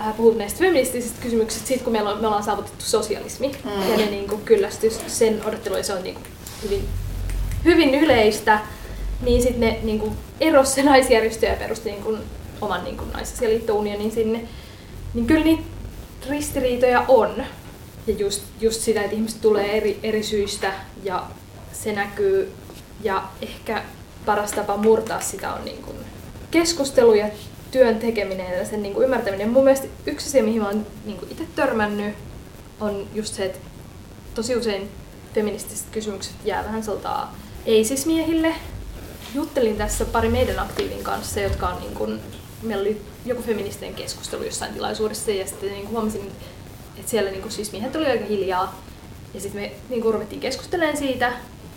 äh, 0.00 0.16
puhua 0.16 0.34
näistä 0.34 0.58
feministisistä 0.58 1.22
kysymyksistä 1.22 1.68
sit 1.68 1.82
kun 1.82 1.92
meillä 1.92 2.10
on, 2.10 2.20
me 2.20 2.26
ollaan 2.26 2.44
saavutettu 2.44 2.84
sosialismi. 2.84 3.56
Mm. 3.64 3.90
Ja 3.90 3.96
ne 3.96 4.06
niin 4.06 4.28
kuin, 4.28 4.42
kyllästyi 4.42 4.90
sen 5.06 5.40
odotteluun, 5.44 5.78
ja 5.78 5.84
se 5.84 5.94
on 5.94 6.02
niin 6.02 6.14
kuin, 6.14 6.26
hyvin, 6.62 6.88
hyvin 7.64 7.94
yleistä. 7.94 8.60
Niin 9.20 9.42
sitten 9.42 9.60
ne 9.60 9.78
niin 9.82 10.00
kuin, 10.00 10.16
erosi 10.40 10.72
se 10.72 10.82
naisjärjestö 10.82 11.46
ja 11.46 11.56
perusti 11.56 11.90
niin 11.90 12.02
kuin, 12.02 12.18
oman 12.60 12.84
niin 12.84 12.96
kuin, 12.96 13.12
naisasialiitto-unionin 13.12 14.12
sinne. 14.12 14.48
Niin 15.14 15.26
kyllä 15.26 15.44
niitä 15.44 15.62
ristiriitoja 16.28 17.04
on. 17.08 17.44
Ja 18.06 18.14
just, 18.14 18.42
just 18.60 18.80
sitä, 18.80 19.02
että 19.02 19.16
ihmiset 19.16 19.40
tulee 19.40 19.76
eri, 19.76 20.00
eri 20.02 20.22
syistä 20.22 20.72
ja 21.02 21.26
se 21.72 21.92
näkyy. 21.92 22.52
Ja 23.02 23.24
ehkä 23.42 23.82
paras 24.26 24.52
tapa 24.52 24.76
murtaa 24.76 25.20
sitä 25.20 25.52
on 25.52 25.64
niin 25.64 25.82
kuin 25.82 25.96
keskustelu 26.50 27.14
ja 27.14 27.28
työn 27.70 27.98
tekeminen 27.98 28.58
ja 28.58 28.66
sen 28.66 28.82
niin 28.82 28.94
kuin 28.94 29.04
ymmärtäminen. 29.04 29.48
Mun 29.48 29.64
mielestä 29.64 29.86
yksi 30.06 30.28
asia, 30.28 30.44
mihin 30.44 30.62
mä 30.62 30.68
oon 30.68 30.86
niin 31.04 31.18
kuin 31.18 31.30
itse 31.30 31.44
törmännyt, 31.56 32.14
on 32.80 33.06
just 33.14 33.34
se, 33.34 33.44
että 33.44 33.58
tosi 34.34 34.56
usein 34.56 34.90
feministiset 35.34 35.86
kysymykset 35.92 36.34
jää 36.44 36.64
vähän 36.64 36.82
saltaa 36.82 37.36
ei-sis-miehille. 37.66 38.54
Juttelin 39.34 39.76
tässä 39.76 40.04
pari 40.04 40.28
meidän 40.28 40.58
aktiivin 40.58 41.04
kanssa, 41.04 41.40
jotka 41.40 41.68
on 41.68 41.80
niin 41.80 41.94
kuin, 41.94 42.20
meillä 42.64 42.82
oli 42.82 43.00
joku 43.24 43.42
feministinen 43.42 43.94
keskustelu 43.94 44.42
jossain 44.42 44.74
tilaisuudessa 44.74 45.30
ja 45.30 45.46
sitten 45.46 45.68
niin 45.68 45.82
kuin 45.82 45.92
huomasin, 45.92 46.32
että 46.96 47.10
siellä 47.10 47.30
niin 47.30 47.42
kuin 47.42 47.52
siis 47.52 47.72
miehet 47.72 47.96
oli 47.96 48.06
aika 48.06 48.24
hiljaa. 48.24 48.80
Ja 49.34 49.40
sitten 49.40 49.62
me 49.62 49.72
niin 49.88 50.02
kuin 50.02 50.14
ruvettiin 50.14 50.40
keskustelemaan 50.40 50.96
siitä 50.96 51.32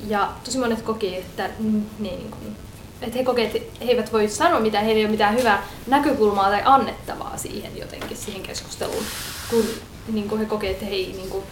ja 0.08 0.34
tosi 0.44 0.58
monet 0.58 0.82
koki, 0.82 1.16
että, 1.16 1.50
niin, 1.60 1.90
niin 2.00 2.32
kuin, 2.32 2.56
että 3.02 3.18
he 3.18 3.24
kokee, 3.24 3.46
että 3.46 3.86
he 3.86 3.92
eivät 3.92 4.14
voi 4.14 4.30
sanoa 4.30 4.60
mitään, 4.60 4.86
heillä 4.86 5.00
ei 5.00 5.06
ole 5.06 5.12
mitään 5.12 5.38
hyvää 5.38 5.68
näkökulmaa 5.88 6.50
tai 6.50 6.62
annettavaa 6.66 7.38
siihen 7.38 7.78
jotenkin 7.78 8.18
siihen 8.18 8.44
keskusteluun, 8.44 9.04
kun 9.50 9.66
niin 10.08 10.30
kuin 10.30 10.40
he 10.40 10.46
kokee, 10.46 10.72
että 10.72 10.86
he 10.86 10.92
ei 10.92 11.14
niin 11.18 11.30
kuin, 11.30 11.44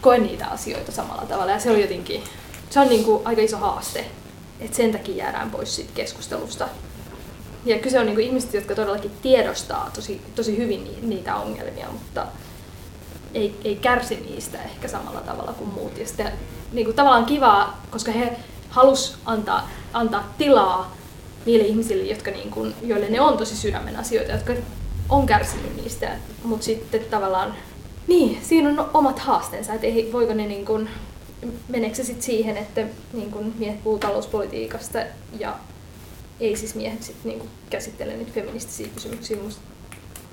koe 0.00 0.18
niitä 0.18 0.46
asioita 0.46 0.92
samalla 0.92 1.22
tavalla. 1.22 1.52
Ja 1.52 1.60
se 1.60 1.70
on 1.70 1.80
jotenkin, 1.80 2.22
se 2.70 2.80
on 2.80 2.88
niin 2.88 3.04
kuin, 3.04 3.26
aika 3.26 3.42
iso 3.42 3.56
haaste, 3.56 4.04
että 4.60 4.76
sen 4.76 4.92
takia 4.92 5.16
jäädään 5.16 5.50
pois 5.50 5.76
siitä 5.76 5.90
keskustelusta. 5.94 6.68
Ja 7.64 7.78
kyse 7.78 7.98
on 8.00 8.06
niin 8.06 8.14
kuin 8.14 8.26
ihmisistä, 8.26 8.56
jotka 8.56 8.74
todellakin 8.74 9.10
tiedostaa 9.22 9.90
tosi, 9.94 10.20
tosi 10.34 10.56
hyvin 10.56 10.84
ni- 10.84 10.98
niitä 11.02 11.36
ongelmia, 11.36 11.86
mutta 11.92 12.26
ei, 13.34 13.54
ei 13.64 13.76
kärsi 13.76 14.16
niistä 14.16 14.62
ehkä 14.62 14.88
samalla 14.88 15.20
tavalla 15.20 15.52
kuin 15.52 15.70
muut. 15.70 15.98
Ja 15.98 16.06
sitten 16.06 16.32
niin 16.72 16.84
kuin 16.84 16.96
tavallaan 16.96 17.26
kivaa, 17.26 17.82
koska 17.90 18.12
he 18.12 18.36
halus 18.68 19.18
antaa, 19.24 19.70
antaa 19.92 20.34
tilaa 20.38 20.96
niille 21.46 21.64
ihmisille, 21.64 22.04
jotka 22.04 22.30
niin 22.30 22.50
kuin, 22.50 22.74
joille 22.82 23.08
ne 23.08 23.20
on 23.20 23.38
tosi 23.38 23.56
sydämen 23.56 23.96
asioita, 23.96 24.32
jotka 24.32 24.52
on 25.08 25.26
kärsinyt 25.26 25.76
niistä, 25.76 26.10
mutta 26.44 26.64
sitten 26.64 27.04
tavallaan, 27.10 27.54
niin, 28.06 28.38
siinä 28.42 28.68
on 28.68 28.90
omat 28.94 29.18
haasteensa, 29.18 29.74
että 29.74 29.86
ei, 29.86 30.10
voiko 30.12 30.34
ne 30.34 30.46
niin 30.46 30.64
kuin, 30.64 30.88
meneekö 31.68 31.96
se 31.96 32.04
sitten 32.04 32.22
siihen, 32.22 32.56
että 32.56 32.86
niin 33.12 33.30
kuin 33.30 33.54
miehet 33.58 33.80
talouspolitiikasta 34.00 34.98
ja 35.38 35.56
ei 36.40 36.56
siis 36.56 36.74
miehet 36.74 37.02
sitten 37.02 37.32
niin 37.32 37.50
käsittele 37.70 38.16
niitä 38.16 38.32
feministisiä 38.32 38.86
kysymyksiä. 38.94 39.36
Musta 39.42 39.60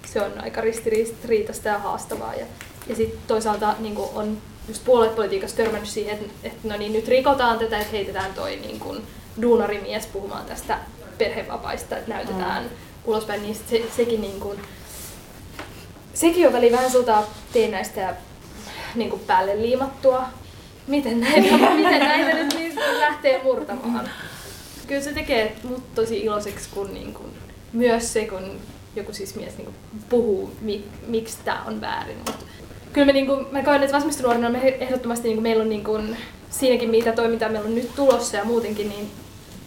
se 0.06 0.22
on 0.22 0.42
aika 0.42 0.62
ristiriitaista 0.62 1.68
ja 1.68 1.80
haastavaa. 1.80 2.36
Ja, 2.36 2.46
ja 2.88 2.96
sitten 2.96 3.20
toisaalta 3.28 3.76
niin 3.80 3.98
on 4.14 4.38
just 4.68 4.86
puoluepolitiikassa 4.86 5.58
törmännyt 5.58 5.90
siihen, 5.90 6.18
että, 6.18 6.34
että 6.44 6.68
no 6.68 6.78
niin, 6.78 6.94
nyt 6.94 7.08
rikotaan 7.08 7.60
tätä, 7.60 7.80
että 7.80 7.92
heitetään 7.92 8.34
toi 8.34 8.56
niin 8.56 8.80
kuin 8.80 9.04
duunarimies 9.42 10.08
puhumaan 10.08 10.46
tästä 10.46 10.80
perhevapaista, 11.18 11.98
että 11.98 12.14
näytetään 12.14 12.64
mm. 12.64 12.70
ulospäin, 13.06 13.42
niin 13.42 13.56
se, 13.70 13.84
sekin, 13.96 14.22
niin 14.22 14.40
kuin, 14.40 14.60
sekin 16.14 16.48
on 16.48 16.54
väliin 16.54 16.74
vähän 16.74 16.92
sulta 16.92 17.24
näistä 17.72 18.16
niin 18.96 19.10
kuin 19.10 19.22
päälle 19.28 19.62
liimattua. 19.62 20.24
Miten 20.88 21.20
näitä, 21.20 21.58
miten 21.76 22.00
näitä 22.00 22.34
nyt 22.34 22.54
niin 22.54 22.76
lähtee 23.00 23.44
murtamaan? 23.44 24.10
Kyllä 24.92 25.04
se 25.04 25.14
tekee 25.14 25.56
mut 25.64 25.96
tosi 25.96 26.20
iloiseksi, 26.20 26.70
kun 26.74 26.94
niin 26.94 27.14
kuin, 27.14 27.28
myös 27.74 28.14
se, 28.14 28.26
kun 28.26 28.60
joku 28.96 29.14
siis 29.14 29.36
mies 29.36 29.58
niin 29.58 29.66
kuin, 29.66 29.76
puhuu, 30.10 30.52
mi, 30.62 30.84
miksi 31.08 31.38
tämä 31.46 31.64
on 31.68 31.82
väärin. 31.82 32.18
Mut 32.18 32.46
kyllä 32.94 33.06
me, 33.06 33.14
niin 33.14 33.26
kuin, 33.26 33.46
mä 33.52 33.64
koen, 33.64 33.84
että 33.84 33.96
vasemmistonuorina 33.96 34.50
me 34.50 34.60
ehdottomasti 34.60 35.28
niin 35.28 35.36
kuin, 35.36 35.44
meillä 35.44 35.64
on 35.64 35.70
niin 35.70 35.84
kuin, 35.84 36.18
siinäkin, 36.50 36.90
mitä 36.90 37.12
toimintaa 37.12 37.50
meillä 37.50 37.68
on 37.68 37.76
nyt 37.76 37.96
tulossa 37.96 38.38
ja 38.38 38.46
muutenkin, 38.46 38.90
niin 38.90 39.12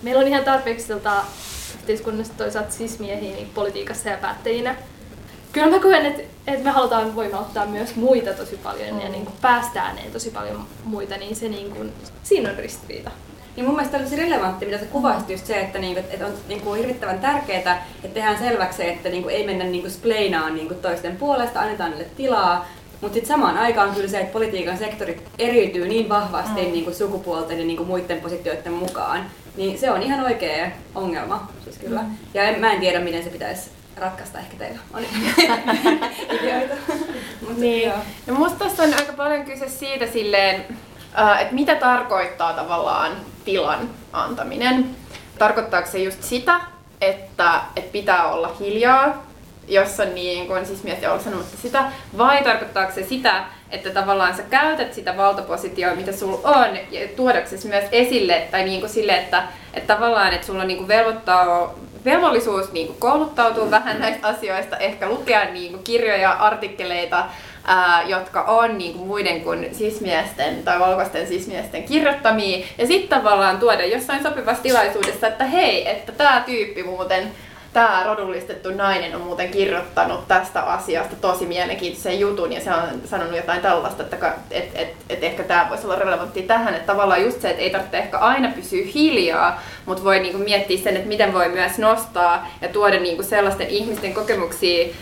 meillä 0.03 0.20
on 0.20 0.29
ihan 0.29 0.45
tarpeeksi 0.45 0.89
tota, 0.89 1.25
yhteiskunnasta 1.75 2.35
toisaalta 2.39 2.72
sismiehiä 2.72 3.35
niin 3.35 3.51
politiikassa 3.55 4.09
ja 4.09 4.16
päättäjinä. 4.16 4.77
Kyllä 5.53 5.70
mä 5.70 5.79
koen, 5.79 6.07
että, 6.07 6.22
että 6.47 6.64
me 6.64 6.70
halutaan 6.70 7.14
voimauttaa 7.14 7.66
myös 7.66 7.97
muita 7.97 8.33
tosi 8.33 8.57
paljon 8.57 8.95
mm. 8.95 9.01
ja 9.01 9.09
niin 9.09 9.25
kuin 9.25 9.37
päästään 9.41 9.99
tosi 10.12 10.31
paljon 10.31 10.66
muita, 10.85 11.16
niin 11.16 11.37
se 11.37 11.49
niin 11.49 11.70
kuin, 11.70 11.93
siinä 12.22 12.51
on 12.51 12.57
ristiriita. 12.57 13.11
Niin 13.57 13.66
mun 13.66 13.74
mielestä 13.74 13.98
olisi 13.98 14.16
relevantti, 14.16 14.66
mitä 14.66 14.78
sä 14.78 14.84
kuvasit 14.84 15.30
just 15.30 15.46
se, 15.46 15.61
että, 15.61 15.78
niinku, 15.78 16.00
että 16.00 16.26
on 16.26 16.32
niinku 16.48 16.72
hirvittävän 16.72 17.18
tärkeää, 17.18 17.86
että 18.05 18.14
tehdään 18.14 18.38
selväksi, 18.38 18.88
että 18.88 19.09
niinku, 19.09 19.28
ei 19.28 19.46
mennä 19.46 19.64
niinku 19.64 19.90
spleinaan 19.90 20.55
niinku 20.55 20.74
toisten 20.74 21.16
puolesta, 21.16 21.61
annetaan 21.61 21.90
niille 21.90 22.07
tilaa, 22.16 22.68
mutta 23.00 23.14
sitten 23.14 23.28
samaan 23.28 23.59
aikaan 23.59 23.94
kyllä 23.94 24.09
se, 24.09 24.20
että 24.20 24.32
politiikan 24.32 24.78
sektorit 24.78 25.22
eriytyy 25.38 25.88
niin 25.88 26.09
vahvasti 26.09 26.62
mm. 26.62 26.72
niin 26.72 26.84
kuin 26.84 26.96
sukupuolten 26.96 27.59
ja 27.59 27.64
niin 27.64 27.76
kuin 27.76 27.86
muiden 27.86 28.20
positioiden 28.20 28.72
mukaan, 28.72 29.26
niin 29.57 29.78
se 29.78 29.90
on 29.90 30.02
ihan 30.02 30.24
oikea 30.24 30.70
ongelma. 30.94 31.48
Siis 31.64 31.78
kyllä. 31.78 32.02
Mm. 32.02 32.16
Ja 32.34 32.42
en, 32.42 32.61
mä 32.61 32.72
en 32.72 32.80
tiedä, 32.80 33.00
miten 33.00 33.24
se 33.24 33.30
pitäisi 33.30 33.70
ratkaista. 33.96 34.38
Ehkä 34.38 34.57
teillä 34.57 34.78
on 34.92 35.02
ideoita. 36.42 36.74
niin. 37.57 37.92
No 38.26 38.34
musta 38.34 38.59
tässä 38.59 38.82
on 38.82 38.94
aika 38.94 39.12
paljon 39.12 39.44
kyse 39.44 39.68
siitä 39.68 40.07
silleen, 40.07 40.64
äh, 41.18 41.40
että 41.40 41.55
mitä 41.55 41.74
tarkoittaa 41.74 42.52
tavallaan 42.52 43.12
tilan 43.45 43.90
antaminen. 44.12 44.97
Tarkoittaako 45.38 45.90
se 45.90 45.99
just 45.99 46.22
sitä, 46.22 46.61
että, 47.01 47.61
että 47.76 47.92
pitää 47.92 48.32
olla 48.32 48.57
hiljaa 48.61 49.24
jos 49.68 50.01
on 50.01 50.14
niin 50.14 50.47
kuin, 50.47 50.66
siis 50.66 50.82
mies 50.82 51.05
olla 51.05 51.22
sanomatta 51.22 51.57
sitä, 51.62 51.84
vai 52.18 52.45
tarkoittaako 52.45 52.92
se 52.92 53.05
sitä, 53.05 53.45
että 53.70 53.90
tavallaan 53.90 54.36
sä 54.36 54.42
käytät 54.42 54.95
sitä 54.95 55.16
valtapositioa, 55.16 55.95
mitä 55.95 56.12
sulla 56.12 56.40
on, 56.45 56.78
ja 56.90 57.09
tuodaksesi 57.16 57.68
myös 57.68 57.84
esille, 57.92 58.49
tai 58.51 58.64
niin 58.64 58.80
kuin 58.80 58.90
sille, 58.90 59.16
että, 59.16 59.42
että 59.74 59.95
tavallaan, 59.95 60.32
että 60.32 60.47
sulla 60.47 60.62
on 60.62 60.68
niin 60.68 60.78
kuin 60.78 60.88
velvoittaa, 60.88 61.74
velvollisuus 62.05 62.72
niin 62.72 62.86
kuin 62.86 62.99
kouluttautua 62.99 63.70
vähän 63.70 64.01
näistä 64.01 64.28
asioista, 64.28 64.76
ehkä 64.76 65.09
lukea 65.09 65.45
niin 65.45 65.72
kuin 65.72 65.84
kirjoja, 65.84 66.32
artikkeleita, 66.32 67.24
ää, 67.65 68.03
jotka 68.03 68.43
on 68.43 68.79
niin 68.79 68.93
kuin 68.95 69.07
muiden 69.07 69.41
kuin 69.41 69.75
sismiesten 69.75 70.62
tai 70.62 70.81
valkoisten 70.81 71.27
sismiesten 71.27 71.85
kirjoittamia, 71.85 72.67
ja 72.79 72.87
sitten 72.87 73.19
tavallaan 73.19 73.59
tuoda 73.59 73.87
jossain 73.87 74.23
sopivassa 74.23 74.62
tilaisuudessa, 74.62 75.27
että 75.27 75.45
hei, 75.45 75.89
että 75.89 76.12
tämä 76.12 76.43
tyyppi 76.47 76.83
muuten 76.83 77.33
tämä 77.75 78.03
rodullistettu 78.07 78.71
nainen 78.71 79.17
on 79.17 79.21
muuten 79.21 79.51
kirjoittanut 79.51 80.29
tästä 80.29 80.62
asiasta 80.62 81.17
tosi 81.17 81.47
mielenkiintoisen 81.47 82.21
jutun 82.21 82.53
ja 82.53 82.61
se 82.61 82.71
on 82.71 82.83
sanonut 83.05 83.37
jotain 83.37 83.61
tällaista, 83.61 84.03
että 84.03 84.35
et, 84.51 84.71
et, 84.75 84.89
et 85.09 85.25
ehkä 85.25 85.43
tämä 85.43 85.67
voisi 85.69 85.87
olla 85.87 85.97
relevantti 85.97 86.43
tähän, 86.43 86.75
että 86.75 86.87
tavallaan 86.87 87.23
just 87.23 87.41
se, 87.41 87.51
että 87.51 87.62
ei 87.62 87.71
tarvitse 87.71 87.99
ehkä 87.99 88.19
aina 88.19 88.53
pysyä 88.55 88.83
hiljaa, 88.95 89.62
mutta 89.87 90.05
voi 90.05 90.21
niinku 90.21 90.39
miettiä 90.39 90.79
sen, 90.79 90.97
että 90.97 91.09
miten 91.09 91.33
voi 91.33 91.49
myös 91.49 91.79
nostaa 91.79 92.49
ja 92.61 92.69
tuoda 92.69 93.01
niinku 93.01 93.23
sellaisten 93.23 93.69
ihmisten 93.69 94.15
kokemuksia 94.15 94.95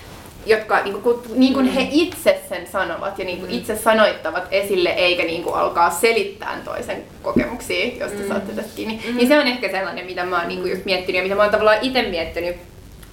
jotka 0.47 0.83
niin 0.83 1.03
kuin, 1.03 1.19
niin 1.35 1.55
kuin 1.55 1.69
he 1.69 1.81
mm. 1.81 1.89
itse 1.91 2.41
sen 2.49 2.67
sanovat 2.73 3.19
ja 3.19 3.25
niin 3.25 3.39
kuin 3.39 3.51
mm. 3.51 3.59
itse 3.59 3.77
sanoittavat 3.77 4.45
esille, 4.51 4.89
eikä 4.89 5.23
niin 5.23 5.43
kuin 5.43 5.55
alkaa 5.55 5.91
selittää 5.91 6.59
toisen 6.65 7.05
kokemuksia, 7.23 7.87
josta 8.01 8.19
mm. 8.19 8.29
saatte 8.29 8.53
tästä 8.53 8.77
kiinni. 8.77 9.01
Mm. 9.09 9.17
Niin 9.17 9.29
se 9.29 9.39
on 9.39 9.47
ehkä 9.47 9.71
sellainen, 9.71 10.07
mitä 10.07 10.25
mä 10.25 10.39
oon 10.39 10.49
niin 10.49 10.61
kuin 10.61 10.71
just 10.71 10.85
miettinyt 10.85 11.17
ja 11.17 11.23
mitä 11.23 11.35
mä 11.35 11.43
oon 11.43 11.53
tavallaan 11.53 11.79
itse 11.83 12.03
miettinyt 12.03 12.57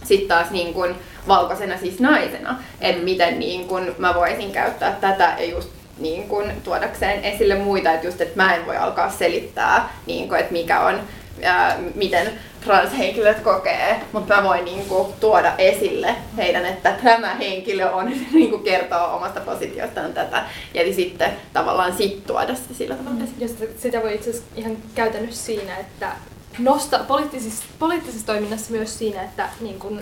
sitten 0.04 0.28
taas 0.28 0.52
niin 0.52 0.74
kuin 0.74 0.96
valkoisena 1.28 1.78
siis 1.78 2.00
naisena, 2.00 2.56
että 2.82 3.04
miten 3.04 3.40
niin 3.40 3.68
kuin 3.68 3.96
mä 3.98 4.16
voisin 4.16 4.52
käyttää 4.52 4.98
tätä 5.02 5.36
ja 5.40 5.46
just 5.46 5.70
niin 6.00 6.28
kuin 6.28 6.52
tuodakseen 6.64 7.24
esille 7.24 7.56
muita, 7.56 7.92
että 7.92 8.08
just, 8.08 8.22
että 8.22 8.44
mä 8.44 8.56
en 8.56 8.66
voi 8.66 8.78
alkaa 8.78 9.10
selittää, 9.10 9.94
niin 10.06 10.28
kuin, 10.28 10.40
että 10.40 10.52
mikä 10.52 10.80
on, 10.80 11.00
ää, 11.44 11.78
miten 11.96 12.32
transhenkilöt 12.62 13.40
kokee, 13.40 14.02
mutta 14.12 14.36
mä 14.36 14.44
voin 14.44 14.66
niinku 14.66 15.14
tuoda 15.20 15.54
esille 15.58 16.16
heidän, 16.38 16.66
että 16.66 16.96
tämä 17.04 17.36
henkilö 17.36 17.90
on 17.90 18.12
niinku 18.34 18.58
kertoo 18.58 19.16
omasta 19.16 19.40
positiostaan 19.40 20.14
tätä 20.14 20.44
ja 20.74 20.94
sitten 20.94 21.32
tavallaan 21.54 21.98
sit 21.98 22.28
tuoda 22.28 22.56
se 22.56 22.74
sillä 22.74 22.96
tavalla 22.96 23.20
mm. 23.20 23.28
Ja 23.38 23.48
sitä 23.78 24.02
voi 24.02 24.16
itse 24.16 24.30
asiassa 24.30 24.50
ihan 24.56 24.78
käytännössä 24.96 25.46
siinä, 25.46 25.78
että 25.78 26.12
nosta 26.60 27.00
poliittisessa, 27.00 27.64
poliittisessa 27.80 28.26
toiminnassa 28.26 28.72
myös 28.72 28.98
siinä, 28.98 29.22
että 29.24 29.50
niin 29.62 29.80
kun 29.80 30.02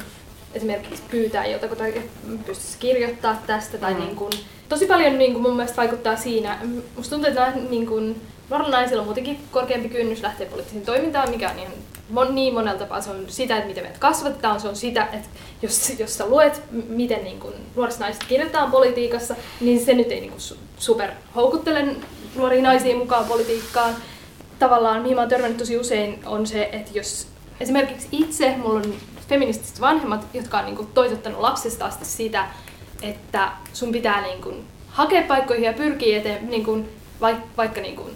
esimerkiksi 0.54 1.04
pyytää 1.12 1.46
jotakuta, 1.46 1.84
pystyisi 2.46 2.78
kirjoittaa 2.80 3.42
tästä 3.48 3.78
tai 3.78 3.94
mm. 3.94 4.00
niin 4.00 4.16
kun, 4.16 4.32
tosi 4.70 4.86
paljon 4.86 5.18
niin 5.18 5.34
kun 5.34 5.42
mun 5.42 5.56
mielestä 5.56 5.78
vaikuttaa 5.78 6.16
siinä, 6.16 6.60
musta 6.96 7.16
tuntuu, 7.16 7.30
että 7.30 7.54
niin 7.70 7.88
kun, 7.88 8.16
nuorilla 8.50 8.78
naisilla 8.78 9.02
on 9.02 9.06
muutenkin 9.06 9.40
korkeampi 9.52 9.90
kynnys 9.90 10.22
lähteä 10.22 10.48
poliittiseen 10.48 10.86
toimintaan, 10.86 11.30
mikä 11.30 11.50
on 11.50 11.60
ihan 11.60 11.74
mon, 12.10 12.36
niin 12.36 12.54
monella 12.54 12.80
tapaa. 12.80 13.02
Se 13.02 13.10
on 13.10 13.26
sitä, 13.28 13.58
että 13.58 13.68
miten 13.68 13.84
meidät 13.84 14.00
kasvatetaan, 14.00 14.60
se 14.60 14.68
on 14.68 14.76
sitä, 14.76 15.08
että 15.14 15.30
jos, 15.62 15.94
jos 16.00 16.18
sä 16.18 16.26
luet, 16.26 16.62
miten 16.72 17.24
niin 17.24 17.40
kun, 17.40 17.54
nuoriset 17.76 18.00
naiset 18.00 18.24
kirjoitetaan 18.24 18.72
politiikassa, 18.72 19.36
niin 19.62 19.86
se 19.86 19.94
nyt 19.94 20.12
ei 20.12 20.20
niin 20.20 20.32
kun, 20.32 20.42
super 20.78 21.12
houkuttele 21.36 21.86
nuoria 22.36 22.62
naisia 22.62 22.98
mukaan 22.98 23.26
politiikkaan. 23.26 23.96
Tavallaan, 24.60 25.02
mihin 25.02 25.16
mä 25.16 25.22
oon 25.22 25.30
törmännyt 25.30 25.58
tosi 25.58 25.78
usein, 25.78 26.20
on 26.26 26.48
se, 26.48 26.70
että 26.72 26.92
jos 26.94 27.28
esimerkiksi 27.60 28.08
itse, 28.12 28.56
mulla 28.58 28.80
on 28.80 28.94
feministiset 29.30 29.82
vanhemmat, 29.82 30.28
jotka 30.34 30.60
on 30.60 30.66
niin 30.66 30.76
kun, 30.76 30.88
toitottanut 30.94 31.42
lapsesta 31.42 31.86
asti 31.86 32.06
sitä, 32.06 32.48
että 33.02 33.52
sun 33.74 33.92
pitää 33.92 34.22
niin 34.22 34.42
kun, 34.42 34.64
hakea 34.88 35.22
paikkoihin 35.22 35.66
ja 35.66 35.74
pyrkiä 35.74 36.18
eteen, 36.18 36.50
niin 36.50 36.66
kun, 36.66 36.90
vaikka, 37.22 37.48
vaikka 37.58 37.82
niin 37.82 37.96
kun, 37.96 38.12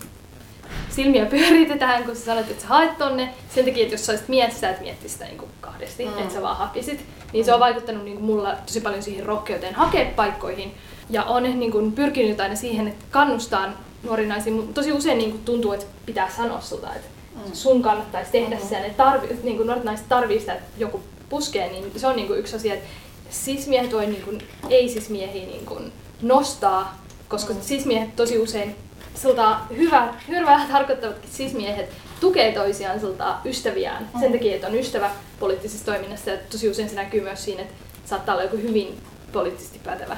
silmiä 0.96 1.26
pyöritetään, 1.26 2.04
kun 2.04 2.16
sä 2.16 2.26
sanot, 2.26 2.50
että 2.50 2.62
sä 2.62 2.68
haet 2.68 2.98
tonne. 2.98 3.30
Sen 3.56 3.66
takia, 3.66 3.84
että 3.84 3.94
jos 3.94 4.06
sä 4.06 4.12
olisit 4.12 4.28
mies, 4.28 4.60
sä 4.60 4.70
et 4.70 4.82
miettisi 4.82 5.14
sitä 5.14 5.26
niin 5.26 5.42
kahdesti, 5.62 6.06
mm. 6.06 6.18
että 6.18 6.34
sä 6.34 6.42
vaan 6.42 6.58
hakisit. 6.58 7.06
Niin 7.34 7.46
se 7.46 7.54
on 7.54 7.60
vaikuttanut 7.60 8.04
niin 8.04 8.18
kuin 8.18 8.26
mulla 8.26 8.56
tosi 8.66 8.82
paljon 8.82 9.04
siihen 9.04 9.26
rohkeuteen 9.26 9.76
hakea 9.76 10.06
paikkoihin. 10.16 10.74
Ja 11.10 11.24
on 11.24 11.44
niin 11.44 11.72
kuin 11.72 11.92
pyrkinyt 11.92 12.40
aina 12.40 12.56
siihen, 12.56 12.88
että 12.88 13.06
kannustaa 13.12 13.74
nuoria 14.04 14.28
naisia. 14.28 14.54
Tosi 14.74 14.92
usein 14.92 15.18
niin 15.18 15.32
kuin 15.32 15.44
tuntuu, 15.44 15.74
että 15.74 15.86
pitää 16.06 16.30
sanoa 16.30 16.62
sulta, 16.62 16.96
että 16.96 17.08
mm. 17.36 17.54
sun 17.54 17.82
kannattaisi 17.82 18.32
tehdä 18.32 18.56
mm. 18.56 18.68
se. 18.68 18.76
Ja 18.76 18.82
ne 18.82 18.90
tarvi, 18.90 19.28
niin 19.44 19.58
kuin 19.58 19.68
nuoret 19.68 19.84
naiset 19.84 20.10
tarvii 20.10 20.40
sitä, 20.40 20.54
että 20.54 20.66
joku 20.78 21.02
puskee, 21.30 21.70
niin 21.70 21.92
se 21.96 22.08
on 22.08 22.16
niin 22.16 22.28
kuin 22.28 22.40
yksi 22.40 22.56
asia, 22.56 22.74
että 22.74 22.90
sismiehet 23.30 23.94
voi 23.94 24.06
niin 24.06 24.22
kuin, 24.22 24.42
ei 24.70 24.90
sismiehiä 24.90 25.46
niin 25.46 25.66
kuin 25.66 25.92
nostaa, 26.22 27.02
koska 27.28 27.54
mm. 27.54 27.62
sismiehet 27.62 28.16
tosi 28.16 28.38
usein 28.38 28.76
sulta 29.16 29.60
hyvä, 29.78 30.14
hyvää 30.28 30.68
tarkoittavatkin 30.72 31.32
sismiehet 31.32 31.90
tukee 32.20 32.52
toisiaan 32.52 33.00
sulta 33.00 33.38
ystäviään 33.46 34.10
mm. 34.14 34.20
sen 34.20 34.32
takia, 34.32 34.56
että 34.56 34.68
on 34.68 34.76
ystävä 34.76 35.12
poliittisessa 35.40 35.86
toiminnassa 35.86 36.30
ja 36.30 36.38
tosi 36.52 36.70
usein 36.70 36.90
se 36.90 36.96
näkyy 36.96 37.22
myös 37.22 37.44
siinä, 37.44 37.62
että 37.62 37.74
saattaa 38.06 38.36
olla 38.36 38.44
joku 38.44 38.58
hyvin 38.58 38.98
poliittisesti 39.32 39.80
pätevä 39.80 40.18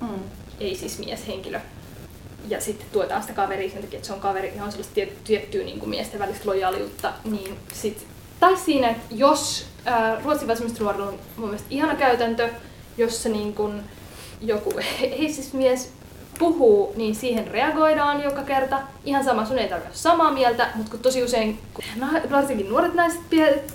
mm. 0.00 0.08
ei 0.60 0.74
siis 0.74 0.98
mieshenkilö. 0.98 1.60
Ja 2.48 2.60
sitten 2.60 2.86
tuetaan 2.92 3.22
sitä 3.22 3.34
kaveria 3.34 3.70
sen 3.70 3.82
takia, 3.82 3.96
että 3.96 4.06
se 4.06 4.12
on 4.12 4.20
kaveri, 4.20 4.48
ihan 4.48 4.72
sellaista 4.72 5.00
tiettyä 5.24 5.64
niin 5.64 5.78
kuin 5.78 5.90
miesten 5.90 6.20
välistä 6.20 6.48
lojaaliutta. 6.48 7.12
Niin 7.24 7.56
sit, 7.72 8.06
tai 8.40 8.56
siinä, 8.56 8.88
että 8.88 9.06
jos 9.10 9.66
ää, 9.84 10.20
Ruotsin 10.24 10.48
vasemmistonuorilla 10.48 11.06
on 11.06 11.18
mun 11.36 11.48
mielestä 11.48 11.68
ihana 11.70 11.94
käytäntö, 11.94 12.48
jossa 12.96 13.28
niin 13.28 13.54
kuin 13.54 13.82
joku 14.40 14.72
ei 15.02 15.32
siis 15.32 15.52
mies 15.52 15.92
puhuu, 16.38 16.92
niin 16.96 17.14
siihen 17.14 17.46
reagoidaan 17.46 18.22
joka 18.22 18.42
kerta. 18.42 18.78
Ihan 19.04 19.24
sama, 19.24 19.44
sun 19.44 19.58
ei 19.58 19.68
tarvitse 19.68 19.98
samaa 19.98 20.30
mieltä, 20.30 20.68
mutta 20.74 20.90
kun 20.90 21.00
tosi 21.00 21.22
usein, 21.24 21.58
kun 21.74 21.84
varsinkin 22.30 22.68
nuoret 22.68 22.94
naiset 22.94 23.20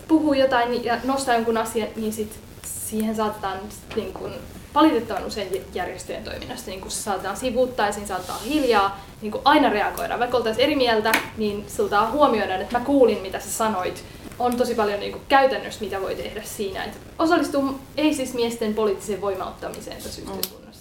puhuu 0.07 0.33
jotain 0.33 0.85
ja 0.85 0.97
nostaa 1.03 1.35
jonkun 1.35 1.57
asian, 1.57 1.87
niin 1.95 2.13
sit 2.13 2.39
siihen 2.63 3.15
saatetaan 3.15 3.57
niin 3.95 4.13
kuin, 4.13 4.33
valitettavan 4.75 5.25
usein 5.25 5.61
järjestöjen 5.73 6.23
toiminnassa 6.23 6.71
niin 6.71 6.81
kun 6.81 6.91
se 6.91 7.03
saatetaan 7.03 7.37
sivuuttaa 7.37 7.85
ja 7.85 7.91
siinä 7.91 8.07
saattaa 8.07 8.37
hiljaa 8.37 9.05
niin 9.21 9.31
kuin 9.31 9.41
aina 9.45 9.69
reagoida. 9.69 10.19
Vaikka 10.19 10.37
oltaisiin 10.37 10.63
eri 10.63 10.75
mieltä, 10.75 11.11
niin 11.37 11.65
sulta 11.67 12.11
huomioidaan, 12.11 12.61
että 12.61 12.79
mä 12.79 12.85
kuulin 12.85 13.21
mitä 13.21 13.39
sä 13.39 13.49
sanoit. 13.51 14.03
On 14.39 14.55
tosi 14.57 14.75
paljon 14.75 14.99
niin 14.99 15.11
kuin, 15.11 15.23
käytännössä, 15.29 15.81
mitä 15.81 16.01
voi 16.01 16.15
tehdä 16.15 16.41
siinä. 16.43 16.83
Että 16.83 16.97
osallistuu 17.19 17.79
ei 17.97 18.13
siis 18.13 18.33
miesten 18.33 18.73
poliittiseen 18.73 19.21
voimauttamiseen 19.21 20.03
tässä 20.03 20.21
yhteiskunnassa. 20.21 20.72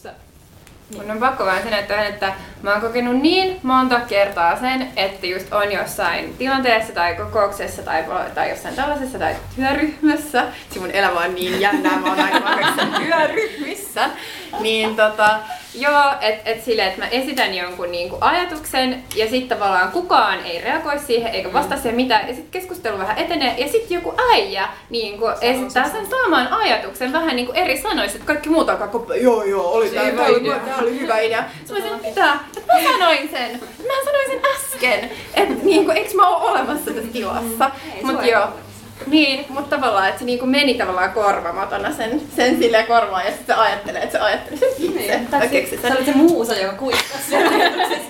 Mun 0.96 1.10
on 1.10 1.18
pakko 1.18 1.44
vaan 1.44 1.62
sanoa 1.62 1.82
tähän, 1.82 2.06
että 2.06 2.32
mä 2.62 2.72
oon 2.72 2.80
kokenut 2.80 3.16
niin 3.16 3.60
monta 3.62 4.00
kertaa 4.00 4.60
sen, 4.60 4.88
että 4.96 5.26
just 5.26 5.52
on 5.52 5.72
jossain 5.72 6.34
tilanteessa 6.38 6.92
tai 6.92 7.14
kokouksessa 7.14 7.82
tai, 7.82 8.04
tai 8.34 8.50
jossain 8.50 8.74
tällaisessa 8.74 9.18
tai 9.18 9.36
työryhmässä. 9.56 10.44
Se 10.70 10.80
mun 10.80 10.90
elämä 10.90 11.20
on 11.20 11.34
niin 11.34 11.60
jännää, 11.60 11.98
mä 11.98 12.06
oon 12.06 12.20
aina 12.20 12.40
työryhmissä. 13.00 14.10
Niin 14.60 14.96
tota, 14.96 15.38
Joo, 15.74 16.12
että 16.20 16.50
et 16.50 16.64
silleen, 16.64 16.88
että 16.88 17.00
mä 17.00 17.08
esitän 17.08 17.54
jonkun 17.54 17.92
niinku 17.92 18.18
ajatuksen 18.20 19.04
ja 19.14 19.30
sitten 19.30 19.58
tavallaan 19.58 19.92
kukaan 19.92 20.44
ei 20.44 20.60
reagoi 20.60 20.98
siihen 20.98 21.34
eikä 21.34 21.52
vastaa 21.52 21.78
siihen 21.78 21.96
mitään 21.96 22.28
ja 22.28 22.34
sitten 22.34 22.50
keskustelu 22.50 22.98
vähän 22.98 23.18
etenee 23.18 23.54
ja 23.58 23.68
sitten 23.68 23.94
joku 23.94 24.14
äijä 24.32 24.68
niinku 24.90 25.24
esittää 25.40 25.88
sen 25.88 26.06
saman 26.06 26.48
ajatuksen 26.48 27.12
vähän 27.12 27.36
niinku 27.36 27.52
eri 27.52 27.82
sanoissa, 27.82 28.16
että 28.16 28.26
kaikki 28.26 28.48
muut 28.48 28.68
alkaa 28.68 28.88
koppa, 28.88 29.14
joo 29.14 29.44
joo, 29.44 29.72
oli 29.72 29.90
tää, 29.90 30.04
hyvä 30.04 30.26
idea. 30.26 30.58
Tää 30.58 30.78
oli 30.78 31.00
hyvä 31.00 31.18
idea. 31.18 31.44
Sitten 31.58 31.76
mä 31.76 31.82
sanoin, 31.82 32.02
mitä? 32.06 32.34
Että 32.56 32.74
mä 32.74 32.92
sanoin 32.92 33.28
sen. 33.30 33.60
Mä 33.60 34.04
sanoin 34.04 34.26
sen 34.26 34.40
äsken. 34.54 35.10
Että 35.34 35.64
niinku, 35.64 35.90
eikö 35.90 36.14
mä 36.14 36.28
oo 36.28 36.50
olemassa 36.50 36.90
tässä 36.90 37.12
tilassa? 37.12 37.70
Mut 38.02 38.24
joo. 38.26 38.48
Niin, 39.06 39.46
mutta 39.48 39.76
tavallaan, 39.76 40.08
että 40.08 40.18
se 40.18 40.24
niinku 40.24 40.46
meni 40.46 40.74
tavallaan 40.74 41.12
korvamatona 41.12 41.92
sen, 41.92 42.22
sen 42.36 42.58
silleen 42.58 42.86
korvaan 42.86 43.24
ja 43.24 43.30
sitten 43.30 43.56
se 43.56 43.60
ajattelee, 43.62 44.02
että 44.02 44.18
se 44.18 44.24
ajattelee 44.24 44.58
sen 44.58 44.68
itse. 44.78 45.16
Niin. 45.16 45.26
Tai 45.26 45.48
keksi 45.48 45.78
sen. 45.82 45.92
Se 45.92 45.98
oli 45.98 46.04
se 46.04 46.14
muusa, 46.14 46.54
joka 46.54 46.76
kuikkasi 46.76 47.30
sen 47.30 47.48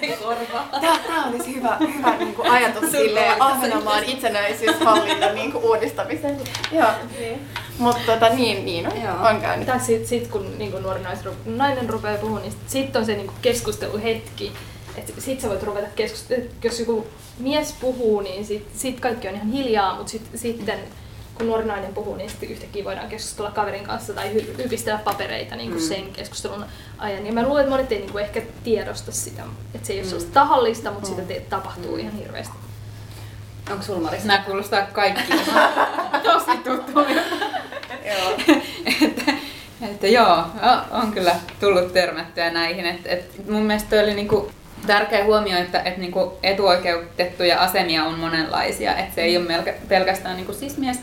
sen 0.00 0.18
korvaan. 0.22 0.68
Tää, 0.80 0.98
tää 1.06 1.24
olisi 1.32 1.54
hyvä, 1.54 1.76
hyvä 1.96 2.16
niinku 2.16 2.42
ajatus 2.42 2.90
silleen 2.90 3.42
Ahvenanmaan 3.42 4.04
itsenäisyyshallinnon 4.04 5.34
niinku 5.34 5.58
uudistamiseen. 5.58 6.36
Joo. 6.72 6.88
Niin. 7.18 7.40
Mutta 7.78 8.12
tota, 8.12 8.28
niin, 8.28 8.64
niin 8.64 8.86
on, 8.86 9.02
Joo. 9.02 9.28
on 9.28 9.40
käynyt. 9.40 9.66
Tai 9.66 9.80
sit, 9.80 10.06
sit 10.06 10.26
kun 10.28 10.58
niinku 10.58 10.78
nuori 10.78 11.00
nais, 11.00 11.18
nainen 11.44 11.90
rupeaa 11.90 12.18
puhumaan, 12.18 12.42
niin 12.42 12.54
sitten 12.66 13.00
on 13.00 13.06
se 13.06 13.14
niinku 13.14 13.34
keskusteluhetki. 13.42 14.52
Että 14.96 15.20
sit 15.20 15.40
sä 15.40 15.48
voit 15.48 15.62
ruveta 15.62 15.86
keskustelemaan, 15.96 16.54
jos 16.64 16.80
joku 16.80 17.06
mies 17.38 17.74
puhuu, 17.80 18.20
niin 18.20 18.46
sit, 18.46 18.66
sit 18.76 19.00
kaikki 19.00 19.28
on 19.28 19.34
ihan 19.34 19.50
hiljaa, 19.52 19.96
mutta 19.96 20.12
sit, 20.12 20.22
sitten 20.34 20.78
kun 21.34 21.46
nuori 21.46 21.64
nainen 21.64 21.94
puhuu, 21.94 22.16
niin 22.16 22.30
sitten 22.30 22.48
yhtäkkiä 22.48 22.84
voidaan 22.84 23.08
keskustella 23.08 23.50
kaverin 23.50 23.84
kanssa 23.84 24.12
tai 24.12 24.32
hy- 24.34 24.64
ypistellä 24.64 24.98
papereita 24.98 25.56
niin 25.56 25.70
kuin 25.70 25.82
mm. 25.82 25.88
sen 25.88 26.12
keskustelun 26.12 26.64
ajan. 26.98 27.26
Ja 27.26 27.32
mä 27.32 27.42
luulen, 27.42 27.60
että 27.60 27.70
monet 27.70 27.92
ei 27.92 27.98
niin 27.98 28.12
kuin 28.12 28.24
ehkä 28.24 28.42
tiedosta 28.64 29.12
sitä, 29.12 29.42
että 29.74 29.86
se 29.86 29.92
ei 29.92 29.98
ole 29.98 30.04
mm. 30.04 30.08
sellaista 30.08 30.34
tahallista, 30.34 30.90
mutta 30.90 31.08
mm. 31.08 31.14
sitä 31.14 31.28
te- 31.28 31.46
tapahtuu 31.50 31.92
mm. 31.92 31.98
ihan 31.98 32.12
hirveästi. 32.12 32.54
Onko 33.70 33.82
sulla 33.84 34.00
Marissa? 34.00 34.28
Nämä 34.28 34.44
kuulostaa 34.44 34.82
kaikki 34.82 35.22
tosi 36.32 36.58
tuttuja. 36.64 37.22
joo. 38.06 38.56
että, 39.02 39.32
että 39.82 40.06
joo, 40.06 40.44
on 40.90 41.12
kyllä 41.12 41.36
tullut 41.60 41.92
törmättyä 41.92 42.50
näihin. 42.50 42.86
Et, 42.86 43.00
et 43.04 43.48
mun 43.48 43.62
mielestä 43.62 44.00
oli 44.00 44.14
niinku 44.14 44.50
tärkeä 44.86 45.24
huomio, 45.24 45.58
että, 45.58 45.82
että 45.82 46.00
niin 46.00 46.12
kuin 46.12 46.30
etuoikeutettuja 46.42 47.60
asemia 47.60 48.04
on 48.04 48.18
monenlaisia, 48.18 48.96
että 48.96 49.14
se 49.14 49.20
ei 49.20 49.36
ole 49.36 49.46
melke, 49.46 49.74
pelkästään 49.88 50.36
niin 50.36 50.46
kuin 50.46 50.58
sismies, 50.58 51.00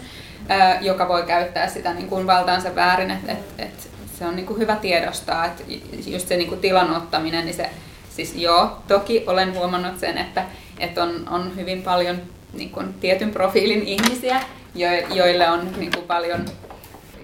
ää, 0.49 0.81
joka 0.81 1.07
voi 1.07 1.23
käyttää 1.23 1.67
sitä 1.67 1.93
niin 1.93 2.07
kuin 2.07 2.27
valtaansa 2.27 2.75
väärin, 2.75 3.11
että, 3.11 3.31
että, 3.31 3.63
että 3.63 3.83
se 4.19 4.25
on 4.25 4.35
niin 4.35 4.45
kuin 4.45 4.59
hyvä 4.59 4.75
tiedostaa, 4.75 5.45
että 5.45 5.63
just 6.07 6.27
se 6.27 6.37
niin 6.37 6.49
kuin 6.49 6.61
tilan 6.61 6.95
ottaminen, 6.95 7.45
niin 7.45 7.55
se, 7.55 7.69
siis 8.09 8.35
joo, 8.35 8.77
toki 8.87 9.23
olen 9.27 9.53
huomannut 9.53 9.99
sen, 9.99 10.17
että, 10.17 10.43
että 10.79 11.03
on, 11.03 11.29
on 11.29 11.55
hyvin 11.55 11.81
paljon 11.81 12.21
niin 12.53 12.69
kuin 12.69 12.93
tietyn 12.93 13.31
profiilin 13.31 13.83
ihmisiä, 13.83 14.41
jo, 14.75 14.87
joille 15.13 15.49
on 15.49 15.71
niin 15.77 15.91
kuin 15.91 16.07
paljon 16.07 16.45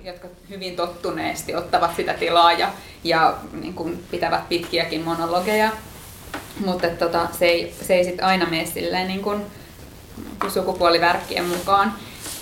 jotka 0.03 0.27
hyvin 0.49 0.75
tottuneesti 0.75 1.55
ottavat 1.55 1.95
sitä 1.95 2.13
tilaa 2.13 2.51
ja, 2.51 2.69
ja 3.03 3.37
niin 3.61 3.73
kuin 3.73 4.03
pitävät 4.11 4.49
pitkiäkin 4.49 5.01
monologeja 5.01 5.69
mutta 6.65 6.87
tota, 6.87 7.27
se 7.39 7.45
ei, 7.45 7.75
se 7.81 7.93
ei 7.93 8.03
sit 8.03 8.23
aina 8.23 8.45
mene 8.45 8.65
silleen 8.65 9.07
niin 9.07 9.21
kuin 9.21 9.41
sukupuolivärkkien 10.47 11.45
mukaan. 11.45 11.93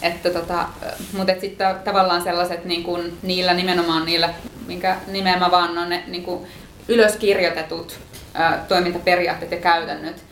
Että 0.01 0.29
tota, 0.29 0.65
mutta 1.13 1.33
sitten 1.41 1.75
tavallaan 1.83 2.23
sellaiset 2.23 2.65
niin 2.65 2.83
kuin, 2.83 3.17
niillä 3.23 3.53
nimenomaan 3.53 4.05
niillä, 4.05 4.33
minkä 4.67 4.97
nimeä 5.07 5.39
mä 5.39 5.51
vaan 5.51 5.77
on 5.77 5.89
ne 5.89 6.03
niin 6.07 6.23
kuin 6.23 6.47
ylöskirjoitetut 6.87 7.99
ää, 8.33 8.65
toimintaperiaatteet 8.67 9.51
ja 9.51 9.57
käytännöt, 9.57 10.23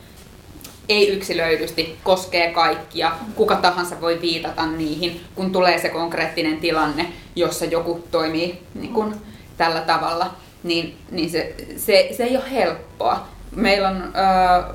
ei 0.90 1.10
yksilöidysti 1.10 1.98
koskee 2.04 2.52
kaikkia. 2.52 3.12
Kuka 3.36 3.56
tahansa 3.56 4.02
voi 4.02 4.22
viitata 4.22 4.66
niihin, 4.66 5.22
kun 5.36 5.52
tulee 5.52 5.80
se 5.80 5.90
konkreettinen 5.90 6.58
tilanne, 6.58 7.08
jossa 7.36 7.66
joku 7.66 8.08
toimii 8.12 8.62
niin 8.74 8.94
kuin, 8.94 9.16
tällä 9.58 9.82
tavalla. 9.82 10.36
Niin, 10.64 10.98
niin 11.12 11.30
se, 11.30 11.56
se, 11.78 12.10
se 12.18 12.24
ei 12.24 12.38
ole 12.38 12.52
helppoa 12.52 13.28
meillä 13.56 13.90
on 13.90 14.04
äh, 14.04 14.66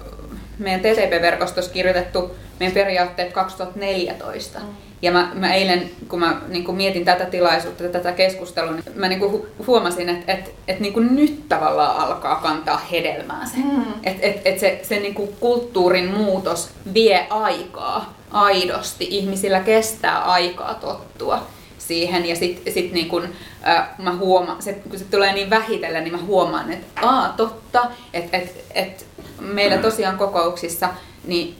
meidän 0.58 0.80
TTP-verkostossa 0.80 1.72
kirjoitettu 1.72 2.36
meidän 2.60 2.74
periaatteet 2.74 3.32
2014. 3.32 4.58
Mm. 4.58 4.66
Ja 5.02 5.12
mä, 5.12 5.30
mä 5.34 5.54
eilen, 5.54 5.90
kun 6.08 6.20
mä 6.20 6.40
niin 6.48 6.64
kun 6.64 6.76
mietin 6.76 7.04
tätä 7.04 7.24
tilaisuutta, 7.24 7.84
tätä 7.88 8.12
keskustelua, 8.12 8.72
niin 8.72 8.84
mä 8.94 9.08
niin 9.08 9.20
hu- 9.20 9.46
huomasin, 9.66 10.08
että 10.08 10.32
et, 10.32 10.54
et 10.68 10.80
niin 10.80 11.16
nyt 11.16 11.48
tavallaan 11.48 11.96
alkaa 11.96 12.36
kantaa 12.36 12.78
hedelmää 12.92 13.46
se. 13.46 13.56
Mm. 13.56 13.84
Että 14.04 14.26
et, 14.26 14.40
et 14.44 14.58
se, 14.58 14.80
se 14.82 15.00
niin 15.00 15.14
kulttuurin 15.40 16.14
muutos 16.14 16.70
vie 16.94 17.26
aikaa 17.30 18.14
aidosti. 18.30 19.06
Ihmisillä 19.10 19.60
kestää 19.60 20.24
aikaa 20.24 20.74
tottua 20.74 21.46
siihen 21.88 22.26
ja 22.26 22.36
sitten 22.36 22.72
sit 22.72 22.92
niin 22.92 23.08
kun, 23.08 23.28
äh, 23.68 23.88
mä 23.98 24.16
huomaan, 24.16 24.62
se, 24.62 24.72
kun 24.72 24.98
se 24.98 25.04
tulee 25.04 25.32
niin 25.32 25.50
vähitellen, 25.50 26.04
niin 26.04 26.14
mä 26.14 26.22
huomaan, 26.22 26.72
että 26.72 27.00
aa 27.08 27.34
totta, 27.36 27.90
että 28.12 28.36
et, 28.36 28.64
et 28.74 29.06
meillä 29.40 29.78
tosiaan 29.78 30.18
kokouksissa 30.18 30.88
niin 31.24 31.56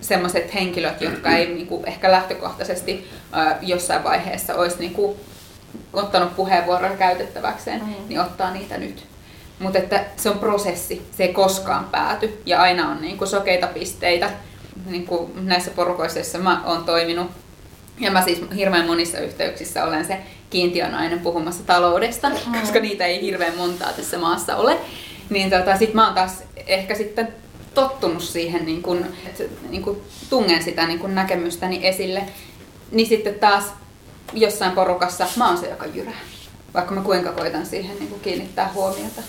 sellaiset 0.00 0.54
henkilöt, 0.54 1.00
jotka 1.00 1.30
ei 1.30 1.46
niin 1.46 1.66
kuin, 1.66 1.88
ehkä 1.88 2.10
lähtökohtaisesti 2.10 3.10
äh, 3.36 3.56
jossain 3.62 4.04
vaiheessa 4.04 4.54
olisi 4.54 4.78
niin 4.78 4.92
kuin, 4.92 5.16
ottanut 5.92 6.36
puheenvuoron 6.36 6.96
käytettäväkseen, 6.96 7.80
mm. 7.80 7.94
niin 8.08 8.20
ottaa 8.20 8.52
niitä 8.52 8.78
nyt. 8.78 9.06
Mutta 9.58 9.78
että 9.78 10.04
se 10.16 10.30
on 10.30 10.38
prosessi, 10.38 11.06
se 11.10 11.24
ei 11.24 11.32
koskaan 11.32 11.84
pääty 11.84 12.42
ja 12.46 12.62
aina 12.62 12.88
on 12.88 13.00
niin 13.00 13.18
kuin, 13.18 13.28
sokeita 13.28 13.66
pisteitä. 13.66 14.30
Niin 14.86 15.06
kuin 15.06 15.46
näissä 15.46 15.70
porukoissa, 15.70 16.18
joissa 16.18 16.38
mä 16.38 16.62
oon 16.64 16.84
toiminut, 16.84 17.30
ja 18.02 18.10
mä 18.10 18.22
siis 18.22 18.40
hirveän 18.56 18.86
monissa 18.86 19.18
yhteyksissä 19.18 19.84
olen 19.84 20.04
se 20.04 20.18
kiintiönainen 20.50 21.20
puhumassa 21.20 21.62
taloudesta, 21.62 22.28
mm. 22.28 22.60
koska 22.60 22.80
niitä 22.80 23.06
ei 23.06 23.22
hirveän 23.22 23.56
montaa 23.56 23.92
tässä 23.92 24.18
maassa 24.18 24.56
ole. 24.56 24.78
Niin 25.30 25.50
tota, 25.50 25.78
sit 25.78 25.94
mä 25.94 26.04
oon 26.04 26.14
taas 26.14 26.42
ehkä 26.66 26.94
sitten 26.94 27.28
tottunut 27.74 28.22
siihen, 28.22 28.64
niin 28.64 28.82
kun, 28.82 29.06
että 29.26 29.44
niin 29.68 29.82
kun 29.82 30.02
tungen 30.30 30.62
sitä 30.62 30.86
niin 30.86 30.98
kun 30.98 31.14
näkemystäni 31.14 31.86
esille. 31.86 32.22
Niin 32.90 33.08
sitten 33.08 33.34
taas 33.34 33.64
jossain 34.32 34.72
porukassa 34.72 35.26
mä 35.36 35.48
oon 35.48 35.58
se, 35.58 35.68
joka 35.70 35.86
jyrää. 35.86 36.20
Vaikka 36.74 36.94
mä 36.94 37.00
kuinka 37.00 37.32
koitan 37.32 37.66
siihen 37.66 37.98
niin 37.98 38.20
kiinnittää 38.20 38.70
huomiota 38.74 39.22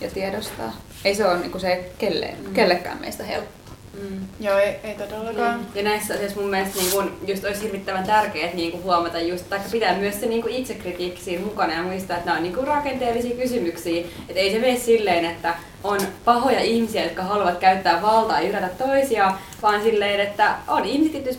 ja 0.00 0.10
tiedostaa. 0.10 0.76
Ei 1.04 1.14
se 1.14 1.28
ole 1.28 1.38
niin 1.38 1.60
se 1.60 1.92
kelle, 1.98 2.34
mm. 2.46 2.54
kellekään 2.54 3.00
meistä 3.00 3.24
helppo. 3.24 3.63
Mm. 4.02 4.26
Joo, 4.40 4.58
ei, 4.58 4.76
ei 4.84 4.94
todellakaan. 4.94 5.58
Niin. 5.58 5.68
Ja 5.74 5.82
näissä 5.82 6.14
asioissa 6.14 6.40
mun 6.40 6.50
mielestä 6.50 6.78
niin 6.78 6.92
kun, 6.92 7.16
just 7.26 7.44
olisi 7.44 7.62
hirvittävän 7.62 8.06
tärkeää 8.06 8.54
niin 8.54 8.72
kun 8.72 8.82
huomata 8.82 9.20
just, 9.20 9.48
tai 9.48 9.60
pitää 9.72 9.98
myös 9.98 10.20
se 10.20 10.26
niin 10.26 10.42
kun 10.42 10.50
itsekritiikki 10.50 11.22
siinä 11.22 11.44
mukana 11.44 11.72
ja 11.72 11.82
muistaa, 11.82 12.16
että 12.16 12.26
nämä 12.26 12.36
on 12.36 12.42
niin 12.42 12.54
kun 12.54 12.66
rakenteellisia 12.66 13.36
kysymyksiä. 13.36 14.04
Että 14.28 14.40
ei 14.40 14.52
se 14.52 14.58
mene 14.58 14.78
silleen, 14.78 15.24
että 15.24 15.54
on 15.84 16.00
pahoja 16.24 16.60
ihmisiä, 16.60 17.04
jotka 17.04 17.22
haluavat 17.22 17.58
käyttää 17.58 18.02
valtaa 18.02 18.40
ja 18.40 18.48
yrätä 18.48 18.68
toisia, 18.68 19.32
vaan 19.62 19.82
silleen, 19.82 20.20
että 20.20 20.54
on 20.68 20.82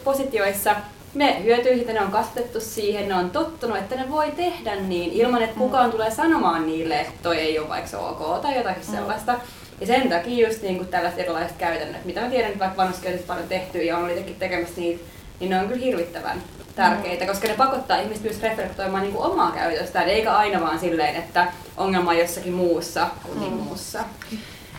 positioissa, 0.03 0.75
ne 1.15 1.43
hyötyy 1.43 1.75
siitä, 1.75 1.93
ne 1.93 2.01
on 2.01 2.11
kasvatettu 2.11 2.59
siihen, 2.59 3.09
ne 3.09 3.15
on 3.15 3.29
tottunut, 3.29 3.77
että 3.77 3.95
ne 3.95 4.09
voi 4.09 4.31
tehdä 4.31 4.75
niin 4.75 5.11
ilman, 5.11 5.41
että 5.41 5.59
kukaan 5.59 5.91
tulee 5.91 6.11
sanomaan 6.11 6.67
niille, 6.67 6.99
että 6.99 7.13
toi 7.23 7.37
ei 7.37 7.59
ole 7.59 7.69
vaikka 7.69 7.97
ok 7.97 8.41
tai 8.41 8.57
jotakin 8.57 8.83
mm. 8.87 8.95
sellaista. 8.95 9.39
Ja 9.81 9.87
sen 9.87 10.09
takia 10.09 10.47
just 10.47 10.61
niin 10.61 10.77
kuin 10.77 10.87
tällaiset 10.87 11.19
erilaiset 11.19 11.57
käytännöt, 11.57 12.05
mitä 12.05 12.21
mä 12.21 12.29
tiedän, 12.29 12.47
että 12.47 12.59
vaikka 12.59 12.77
vanhusköyhyydessä 12.77 13.27
paljon 13.27 13.47
tehty 13.47 13.83
ja 13.83 13.97
on 13.97 14.09
itsekin 14.09 14.35
tekemässä 14.35 14.81
niitä, 14.81 15.03
niin 15.39 15.49
ne 15.49 15.59
on 15.59 15.67
kyllä 15.67 15.85
hirvittävän 15.85 16.43
tärkeitä, 16.75 17.25
mm. 17.25 17.27
koska 17.27 17.47
ne 17.47 17.53
pakottaa 17.53 17.99
ihmiset 17.99 18.23
myös 18.23 18.41
reflektoimaan 18.41 19.03
niin 19.03 19.13
kuin 19.13 19.25
omaa 19.31 19.51
käytöstään, 19.51 20.09
eikä 20.09 20.33
aina 20.33 20.61
vaan 20.61 20.79
silleen, 20.79 21.15
että 21.15 21.47
ongelma 21.77 22.11
on 22.11 22.17
jossakin 22.17 22.53
muussa 22.53 23.07
kuin 23.23 23.39
mm. 23.39 23.57
muussa. 23.57 24.03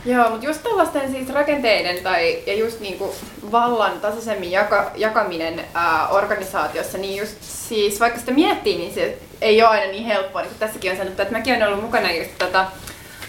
Joo, 0.05 0.31
mutta 0.31 0.47
just 0.47 0.63
tällaisten 0.63 1.11
siis 1.11 1.29
rakenteiden 1.29 2.03
tai 2.03 2.43
ja 2.47 2.55
just 2.55 2.81
niinku 2.81 3.15
vallan 3.53 4.01
tasaisemmin 4.01 4.51
jaka, 4.51 4.91
jakaminen 4.97 5.61
ää, 5.75 6.09
organisaatiossa, 6.09 6.99
niin 6.99 7.17
just 7.17 7.37
siis 7.43 8.01
vaikka 8.01 8.21
sitä 8.21 8.33
miettii, 8.33 8.79
niin 8.79 8.95
se 8.95 9.19
ei 9.41 9.63
ole 9.63 9.71
aina 9.71 9.93
niin 9.93 10.05
helppoa, 10.05 10.43
niin 10.43 10.51
kuin 10.51 10.59
tässäkin 10.59 10.91
on 10.91 10.97
sanottu, 10.97 11.23
että 11.23 11.35
mäkin 11.35 11.55
olen 11.55 11.69
ollut 11.69 11.83
mukana 11.83 12.13
just 12.13 12.31
tota, 12.39 12.67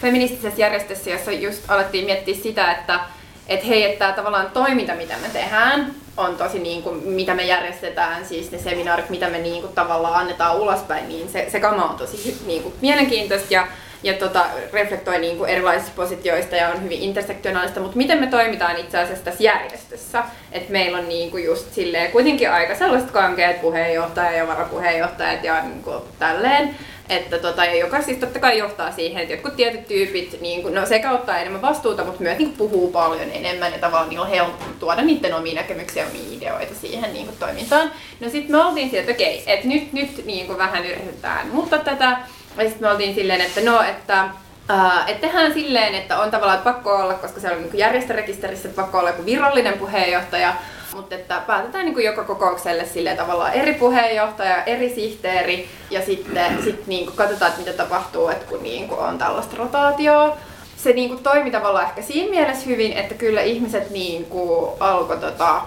feministisessä 0.00 0.60
järjestössä, 0.60 1.10
jossa 1.10 1.32
just 1.32 1.70
alettiin 1.70 2.04
miettiä 2.04 2.34
sitä, 2.34 2.72
että 2.72 3.00
et 3.48 3.68
hei, 3.68 3.84
että 3.84 4.12
tavallaan 4.12 4.50
toiminta, 4.50 4.94
mitä 4.94 5.14
me 5.22 5.28
tehdään, 5.32 5.94
on 6.16 6.36
tosi 6.36 6.58
niin 6.58 6.82
kuin, 6.82 6.96
mitä 7.08 7.34
me 7.34 7.42
järjestetään, 7.42 8.26
siis 8.26 8.50
ne 8.50 8.58
seminaarit, 8.58 9.10
mitä 9.10 9.28
me 9.28 9.38
niin 9.38 9.62
kuin, 9.62 9.74
tavallaan 9.74 10.14
annetaan 10.14 10.56
ulospäin, 10.56 11.08
niin 11.08 11.28
se, 11.28 11.46
se 11.50 11.60
kama 11.60 11.84
on 11.84 11.96
tosi 11.96 12.38
niin 12.46 12.62
kuin, 12.62 12.74
mielenkiintoista 12.80 13.54
ja, 13.54 13.66
ja 14.02 14.14
tota, 14.14 14.46
reflektoi 14.72 15.18
niin 15.18 15.38
kuin, 15.38 15.50
erilaisista 15.50 15.92
positioista 15.96 16.56
ja 16.56 16.68
on 16.68 16.82
hyvin 16.82 17.02
intersektionaalista, 17.02 17.80
mutta 17.80 17.96
miten 17.96 18.20
me 18.20 18.26
toimitaan 18.26 18.76
itse 18.76 18.98
asiassa 18.98 19.24
tässä 19.24 19.42
järjestössä, 19.42 20.22
että 20.52 20.72
meillä 20.72 20.98
on 20.98 21.08
niin 21.08 21.30
kuin, 21.30 21.44
just 21.44 21.72
silleen, 21.72 22.12
kuitenkin 22.12 22.52
aika 22.52 22.74
sellaiset 22.74 23.10
kankeet 23.10 23.60
puheenjohtaja 23.60 24.32
ja 24.32 24.46
varapuheenjohtajat 24.46 25.44
ja 25.44 25.62
niin 25.62 25.82
kuin, 25.82 26.02
tälleen, 26.18 26.76
että 27.08 27.38
tota, 27.38 27.64
ja 27.64 27.74
joka 27.74 28.02
siis 28.02 28.18
totta 28.18 28.38
kai 28.38 28.58
johtaa 28.58 28.92
siihen, 28.92 29.22
että 29.22 29.34
jotkut 29.34 29.56
tietyt 29.56 29.88
tyypit 29.88 30.40
niin 30.40 30.62
kun, 30.62 30.74
no, 30.74 30.86
sekä 30.86 31.12
ottaa 31.12 31.38
enemmän 31.38 31.62
vastuuta, 31.62 32.04
mutta 32.04 32.22
myös 32.22 32.38
niin 32.38 32.52
puhuu 32.52 32.92
paljon 32.92 33.30
enemmän 33.32 33.72
ja 33.72 33.78
tavallaan 33.78 34.08
niillä 34.08 34.24
on 34.24 34.30
helppo 34.30 34.64
tuoda 34.80 35.02
niiden 35.02 35.34
omia 35.34 35.54
näkemyksiä 35.54 36.02
ja 36.02 36.08
omia 36.08 36.36
ideoita 36.38 36.74
siihen 36.74 37.12
niin 37.12 37.28
toimintaan. 37.38 37.92
No 38.20 38.28
sitten 38.30 38.56
me 38.56 38.64
oltiin 38.64 38.90
sieltä, 38.90 39.10
että 39.10 39.22
okei, 39.22 39.42
että 39.46 39.68
nyt, 39.68 39.92
nyt 39.92 40.26
niin 40.26 40.58
vähän 40.58 40.86
yritetään 40.86 41.48
muuttaa 41.48 41.78
tätä. 41.78 42.18
Ja 42.56 42.64
sitten 42.64 42.80
me 42.80 42.90
oltiin 42.90 43.14
silleen, 43.14 43.40
että 43.40 43.60
no, 43.60 43.82
että 43.82 44.28
Uh, 44.72 45.10
että 45.10 45.26
tehdään 45.26 45.54
silleen, 45.54 45.94
että 45.94 46.18
on 46.18 46.30
tavallaan 46.30 46.58
että 46.58 46.72
pakko 46.72 46.96
olla, 46.96 47.14
koska 47.14 47.40
se 47.40 47.52
on 47.52 47.62
niin 47.62 47.78
järjestörekisterissä, 47.78 48.68
että 48.68 48.82
pakko 48.82 48.98
olla 48.98 49.10
joku 49.10 49.24
virallinen 49.24 49.78
puheenjohtaja, 49.78 50.54
mutta 50.94 51.14
että 51.14 51.42
päätetään 51.46 51.84
niin 51.84 52.04
joka 52.04 52.24
kokoukselle 52.24 52.86
sille 52.86 53.16
tavallaan 53.16 53.52
eri 53.52 53.74
puheenjohtaja, 53.74 54.64
eri 54.64 54.94
sihteeri 54.94 55.68
ja 55.90 56.04
sitten 56.04 56.62
sit 56.64 56.86
niin 56.86 57.12
katsotaan, 57.14 57.48
että 57.48 57.60
mitä 57.60 57.72
tapahtuu, 57.72 58.28
että 58.28 58.46
kun 58.46 58.62
niin 58.62 58.88
kuin 58.88 59.00
on 59.00 59.18
tällaista 59.18 59.56
rotaatioa. 59.56 60.36
Se 60.76 60.92
niin 60.92 61.08
kuin 61.08 61.22
toimi 61.22 61.50
tavallaan 61.50 61.86
ehkä 61.86 62.02
siinä 62.02 62.30
mielessä 62.30 62.66
hyvin, 62.66 62.92
että 62.92 63.14
kyllä 63.14 63.42
ihmiset 63.42 63.90
niin 63.90 64.24
kuin 64.24 64.70
alkoi 64.80 65.18
tota, 65.18 65.62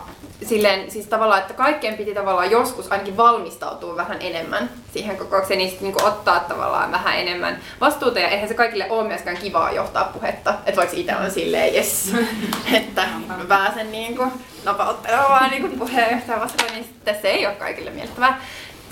silleen, 0.45 0.91
siis 0.91 1.07
tavallaan, 1.07 1.41
että 1.41 1.53
kaikkien 1.53 1.97
piti 1.97 2.13
tavallaan 2.13 2.51
joskus 2.51 2.91
ainakin 2.91 3.17
valmistautua 3.17 3.95
vähän 3.95 4.17
enemmän 4.19 4.69
siihen 4.93 5.17
kokoukseen, 5.17 5.57
niin 5.57 5.69
sitten 5.69 5.87
niin 5.87 6.03
ottaa 6.03 6.39
tavallaan 6.39 6.91
vähän 6.91 7.19
enemmän 7.19 7.59
vastuuta. 7.81 8.19
Ja 8.19 8.27
eihän 8.27 8.47
se 8.47 8.53
kaikille 8.53 8.87
ole 8.89 9.07
myöskään 9.07 9.37
kivaa 9.37 9.71
johtaa 9.71 10.03
puhetta. 10.03 10.53
Että 10.65 10.79
vaikka 10.81 10.97
itse 10.97 11.15
on 11.15 11.31
silleen, 11.31 11.75
yes, 11.75 12.15
että 12.73 13.07
pääsen 13.47 13.91
niin 13.91 14.19
napauttelemaan 14.65 15.49
niin 15.49 15.61
kuin 15.61 15.79
puheenjohtajan 15.79 16.41
vastaan, 16.41 16.73
niin 16.73 16.83
sitten 16.83 17.15
se 17.21 17.27
ei 17.27 17.45
ole 17.45 17.55
kaikille 17.55 17.91
miellyttävää. 17.91 18.41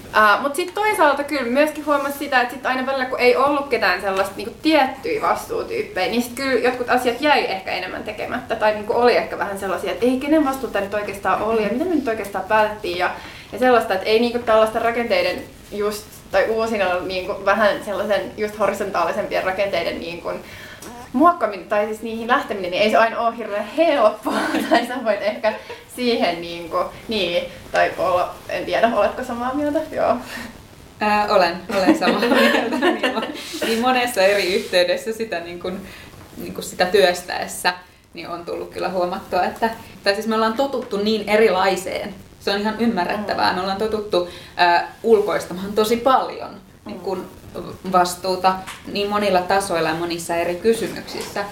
Uh, 0.10 0.42
Mutta 0.42 0.56
sitten 0.56 0.76
toisaalta 0.76 1.24
kyllä 1.24 1.52
myöskin 1.52 1.86
huomasi 1.86 2.18
sitä, 2.18 2.42
että 2.42 2.54
sit 2.54 2.66
aina 2.66 2.86
välillä 2.86 3.06
kun 3.06 3.20
ei 3.20 3.36
ollut 3.36 3.68
ketään 3.68 4.02
sellaista 4.02 4.36
niinku 4.36 4.56
tiettyjä 4.62 5.22
vastuutyyppejä, 5.22 6.12
niin 6.12 6.22
sitten 6.22 6.46
kyllä 6.46 6.60
jotkut 6.60 6.90
asiat 6.90 7.22
jäi 7.22 7.46
ehkä 7.46 7.72
enemmän 7.72 8.04
tekemättä. 8.04 8.56
Tai 8.56 8.74
niinku 8.74 8.94
oli 8.94 9.18
ehkä 9.18 9.38
vähän 9.38 9.60
sellaisia, 9.60 9.92
että 9.92 10.06
ei 10.06 10.20
kenen 10.20 10.46
vastuuta 10.46 10.82
nyt 10.82 10.94
oikeastaan 10.94 11.42
oli 11.42 11.64
ja 11.64 11.70
mitä 11.70 11.86
me 11.86 11.96
nyt 11.96 12.08
oikeastaan 12.08 12.46
päätettiin. 12.46 12.98
Ja, 12.98 13.12
ja 13.52 13.60
sellaista, 13.60 13.94
että 13.94 14.06
ei 14.06 14.20
niinku 14.20 14.40
tällaista 14.40 14.80
rakenteiden 14.80 15.44
just, 15.72 16.06
tai 16.32 16.46
uusina 16.50 17.00
niinku 17.00 17.36
vähän 17.46 17.86
sellaisen 17.86 18.32
just 18.38 18.60
horisontaalisempien 18.60 19.44
rakenteiden 19.44 20.00
niinku, 20.00 20.32
muokkaaminen 21.14 21.70
tai 21.70 21.86
siis 21.86 22.02
niihin 22.02 22.28
lähteminen, 22.28 22.72
niin 22.72 22.84
ei 22.84 22.92
se 22.92 22.98
aina 22.98 23.20
ole 23.20 23.38
hirveän 23.38 23.68
helppoa. 23.68 24.34
tai 24.70 24.88
sä 24.88 24.96
voit 25.04 25.22
ehkä 25.22 25.54
siihen 25.96 26.42
niin, 26.42 26.70
kuin, 26.70 26.86
niin 27.08 27.44
tai 27.72 27.92
olla, 27.98 28.36
en 28.50 28.66
tiedä, 28.66 28.92
oletko 28.96 29.24
samaa 29.24 29.54
mieltä? 29.54 29.80
Joo. 29.92 30.18
Ää, 31.00 31.28
olen, 31.30 31.58
olen 31.78 32.00
samaa 32.00 32.20
mieltä. 32.40 32.76
niin, 32.80 33.36
niin 33.66 33.82
monessa 33.82 34.22
eri 34.22 34.56
yhteydessä 34.56 35.14
sitä, 35.14 35.40
niin 35.40 35.60
kuin, 35.60 35.88
niin 36.38 36.54
kuin 36.54 36.64
sitä 36.64 36.86
työstäessä 36.86 37.74
niin 38.14 38.30
on 38.30 38.46
tullut 38.46 38.70
kyllä 38.70 38.90
huomattua, 38.90 39.44
että 39.44 39.70
tai 40.04 40.14
siis 40.14 40.28
me 40.28 40.36
ollaan 40.36 40.54
totuttu 40.54 40.98
niin 40.98 41.30
erilaiseen. 41.30 42.16
Se 42.40 42.52
on 42.52 42.62
ihan 42.62 42.76
ymmärrettävää. 42.80 43.54
Me 43.54 43.62
ollaan 43.62 43.78
totuttu 43.78 44.30
ää, 44.56 44.96
ulkoistamaan 45.04 45.74
tosi 45.74 45.98
paljon 45.98 46.50
niin 46.86 47.00
kuin 47.00 47.26
vastuuta 47.92 48.56
niin 48.88 49.10
monilla 49.10 49.42
tasoilla 49.42 49.90
ja 49.90 49.96
monissa 49.96 50.36
eri 50.36 50.56
kysymyksissä, 50.56 51.46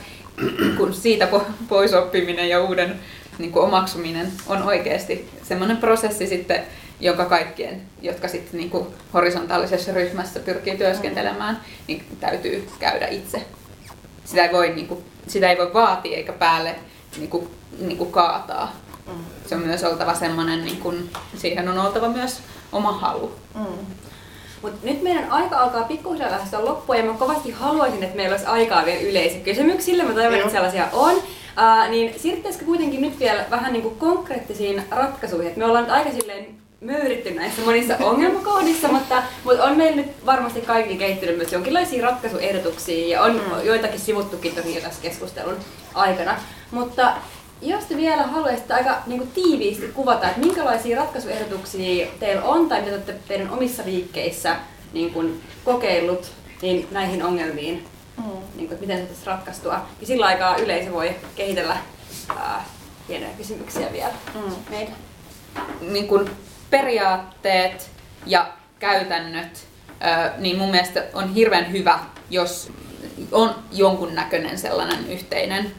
kun 0.77 0.93
siitä 0.93 1.27
pois 1.69 1.93
oppiminen 1.93 2.49
ja 2.49 2.63
uuden 2.63 2.99
niin 3.37 3.51
kuin 3.51 3.65
omaksuminen 3.65 4.31
on 4.47 4.63
oikeasti 4.63 5.29
semmoinen 5.43 5.77
prosessi 5.77 6.27
sitten, 6.27 6.63
jonka 6.99 7.25
kaikkien, 7.25 7.81
jotka 8.01 8.27
sitten 8.27 8.57
niin 8.57 8.69
kuin 8.69 8.87
horisontaalisessa 9.13 9.93
ryhmässä 9.93 10.39
pyrkii 10.39 10.77
työskentelemään, 10.77 11.61
niin 11.87 12.05
täytyy 12.19 12.69
käydä 12.79 13.07
itse. 13.07 13.45
Sitä 14.25 14.45
ei 14.45 14.53
voi, 14.53 14.69
niin 14.69 14.87
kuin, 14.87 15.03
sitä 15.27 15.49
ei 15.49 15.57
voi 15.57 15.73
vaatia 15.73 16.17
eikä 16.17 16.33
päälle 16.33 16.75
niin 17.17 17.29
kuin, 17.29 17.47
niin 17.79 17.97
kuin 17.97 18.11
kaataa. 18.11 18.75
Se 19.45 19.55
on 19.55 19.61
myös 19.61 19.83
oltava 19.83 20.15
semmoinen, 20.15 20.65
niin 20.65 20.77
kuin, 20.77 21.09
siihen 21.37 21.69
on 21.69 21.77
oltava 21.77 22.09
myös 22.09 22.39
oma 22.71 22.91
halu. 22.91 23.35
Mm. 23.55 23.85
Mutta 24.61 24.87
nyt 24.87 25.01
meidän 25.01 25.31
aika 25.31 25.57
alkaa 25.57 25.83
pikkuhiljaa 25.83 26.31
lähestyä 26.31 26.65
loppua 26.65 26.95
ja 26.95 27.03
mä 27.03 27.13
kovasti 27.13 27.51
haluaisin, 27.51 28.03
että 28.03 28.15
meillä 28.15 28.33
olisi 28.33 28.45
aikaa 28.45 28.85
vielä 28.85 28.99
yleisökysymyksille. 28.99 30.03
Mä 30.03 30.13
toivon, 30.13 30.33
että 30.33 30.49
sellaisia 30.49 30.87
on. 30.93 31.15
Uh, 31.15 31.89
niin 31.89 32.19
siirryttäisikö 32.19 32.65
kuitenkin 32.65 33.01
nyt 33.01 33.19
vielä 33.19 33.45
vähän 33.51 33.73
niin 33.73 33.83
kuin 33.83 33.95
konkreettisiin 33.95 34.83
ratkaisuihin? 34.91 35.51
Et 35.51 35.57
me 35.57 35.65
ollaan 35.65 35.83
nyt 35.83 35.93
aika 35.93 36.11
silleen 36.11 36.47
möyritty 36.81 37.31
näissä 37.31 37.61
monissa 37.61 37.97
ongelmakohdissa, 38.09 38.87
mutta, 38.87 39.23
mutta 39.43 39.63
on 39.63 39.77
meillä 39.77 39.95
nyt 39.95 40.25
varmasti 40.25 40.61
kaikki 40.61 40.97
kehittynyt 40.97 41.37
myös 41.37 41.53
jonkinlaisia 41.53 42.05
ratkaisuehdotuksia 42.05 43.07
ja 43.07 43.21
on 43.21 43.33
mm. 43.33 43.65
joitakin 43.65 43.99
sivuttukin 43.99 44.55
toki 44.55 44.75
jo 44.75 44.81
tässä 44.81 45.01
keskustelun 45.01 45.57
aikana. 45.93 46.35
Mutta 46.71 47.13
jos 47.61 47.85
te 47.85 47.97
vielä 47.97 48.23
haluaisitte 48.23 48.73
aika 48.73 49.01
niin 49.07 49.19
kuin, 49.19 49.31
tiiviisti 49.31 49.87
kuvata, 49.87 50.27
että 50.27 50.39
minkälaisia 50.39 50.97
ratkaisuehdotuksia 50.97 52.07
teillä 52.19 52.43
on 52.43 52.69
tai 52.69 52.81
mitä 52.81 52.93
olette 52.93 53.15
teidän 53.27 53.49
omissa 53.49 53.83
liikkeissä 53.85 54.55
niin 54.93 55.13
kuin, 55.13 55.41
kokeillut 55.65 56.31
niin 56.61 56.87
näihin 56.91 57.23
ongelmiin, 57.23 57.85
mm. 58.17 58.23
niin 58.23 58.67
kuin, 58.67 58.71
että 58.71 58.79
miten 58.79 59.07
se 59.07 59.25
ratkaistua. 59.25 59.85
Ja 60.01 60.07
sillä 60.07 60.25
aikaa 60.25 60.57
yleisö 60.57 60.91
voi 60.91 61.15
kehitellä 61.35 61.77
ää, 62.37 62.65
hienoja 63.09 63.31
kysymyksiä 63.37 63.91
vielä 63.91 64.13
mm. 64.33 64.55
meidän. 64.69 64.93
Niin 65.81 66.07
kuin 66.07 66.29
periaatteet 66.69 67.91
ja 68.25 68.47
käytännöt, 68.79 69.67
niin 70.37 70.57
mun 70.57 70.71
mielestä 70.71 71.03
on 71.13 71.33
hirveän 71.33 71.71
hyvä, 71.71 71.99
jos 72.29 72.71
on 73.31 73.55
jonkun 73.71 74.15
näköinen 74.15 74.57
sellainen 74.57 75.11
yhteinen 75.11 75.71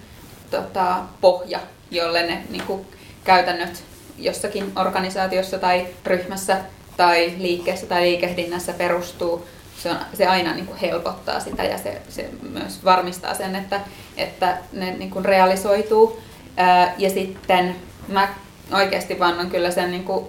tota, 0.51 0.97
pohja, 1.21 1.61
jolle 1.91 2.23
ne 2.23 2.45
niin 2.51 2.63
kuin, 2.63 2.87
käytännöt 3.25 3.85
jossakin 4.19 4.73
organisaatiossa 4.77 5.59
tai 5.59 5.87
ryhmässä 6.07 6.57
tai 6.97 7.35
liikkeessä 7.39 7.87
tai 7.87 8.03
liikehdinnässä 8.03 8.73
perustuu. 8.73 9.47
Se, 9.79 9.91
on, 9.91 9.97
se 10.15 10.27
aina 10.27 10.55
niin 10.55 10.67
kuin 10.67 10.79
helpottaa 10.79 11.41
sitä 11.41 11.65
ja 11.65 11.79
se, 11.79 12.03
se 12.09 12.31
myös 12.53 12.85
varmistaa 12.85 13.35
sen, 13.35 13.57
että, 13.57 13.81
että 14.17 14.59
ne 14.73 14.91
niin 14.91 15.11
kuin 15.11 15.25
realisoituu. 15.25 16.21
Ää, 16.57 16.95
ja 16.99 17.11
sitten 17.11 17.77
mä 18.09 18.29
oikeasti 18.73 19.19
vannon 19.19 19.51
kyllä 19.51 19.71
sen 19.71 19.91
niin 19.91 20.05
kuin 20.05 20.27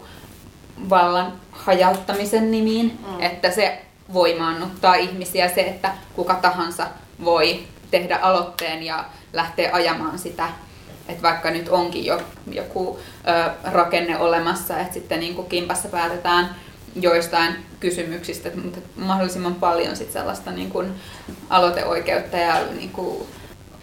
vallan 0.89 1.33
hajauttamisen 1.51 2.51
nimiin, 2.51 2.99
mm. 3.07 3.21
että 3.21 3.51
se 3.51 3.81
voimaannuttaa 4.13 4.95
ihmisiä, 4.95 5.49
se, 5.49 5.61
että 5.61 5.91
kuka 6.15 6.33
tahansa 6.33 6.87
voi 7.25 7.63
tehdä 7.91 8.17
aloitteen 8.21 8.83
ja 8.83 9.05
lähteä 9.33 9.69
ajamaan 9.73 10.19
sitä, 10.19 10.49
että 11.07 11.23
vaikka 11.23 11.51
nyt 11.51 11.69
onkin 11.69 12.05
jo 12.05 12.21
joku 12.51 12.99
ö, 13.27 13.51
rakenne 13.71 14.19
olemassa, 14.19 14.79
että 14.79 14.93
sitten 14.93 15.19
niin 15.19 15.35
kuin 15.35 15.49
kimpassa 15.49 15.87
päätetään 15.87 16.55
joistain 16.95 17.55
kysymyksistä, 17.79 18.49
mutta 18.63 18.79
mahdollisimman 18.95 19.55
paljon 19.55 19.95
sit 19.95 20.11
sellaista 20.11 20.51
niin 20.51 20.69
kuin 20.69 20.93
aloiteoikeutta 21.49 22.37
ja 22.37 22.65
niin 22.75 22.89
kuin 22.89 23.27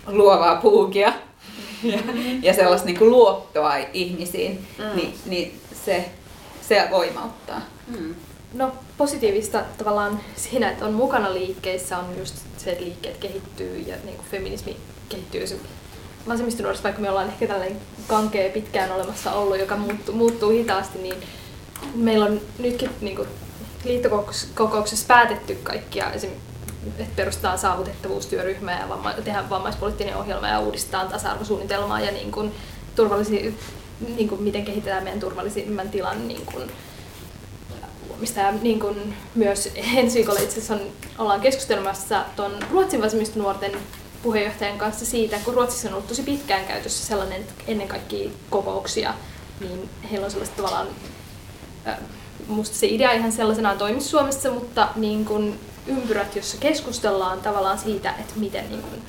luovaa 0.07 0.57
puukia 0.57 1.09
ja, 1.83 1.99
ja 2.43 2.55
sellaista 2.55 2.87
niin 2.87 2.99
kuin 2.99 3.11
luottoa 3.11 3.77
ihmisiin, 3.93 4.67
mm. 4.79 4.97
niin, 4.97 5.15
niin 5.27 5.61
se, 5.85 6.11
se 6.61 6.89
voimauttaa. 6.91 7.61
Mm. 7.89 8.15
No 8.55 8.73
positiivista 8.99 9.63
tavallaan 9.79 10.21
siinä, 10.37 10.71
että 10.71 10.85
on 10.85 10.95
mukana 10.95 11.35
liikkeissä, 11.35 11.99
on 11.99 12.19
just 12.19 12.37
se, 12.57 12.71
että 12.71 12.85
liikkeet 12.85 13.17
kehittyy 13.17 13.79
ja 13.79 13.97
niin 14.05 14.17
kuin 14.17 14.29
feminismi 14.31 14.77
kehittyy. 15.09 15.47
Se 15.47 15.57
vasemmistonuorissa, 16.29 16.85
vaikka 16.85 17.03
me 17.03 17.11
ollaan 17.11 17.29
ehkä 17.29 17.47
tällainen 17.47 17.81
kankea 18.07 18.51
pitkään 18.51 18.93
olemassa 18.93 19.33
ollut, 19.33 19.59
joka 19.59 19.77
muuttuu, 19.77 20.15
muuttuu 20.15 20.51
hitaasti, 20.51 20.99
niin 20.99 21.15
meillä 21.95 22.25
on 22.25 22.41
nytkin 22.59 22.91
niin 23.01 23.17
kuin, 23.17 23.29
liittokokouksessa 23.85 25.07
päätetty 25.07 25.55
kaikkia 25.63 26.13
että 26.99 27.17
perustetaan 27.17 27.59
saavutettavuustyöryhmä 27.59 28.73
ja 28.73 28.89
vamma, 28.89 29.13
tehdään 29.13 29.51
vammaispoliittinen 29.51 30.17
ohjelma 30.17 30.49
ja 30.49 30.61
uudistetaan 30.61 31.09
tasa-arvosuunnitelmaa 31.09 32.01
ja 32.01 32.13
niin 32.13 32.33
kuin 32.33 32.53
turvallisia, 32.97 33.53
niin 34.17 34.29
kuin 34.29 34.43
miten 34.43 34.65
kehitetään 34.65 35.05
meidän 35.05 35.21
turvallisimman 35.21 35.89
tilan 35.89 36.29
niin 36.29 36.47
kuin, 36.47 36.73
mistä 38.21 38.41
ja 38.41 38.53
niin 38.53 38.81
kuin 38.81 39.15
myös 39.35 39.73
ensi 39.97 40.15
viikolla 40.15 40.41
itse 40.41 40.59
asiassa 40.59 40.75
on, 40.75 40.81
ollaan 41.19 41.41
keskustelemassa 41.41 42.25
tuon 42.37 42.53
Ruotsin 42.71 43.03
vasemmistonuorten 43.03 43.73
puheenjohtajan 44.27 44.79
kanssa 44.79 45.07
siitä, 45.07 45.39
kun 45.45 45.55
Ruotsissa 45.55 45.89
on 45.89 45.95
ollut 45.95 46.09
tosi 46.09 46.22
pitkään 46.22 46.64
käytössä 46.64 47.07
sellainen, 47.07 47.41
että 47.41 47.55
ennen 47.66 47.89
kaikkia 47.89 48.31
kokouksia, 48.51 49.14
niin 49.61 49.89
heillä 50.11 50.24
on 50.24 50.31
sellaista 50.31 50.57
tavallaan, 50.57 50.87
musta 52.47 52.77
se 52.77 52.87
idea 52.87 53.12
ihan 53.12 53.33
sellaisenaan 53.33 53.79
toimi 53.79 54.01
Suomessa, 54.01 54.51
mutta 54.51 54.89
niin 54.97 55.24
kuin 55.24 55.61
ympyrät, 55.87 56.37
jossa 56.37 56.57
keskustellaan 56.61 57.41
tavallaan 57.41 57.79
siitä, 57.79 58.11
että 58.11 58.33
miten 58.37 58.68
niin 58.68 58.83
kuin 58.83 59.03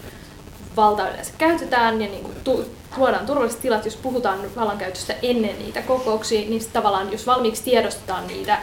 valta 0.76 1.09
yleensä 1.09 1.34
käytetään 1.38 2.01
ja 2.01 2.07
niin 2.07 2.24
kuin 2.24 2.36
tu- 2.43 2.65
tuodaan 2.95 3.26
turvalliset 3.26 3.61
tilat, 3.61 3.86
jos 3.86 3.95
puhutaan 3.95 4.39
vallankäytöstä 4.55 5.15
ennen 5.22 5.59
niitä 5.59 5.82
kokouksia, 5.82 6.49
niin 6.49 6.65
tavallaan 6.74 7.11
jos 7.11 7.28
valmiiksi 7.28 7.63
tiedostetaan 7.63 8.28
niitä, 8.28 8.59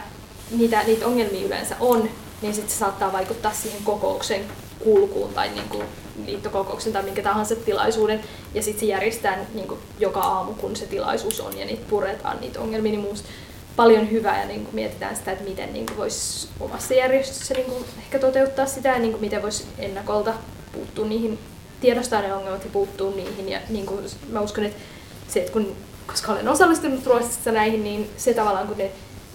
niitä, 0.51 0.83
niitä 0.83 1.07
ongelmia 1.07 1.45
yleensä 1.45 1.75
on, 1.79 2.09
niin 2.41 2.53
sitten 2.53 2.71
se 2.71 2.77
saattaa 2.77 3.13
vaikuttaa 3.13 3.53
siihen 3.53 3.83
kokouksen 3.83 4.45
kulkuun 4.83 5.33
tai 5.33 5.49
niin 5.49 5.69
kuin 5.69 5.85
liittokokouksen 6.25 6.93
tai 6.93 7.03
minkä 7.03 7.21
tahansa 7.21 7.55
tilaisuuden. 7.55 8.23
Ja 8.53 8.61
sitten 8.61 8.79
se 8.79 8.85
järjestetään 8.85 9.47
niin 9.53 9.67
joka 9.99 10.19
aamu, 10.19 10.53
kun 10.53 10.75
se 10.75 10.85
tilaisuus 10.85 11.41
on 11.41 11.57
ja 11.57 11.65
niitä 11.65 11.85
puretaan 11.89 12.41
niitä 12.41 12.59
ongelmia, 12.59 12.91
niin 12.91 13.03
muusta 13.03 13.29
paljon 13.75 14.11
hyvää 14.11 14.41
ja 14.41 14.47
niin 14.47 14.67
mietitään 14.71 15.15
sitä, 15.15 15.31
että 15.31 15.43
miten 15.43 15.73
niin 15.73 15.85
voisi 15.97 16.47
omassa 16.59 16.93
järjestössä 16.93 17.53
niin 17.53 17.85
ehkä 17.97 18.19
toteuttaa 18.19 18.65
sitä 18.65 18.89
ja 18.89 18.99
niin 18.99 19.17
miten 19.19 19.41
voisi 19.41 19.65
ennakolta 19.77 20.33
puuttua 20.71 21.05
niihin, 21.05 21.39
tiedostaa 21.81 22.21
ne 22.21 22.33
ongelmat 22.33 22.63
ja 22.63 22.69
puuttua 22.73 23.11
niihin. 23.15 23.49
Ja 23.49 23.59
niin 23.69 23.85
kuin 23.85 24.05
mä 24.29 24.41
uskon, 24.41 24.65
että 24.65 24.81
se, 25.27 25.39
että 25.39 25.51
kun, 25.51 25.75
koska 26.07 26.31
olen 26.31 26.49
osallistunut 26.49 27.05
Ruotsissa 27.05 27.51
näihin, 27.51 27.83
niin 27.83 28.09
se 28.17 28.33
tavallaan 28.33 28.67
kun 28.67 28.77
ne 28.77 28.91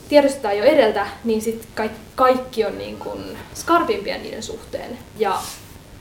tiedostetaan 0.09 0.59
jo 0.59 0.65
edeltä, 0.65 1.07
niin 1.25 1.43
sit 1.43 1.69
kaikki, 1.75 2.01
kaikki 2.15 2.65
on 2.65 2.79
niin 2.79 2.97
kuin 2.97 3.39
skarpimpia 3.55 4.19
niiden 4.19 4.43
suhteen 4.43 4.99
ja 5.19 5.39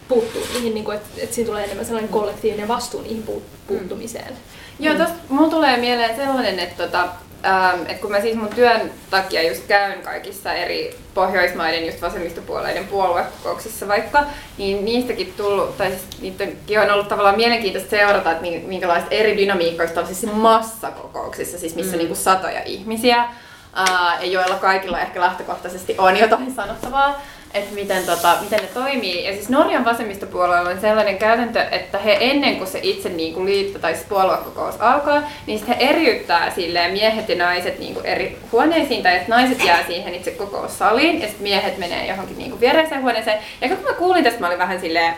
puuttuu 0.09 0.41
niihin, 0.53 0.73
niin 0.73 0.91
että, 0.93 1.09
että 1.17 1.35
siinä 1.35 1.47
tulee 1.47 1.63
enemmän 1.63 1.85
sellainen 1.85 2.11
kollektiivinen 2.11 2.67
vastuu 2.67 3.01
niihin 3.01 3.23
puuttumiseen. 3.67 4.33
Mm. 4.33 4.85
Joo, 4.85 4.95
tosta 4.95 5.15
mulla 5.29 5.49
tulee 5.49 5.77
mieleen 5.77 6.15
sellainen, 6.15 6.59
että 6.59 6.83
tota, 6.83 7.07
Ähm, 7.45 7.81
et 7.87 7.99
kun 7.99 8.11
mä 8.11 8.21
siis 8.21 8.35
mun 8.35 8.47
työn 8.47 8.91
takia 9.09 9.47
just 9.47 9.67
käyn 9.67 10.01
kaikissa 10.01 10.53
eri 10.53 10.97
Pohjoismaiden 11.13 11.85
just 11.85 12.01
vasemmistopuolueiden 12.01 12.87
puoluekokouksissa 12.87 13.87
vaikka, 13.87 14.23
niin 14.57 14.85
niistäkin 14.85 15.33
tullut, 15.37 15.77
tai 15.77 15.89
siis 15.89 16.21
niitäkin 16.21 16.79
on 16.79 16.91
ollut 16.91 17.07
tavallaan 17.07 17.37
mielenkiintoista 17.37 17.89
seurata, 17.89 18.31
että 18.31 18.43
minkälaista 18.67 19.09
eri 19.11 19.37
dynamiikkoista 19.37 19.99
on 19.99 20.07
siis 20.07 20.33
massakokouksissa, 20.33 21.57
siis 21.57 21.75
missä 21.75 21.91
mm. 21.91 21.97
niinku 21.97 22.15
satoja 22.15 22.63
ihmisiä, 22.63 23.25
ää, 23.73 24.17
ja 24.21 24.25
joilla 24.25 24.55
kaikilla 24.55 24.99
ehkä 24.99 25.21
lähtökohtaisesti 25.21 25.95
on 25.97 26.17
jotain 26.17 26.55
sanottavaa 26.55 27.21
että 27.53 27.75
miten, 27.75 28.05
tota, 28.05 28.37
miten 28.41 28.59
ne 28.59 28.67
toimii. 28.73 29.25
Ja 29.25 29.33
siis 29.33 29.49
Norjan 29.49 29.85
vasemmistopuolueella 29.85 30.69
on 30.69 30.81
sellainen 30.81 31.17
käytäntö, 31.17 31.61
että 31.61 31.97
he 31.97 32.17
ennen 32.19 32.55
kuin 32.55 32.67
se 32.67 32.79
itse 32.83 33.09
niin 33.09 33.33
kuin 33.33 33.45
liitto 33.45 33.79
tai 33.79 33.93
siis 33.93 34.05
puoluekokous 34.09 34.75
alkaa, 34.79 35.23
niin 35.47 35.65
he 35.67 35.75
eriyttää 35.79 36.51
silleen 36.51 36.91
miehet 36.91 37.29
ja 37.29 37.35
naiset 37.35 37.79
niin 37.79 37.93
kuin 37.93 38.05
eri 38.05 38.37
huoneisiin, 38.51 39.03
tai 39.03 39.15
että 39.15 39.29
naiset 39.29 39.65
jää 39.65 39.87
siihen 39.87 40.15
itse 40.15 40.31
kokoussaliin, 40.31 41.21
ja 41.21 41.27
sitten 41.27 41.43
miehet 41.43 41.77
menee 41.77 42.07
johonkin 42.07 42.37
niin 42.37 42.49
kuin 42.49 42.59
viereiseen 42.59 43.01
huoneeseen. 43.01 43.39
Ja 43.61 43.67
kun 43.67 43.77
mä 43.83 43.93
kuulin 43.93 44.23
tästä, 44.23 44.39
mä 44.39 44.47
olin 44.47 44.59
vähän 44.59 44.81
silleen, 44.81 45.13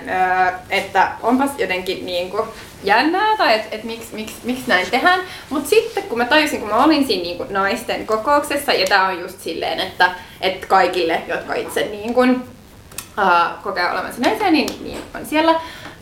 että 0.69 1.11
onpas 1.21 1.51
jotenkin 1.57 2.05
niin 2.05 2.29
kuin, 2.29 2.43
jännää 2.83 3.37
tai 3.37 3.53
että 3.53 3.75
et 3.75 3.83
miksi 3.83 4.07
miksi 4.11 4.35
miksi 4.43 4.63
näin 4.67 4.91
tehdään. 4.91 5.19
Mutta 5.49 5.69
sitten 5.69 6.03
kun 6.03 6.17
mä 6.17 6.25
tajusin, 6.25 6.59
kun 6.59 6.69
mä 6.69 6.83
olin 6.83 7.07
siinä 7.07 7.23
niinku 7.23 7.45
naisten 7.49 8.07
kokouksessa, 8.07 8.73
ja 8.73 8.85
tämä 8.87 9.07
on 9.07 9.19
just 9.19 9.39
silleen, 9.39 9.79
että 9.79 10.11
et 10.41 10.65
kaikille, 10.65 11.21
jotka 11.27 11.53
itse 11.53 11.81
niin 11.81 12.13
kuin, 12.13 12.31
uh, 13.17 13.63
kokee 13.63 13.91
olevansa 13.91 14.21
naisia, 14.21 14.51
niin, 14.51 14.83
niin 14.83 15.01
on 15.15 15.25
siellä, 15.25 15.61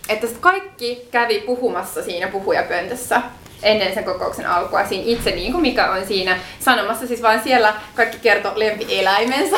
että 0.10 0.28
kaikki 0.40 1.08
kävi 1.12 1.40
puhumassa 1.40 2.04
siinä 2.04 2.28
puhujapöntössä 2.28 3.22
ennen 3.64 3.94
sen 3.94 4.04
kokouksen 4.04 4.48
alkua. 4.48 4.86
Siinä 4.86 5.04
itse, 5.08 5.32
niin 5.32 5.52
kuin 5.52 5.62
mikä 5.62 5.92
on 5.92 6.06
siinä 6.06 6.38
sanomassa, 6.60 7.08
siis 7.08 7.22
vaan 7.22 7.44
siellä 7.44 7.74
kaikki 7.96 8.18
kertoo 8.20 8.52
lempieläimensä, 8.56 9.58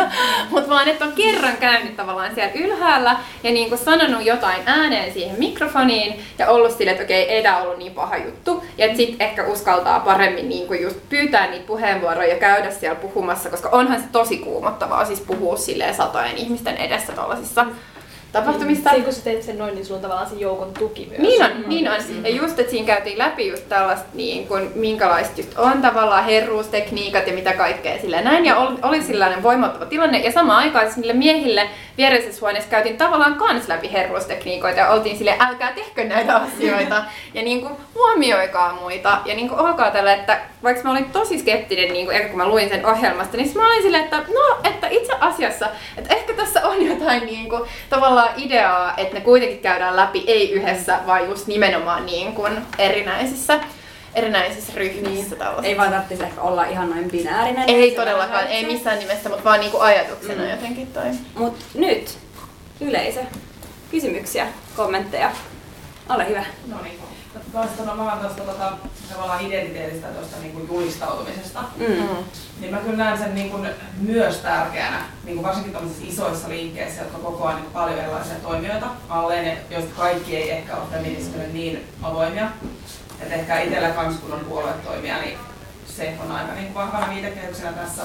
mutta 0.50 0.70
vaan 0.70 0.88
että 0.88 1.04
on 1.04 1.12
kerran 1.12 1.56
käynyt 1.56 1.96
tavallaan 1.96 2.34
siellä 2.34 2.52
ylhäällä 2.54 3.16
ja 3.42 3.50
niin 3.50 3.68
kuin 3.68 3.78
sanonut 3.78 4.24
jotain 4.24 4.62
ääneen 4.66 5.12
siihen 5.12 5.38
mikrofoniin 5.38 6.20
ja 6.38 6.50
ollut 6.50 6.72
sille, 6.72 6.90
että 6.90 7.04
okei, 7.04 7.28
ei 7.28 7.42
tämä 7.42 7.62
ollut 7.62 7.78
niin 7.78 7.94
paha 7.94 8.16
juttu. 8.16 8.64
Ja 8.78 8.96
sitten 8.96 9.26
ehkä 9.26 9.44
uskaltaa 9.44 10.00
paremmin 10.00 10.48
niin 10.48 10.66
kuin 10.66 10.82
just 10.82 10.96
pyytää 11.08 11.50
niitä 11.50 11.66
puheenvuoroja 11.66 12.28
ja 12.28 12.40
käydä 12.40 12.70
siellä 12.70 13.00
puhumassa, 13.00 13.50
koska 13.50 13.68
onhan 13.68 14.00
se 14.00 14.06
tosi 14.12 14.38
kuumottavaa 14.38 15.04
siis 15.04 15.20
puhua 15.20 15.56
silleen 15.56 15.94
satojen 15.94 16.36
ihmisten 16.36 16.76
edessä 16.76 17.12
tuollaisissa 17.12 17.66
tapahtumista. 18.34 18.92
Niin, 18.92 19.04
kun 19.04 19.12
sä 19.12 19.24
teet 19.24 19.42
sen 19.42 19.58
noin, 19.58 19.74
niin 19.74 19.86
sulla 19.86 19.98
on 19.98 20.02
tavallaan 20.02 20.30
se 20.30 20.36
joukon 20.36 20.72
tuki 20.78 21.06
myös. 21.10 21.20
Niin 21.20 21.44
on, 21.44 21.50
mm. 21.56 21.68
niin 21.68 21.88
on. 21.88 21.96
Ja 22.22 22.30
just, 22.30 22.58
että 22.58 22.70
siinä 22.70 22.86
käytiin 22.86 23.18
läpi 23.18 23.48
just 23.48 23.68
tällaista, 23.68 24.06
niin 24.14 24.46
kun, 24.46 24.70
minkälaista 24.74 25.40
just 25.40 25.58
on 25.58 25.82
tavallaan 25.82 26.24
herruustekniikat 26.24 27.26
ja 27.26 27.32
mitä 27.32 27.52
kaikkea 27.52 28.00
sillä 28.00 28.22
näin. 28.22 28.44
Ja 28.44 28.56
oli, 28.56 28.78
oli 28.82 29.02
sellainen 29.02 29.42
voimattava 29.42 29.86
tilanne. 29.86 30.18
Ja 30.18 30.32
samaan 30.32 30.58
aikaan 30.58 30.84
siis 30.84 30.96
niille 30.96 31.12
miehille 31.12 31.68
viereisessä 31.96 32.40
huoneessa 32.40 32.70
käytiin 32.70 32.96
tavallaan 32.96 33.34
kans 33.34 33.68
läpi 33.68 33.92
herruustekniikoita 33.92 34.80
ja 34.80 34.90
oltiin 34.90 35.18
sille 35.18 35.36
älkää 35.40 35.72
tehkö 35.72 36.04
näitä 36.04 36.36
asioita 36.36 37.04
ja 37.34 37.42
niin 37.42 37.60
kuin, 37.60 37.72
huomioikaa 37.94 38.78
muita. 38.80 39.18
Ja 39.24 39.34
niin 39.34 39.48
kuin, 39.48 39.60
olkaa 39.60 39.90
tällä, 39.90 40.12
että 40.12 40.40
vaikka 40.62 40.82
mä 40.84 40.90
olin 40.90 41.10
tosi 41.12 41.38
skeptinen, 41.38 41.92
niin 41.92 42.06
kuin, 42.06 42.28
kun 42.28 42.36
mä 42.36 42.48
luin 42.48 42.68
sen 42.68 42.86
ohjelmasta, 42.86 43.36
niin 43.36 43.52
mä 43.54 43.66
olin 43.66 43.82
silleen, 43.82 44.04
että 44.04 44.16
no, 44.16 44.70
että 44.70 44.88
itse 44.88 45.12
asiassa, 45.20 45.68
että 45.96 46.14
ehkä 46.14 46.32
tässä 46.32 46.66
on 46.68 46.86
jotain 46.86 47.26
niin 47.26 47.48
kuin, 47.48 47.62
tavallaan 47.90 48.23
ideaa, 48.36 48.94
että 48.96 49.14
ne 49.14 49.20
kuitenkin 49.20 49.58
käydään 49.58 49.96
läpi 49.96 50.24
ei 50.26 50.52
yhdessä, 50.52 51.00
vaan 51.06 51.28
just 51.28 51.46
nimenomaan 51.46 52.06
niin 52.06 52.32
kuin, 52.32 52.58
erinäisissä 52.78 53.60
erinäisissä 54.14 54.72
ryhmissä 54.76 55.36
niin. 55.36 55.64
Ei 55.64 55.76
vaan 55.76 55.90
tarvitsisi 55.90 56.22
ehkä 56.22 56.40
olla 56.40 56.64
ihan 56.64 56.90
noin 56.90 57.10
binäärinen. 57.10 57.68
Ei 57.68 57.90
todellakaan, 57.90 58.46
ei 58.46 58.66
missään 58.66 58.98
nimessä, 58.98 59.28
mutta 59.28 59.44
vaan 59.44 59.60
niinku 59.60 59.78
ajatuksena 59.78 60.42
mm. 60.42 60.50
jotenkin 60.50 60.86
toi. 60.86 61.04
Mut 61.34 61.56
nyt 61.74 62.18
yleisö. 62.80 63.20
Kysymyksiä, 63.90 64.46
kommentteja. 64.76 65.30
Ole 66.08 66.28
hyvä. 66.28 66.44
No 66.66 66.76
niin. 66.82 67.13
Tuosta 67.54 67.84
mä 67.84 68.04
vaan 68.04 68.18
tuosta 68.18 68.42
tota, 68.42 68.72
tavallaan 69.12 69.40
identiteetistä 69.46 70.06
tuosta 70.06 70.36
niin 70.42 70.68
julistautumisesta. 70.68 71.64
Mm. 71.76 71.86
mm. 71.86 72.24
Niin 72.60 72.74
mä 72.74 72.80
kyllä 72.80 72.96
näen 72.96 73.18
sen 73.18 73.34
niin 73.34 73.50
kuin 73.50 73.68
myös 74.00 74.36
tärkeänä, 74.36 75.02
niin 75.24 75.36
kuin 75.36 75.46
varsinkin 75.46 75.72
tämmöisissä 75.72 76.06
isoissa 76.06 76.48
liikkeissä, 76.48 77.02
jotka 77.02 77.18
kokoaa 77.18 77.54
niin 77.54 77.70
paljon 77.72 77.98
erilaisia 77.98 78.34
toimijoita 78.34 78.86
alleen, 79.08 79.58
joista 79.70 79.94
kaikki 79.96 80.36
ei 80.36 80.50
ehkä 80.50 80.76
ole 80.76 80.90
feminismille 80.92 81.46
niin 81.46 81.84
avoimia. 82.02 82.48
Et 83.20 83.32
ehkä 83.32 83.60
itsellä 83.60 83.88
kans 83.88 84.16
kun 84.16 84.32
on 84.32 84.44
puoluetoimija, 84.44 85.18
niin 85.18 85.38
se 85.86 86.14
on 86.24 86.32
aika 86.32 86.54
niin 86.54 86.74
vahvana 86.74 87.14
viitekehyksenä 87.14 87.72
tässä. 87.72 88.02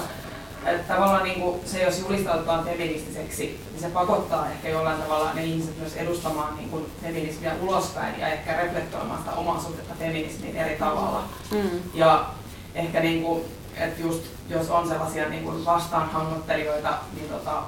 Että 0.66 0.94
tavallaan 0.94 1.22
niin 1.22 1.40
kuin 1.40 1.60
se, 1.64 1.82
jos 1.82 1.98
julistaututaan 1.98 2.64
feministiseksi, 2.64 3.60
niin 3.70 3.80
se 3.80 3.88
pakottaa 3.88 4.50
ehkä 4.50 4.68
jollain 4.68 5.02
tavalla 5.02 5.32
ne 5.34 5.44
ihmiset 5.44 5.78
myös 5.78 5.96
edustamaan 5.96 6.56
niin 6.56 6.70
kuin 6.70 6.86
feminismiä 7.02 7.54
ulospäin 7.62 8.20
ja 8.20 8.28
ehkä 8.28 8.56
reflektoimaan 8.56 9.18
sitä 9.18 9.32
omaa 9.32 9.60
suhdetta 9.60 9.94
feminismiin 9.98 10.56
eri 10.56 10.76
tavalla. 10.76 11.24
Mm. 11.50 11.80
Ja 11.94 12.26
ehkä 12.74 13.00
niin 13.00 13.22
kuin, 13.22 13.44
että 13.76 14.02
just 14.02 14.22
jos 14.48 14.70
on 14.70 14.88
sellaisia 14.88 15.28
niin 15.28 15.44
kuin 15.44 15.64
vastaanhangottelijoita, 15.64 16.94
niin 17.14 17.28
tota, 17.28 17.62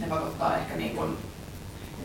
ne 0.00 0.06
pakottaa 0.06 0.56
ehkä 0.56 0.76
niin 0.76 0.96
kuin 0.96 1.16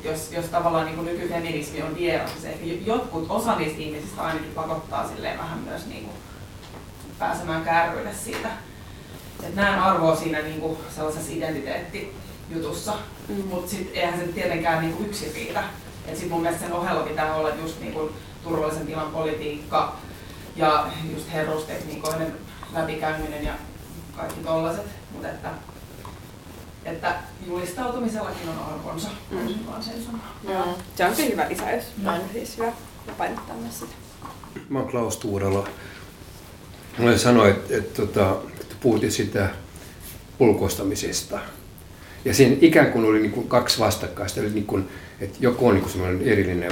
jos, 0.04 0.32
jos 0.32 0.45
tavallaan 0.45 0.86
niin 0.86 0.95
kuin 0.95 1.06
nykyfeminismi 1.06 1.82
on 1.82 1.95
vieras, 1.95 2.32
niin 2.32 2.41
se 2.41 2.50
ehkä 2.50 2.66
jotkut, 2.66 3.26
osa 3.30 3.56
niistä 3.56 3.82
ihmisistä 3.82 4.22
ainakin 4.22 4.52
pakottaa 4.56 5.08
silleen 5.08 5.39
vähän 5.39 5.60
myös 5.60 5.86
niin 5.86 6.04
kuin 6.04 6.18
pääsemään 7.20 7.64
kärryille 7.64 8.14
siitä. 8.14 8.50
Et 9.44 9.56
näen 9.56 9.80
arvoa 9.80 10.16
siinä 10.16 10.42
niin 10.42 10.62
kuin 10.62 10.78
sellaisessa 10.96 11.34
identiteettijutussa, 11.34 12.94
mm. 13.28 13.44
mutta 13.48 13.72
sitten 13.72 13.96
eihän 13.96 14.20
se 14.20 14.28
tietenkään 14.28 14.82
niin 14.82 14.94
kuin 14.94 15.10
yksin 15.10 15.32
riitä. 15.36 15.64
Et 16.08 16.18
sit 16.18 16.30
mun 16.30 16.42
mielestä 16.42 16.66
sen 16.66 16.74
ohella 16.74 17.04
pitää 17.04 17.36
olla 17.36 17.50
just 17.50 17.80
niin 17.80 17.94
kuin 17.94 18.12
turvallisen 18.44 18.88
tilan 18.88 19.12
politiikka 19.12 19.96
ja 20.56 20.88
just 21.14 21.32
herrustekniikoiden 21.34 22.34
läpikäyminen 22.74 23.46
ja 23.46 23.54
kaikki 24.16 24.40
tollaset. 24.40 24.86
Mutta 25.12 25.30
että 25.30 25.50
että 26.88 27.16
julistautumisellakin 27.48 28.50
on 28.50 28.74
arvonsa, 28.74 29.08
mm. 29.32 29.66
vaan 29.68 29.84
sen 29.84 30.04
sanoa. 30.04 30.66
Mm. 30.66 30.74
Se 30.96 31.06
on 31.06 31.16
kyllä 31.16 31.30
hyvä 31.30 31.50
lisäys. 31.50 31.84
Mm. 31.98 32.08
On 32.08 32.22
siis 32.34 32.58
hyvä 32.58 32.72
painottaa 33.18 33.56
myös 33.56 33.80
sitä. 33.80 33.94
Mä 34.70 34.80
oon 34.80 34.88
Klaus 34.88 35.18
Tuurala. 35.18 35.68
Olen 37.00 37.20
sanoa, 37.20 37.48
että, 37.48 37.78
että, 37.78 38.04
että, 38.04 38.36
että 38.62 38.66
puhutin 38.82 39.11
sitä 39.11 39.49
ulkoistamisesta. 40.39 41.39
Ja 42.25 42.34
siinä 42.34 42.55
ikään 42.61 42.91
kuin 42.91 43.05
oli 43.05 43.19
niin 43.19 43.32
kuin 43.32 43.47
kaksi 43.47 43.80
vastakkaista. 43.80 44.39
Eli 44.39 44.49
niin 44.49 44.65
kuin, 44.65 44.88
että 45.19 45.38
joko 45.41 45.67
on 45.67 45.75
niin 45.75 45.84
kuin 45.84 46.21
erillinen 46.21 46.71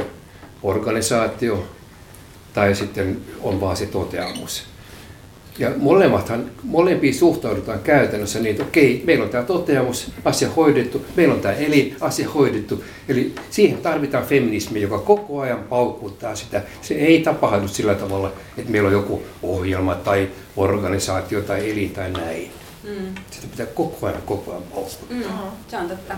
organisaatio, 0.63 1.67
tai 2.53 2.75
sitten 2.75 3.21
on 3.41 3.61
vaan 3.61 3.77
se 3.77 3.85
toteamus. 3.85 4.74
Ja 5.59 5.71
molemmathan, 5.77 6.45
molempiin 6.63 7.15
suhtaudutaan 7.15 7.79
käytännössä 7.79 8.39
niin, 8.39 8.51
että 8.51 8.63
okei, 8.63 9.03
meillä 9.05 9.23
on 9.23 9.29
tämä 9.29 9.43
toteamus, 9.43 10.11
asia 10.25 10.49
hoidettu, 10.49 11.05
meillä 11.15 11.33
on 11.33 11.39
tämä 11.39 11.53
elin, 11.53 11.95
asia 12.01 12.29
hoidettu. 12.29 12.83
Eli 13.09 13.35
siihen 13.49 13.77
tarvitaan 13.77 14.25
feminismi, 14.25 14.81
joka 14.81 14.97
koko 14.97 15.39
ajan 15.39 15.63
paukuttaa 15.63 16.35
sitä. 16.35 16.61
Se 16.81 16.93
ei 16.93 17.19
tapahdu 17.19 17.67
sillä 17.67 17.95
tavalla, 17.95 18.31
että 18.57 18.71
meillä 18.71 18.87
on 18.87 18.93
joku 18.93 19.23
ohjelma 19.43 19.95
tai 19.95 20.29
organisaatio 20.57 21.41
tai 21.41 21.71
elin 21.71 21.89
tai 21.89 22.11
näin. 22.11 22.51
Mm. 22.83 23.15
Sitä 23.31 23.47
pitää 23.51 23.65
koko 23.65 24.07
ajan, 24.07 24.21
koko 24.25 24.51
ajan 24.51 24.63
paukuttaa. 24.63 25.17
Mm. 25.17 25.23
Se 25.67 25.77
on 25.77 25.89
totta 25.89 26.13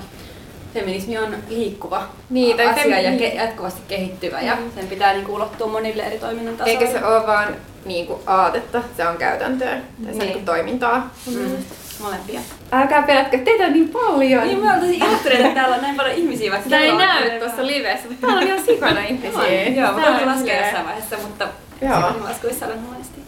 feminismi 0.79 1.17
on 1.17 1.35
liikkuva 1.49 2.07
niin, 2.29 2.69
asia 2.69 2.83
femi- 2.83 3.03
ja 3.03 3.11
ke- 3.11 3.35
jatkuvasti 3.35 3.81
kehittyvä 3.87 4.41
ja 4.41 4.55
mm. 4.55 4.71
sen 4.75 4.87
pitää 4.87 5.13
niinku 5.13 5.35
ulottua 5.35 5.67
monille 5.67 6.03
eri 6.03 6.19
toiminnan 6.19 6.57
tasoille. 6.57 6.79
Eikä 6.79 6.99
se 6.99 7.05
ole 7.05 7.27
vaan 7.27 7.55
niinku 7.85 8.21
aatetta, 8.25 8.81
se 8.97 9.07
on 9.07 9.17
käytäntöä 9.17 9.69
tai 9.69 9.79
se 9.79 10.09
on 10.09 10.09
niin. 10.09 10.19
niinku 10.19 10.39
toimintaa. 10.45 11.13
Mm. 11.31 11.57
Molempia. 11.99 12.39
Älkää 12.71 13.01
pelätkö, 13.01 13.37
teitä 13.37 13.63
on 13.63 13.73
niin 13.73 13.89
paljon. 13.89 14.47
Niin, 14.47 14.59
mä 14.59 14.71
oon 14.71 14.79
tosi 14.79 14.97
ilahtunut, 14.97 15.39
että 15.39 15.53
täällä 15.53 15.75
on 15.75 15.81
näin 15.81 15.95
paljon 15.95 16.15
ihmisiä. 16.15 16.51
Vaikka 16.51 16.63
Sitä 16.63 16.79
ei 16.79 16.95
näy 16.95 17.39
tuossa 17.39 17.67
livessä, 17.67 18.07
mutta 18.07 18.27
täällä 18.27 18.41
on 18.41 18.47
ihan 18.47 18.65
sikana 18.65 19.01
ihmisiä. 19.01 19.63
Joo, 19.63 19.91
mä 19.91 20.01
voin 20.01 20.25
laskea 20.27 20.65
jossain 20.65 20.85
vaiheessa, 20.85 21.17
mutta 21.17 21.47
Joo. 21.81 22.15
laskuissa 22.23 22.65
olen 22.65 22.85
huonosti. 22.85 23.21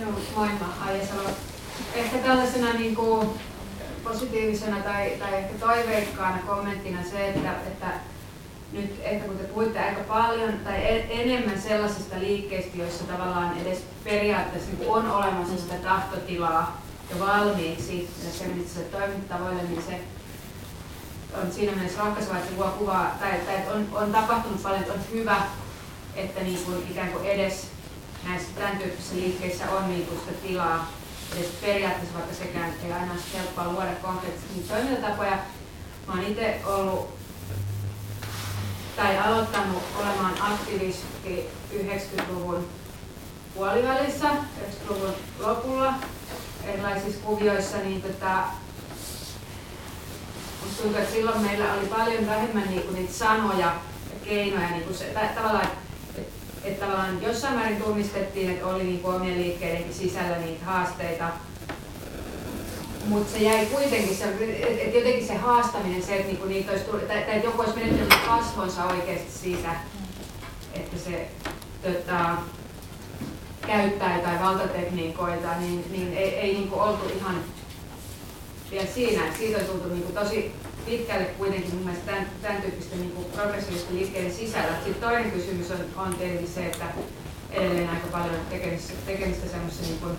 Joo, 0.00 0.10
moi 0.36 0.46
mä 0.46 0.86
Aija 0.86 1.06
Salo. 1.06 1.30
Ehkä 1.94 2.18
tällaisena 2.18 2.72
niin 2.72 2.94
kuin 2.94 3.28
positiivisena 4.08 4.76
tai, 4.76 5.10
tai 5.10 5.34
ehkä 5.34 5.66
toiveikkaana 5.66 6.38
kommenttina 6.46 6.98
se, 7.10 7.28
että, 7.28 7.50
että 7.50 7.86
nyt 8.72 9.00
ehkä 9.02 9.26
kun 9.26 9.38
te 9.38 9.44
puhuitte 9.44 9.78
aika 9.78 10.00
paljon 10.00 10.52
tai 10.64 10.76
e- 10.76 11.22
enemmän 11.22 11.62
sellaisista 11.62 12.16
liikkeistä, 12.18 12.78
joissa 12.78 13.04
tavallaan 13.04 13.58
edes 13.58 13.84
periaatteessa 14.04 14.70
niin 14.70 14.90
on 14.90 15.10
olemassa 15.10 15.58
sitä 15.58 15.74
tahtotilaa 15.74 16.82
jo 17.10 17.26
valmiiksi 17.26 18.10
feministisille 18.38 18.86
toimintatavoille, 18.86 19.62
niin 19.62 19.82
se 19.82 20.00
on 21.42 21.52
siinä 21.52 21.72
mielessä 21.72 22.00
rohkaiseva, 22.00 22.38
että 22.38 22.52
luo 22.56 22.68
kuvaa, 22.78 23.16
tai, 23.20 23.30
tai 23.30 23.56
on, 23.74 23.86
on 23.92 24.12
tapahtunut 24.12 24.62
paljon, 24.62 24.80
että 24.80 24.92
on 24.92 25.00
hyvä, 25.12 25.42
että 26.16 26.40
niin 26.40 26.64
kuin 26.64 26.86
ikään 26.90 27.08
kuin 27.08 27.24
edes 27.24 27.66
näissä 28.28 28.48
tämän 28.54 28.78
tyyppisissä 28.78 29.16
liikkeissä 29.16 29.70
on 29.70 29.88
niin 29.88 30.06
kuin 30.06 30.20
sitä 30.20 30.32
tilaa 30.42 30.90
edes 31.34 31.50
periaatteessa, 31.60 32.14
vaikka 32.14 32.34
sekään 32.34 32.72
ei 32.84 32.92
aina 32.92 33.14
helppoa 33.34 33.72
luoda 33.72 33.94
konkreettisia 34.02 34.62
toimintatapoja. 34.76 35.38
Mä 36.06 36.12
oon 36.12 36.22
itse 36.22 36.60
ollut 36.64 37.16
tai 38.96 39.18
aloittanut 39.18 39.82
olemaan 39.96 40.34
aktivisti 40.40 41.48
90-luvun 41.74 42.68
puolivälissä, 43.54 44.28
90-luvun 44.30 45.14
lopulla 45.38 45.94
erilaisissa 46.64 47.20
kuvioissa, 47.24 47.76
niin 47.76 48.02
tota, 48.02 48.44
tuntuu, 50.82 51.00
että 51.00 51.12
silloin 51.12 51.40
meillä 51.40 51.72
oli 51.72 51.86
paljon 51.86 52.26
vähemmän 52.26 52.68
niinku 52.68 52.92
niitä 52.92 53.12
sanoja 53.12 53.66
ja 53.66 53.72
keinoja, 54.24 54.70
niinku 54.70 54.94
se, 54.94 55.04
tai, 55.04 55.28
tavallaan, 55.28 55.68
että 56.66 56.86
tavallaan 56.86 57.22
jossain 57.22 57.54
määrin 57.54 57.82
tunnistettiin, 57.82 58.50
että 58.50 58.66
oli 58.66 58.84
niin 58.84 59.04
omien 59.04 59.38
liikkeidenkin 59.38 59.94
sisällä 59.94 60.38
niitä 60.38 60.64
haasteita, 60.64 61.28
mutta 63.08 63.32
se 63.32 63.38
jäi 63.38 63.66
kuitenkin, 63.66 64.16
se, 64.16 64.24
että 64.24 64.98
jotenkin 64.98 65.26
se 65.26 65.34
haastaminen, 65.34 66.02
se, 66.02 66.16
että 66.16 66.26
niinku 66.26 66.46
niitä 66.46 66.72
olisi, 66.72 66.84
tai, 66.84 67.00
tai 67.06 67.36
että 67.36 67.46
joku 67.46 67.62
olisi 67.62 67.78
menettänyt 67.78 68.26
kasvonsa 68.26 68.84
oikeasti 68.84 69.38
siitä, 69.42 69.70
että 70.74 70.96
se 71.04 71.28
tota, 71.82 72.36
käyttää 73.66 74.16
jotain 74.16 74.40
valtatekniikoita, 74.40 75.48
niin, 75.60 75.84
niin 75.90 76.16
ei, 76.16 76.34
ei 76.34 76.52
niinku 76.52 76.80
oltu 76.80 77.04
ihan 77.16 77.44
vielä 78.70 78.86
siinä, 78.86 79.22
siitä 79.38 79.58
on 79.58 79.64
tultu 79.64 79.88
niinku 79.88 80.12
tosi 80.12 80.52
pitkälle 80.84 81.24
kuitenkin 81.24 81.74
mun 81.74 81.84
mielestä 81.84 82.06
tämän, 82.06 82.26
tämän 82.42 82.62
tyyppisten 82.62 83.00
niin 83.00 83.26
progressiivisten 83.34 83.96
liikkeiden 83.96 84.34
sisällä. 84.34 84.76
Sitten 84.84 85.08
toinen 85.08 85.30
kysymys 85.30 85.70
on, 85.70 85.78
on 85.96 86.14
tietenkin 86.14 86.48
se, 86.48 86.66
että 86.66 86.84
edelleen 87.50 87.88
aika 87.88 88.06
paljon 88.06 88.36
tekemistä, 88.50 88.92
tekemistä 89.06 89.48
semmoisessa 89.48 89.86
niin 89.86 89.98
kuin 89.98 90.18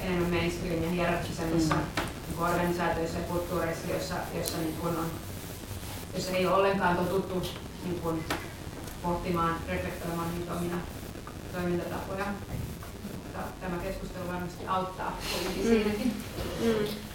enemmän 0.00 0.30
mainstream 0.30 0.82
ja 0.82 0.90
hierarkisemmissa 0.90 1.74
mm. 1.74 1.80
niin 2.28 2.40
organisaatioissa 2.40 3.18
ja 3.18 3.24
kulttuureissa, 3.24 3.86
joissa, 3.90 4.14
joissa, 4.34 4.58
niin 4.58 4.76
kuin 4.80 4.96
on, 4.96 5.06
jossa 6.14 6.32
ei 6.32 6.46
ole 6.46 6.54
ollenkaan 6.54 6.96
totuttu 6.96 7.42
niin 7.84 8.00
kuin, 8.00 8.24
pohtimaan, 9.02 9.56
reflektoimaan 9.68 10.34
niitä 10.38 10.52
omina 10.52 10.78
toimintatapoja. 11.52 12.24
Mutta 13.12 13.38
tämä 13.60 13.76
keskustelu 13.76 14.28
varmasti 14.28 14.66
auttaa 14.66 15.18
kuitenkin 15.32 15.64
mm. 15.64 15.68
siinäkin. 15.68 16.16
Mm. 16.60 17.09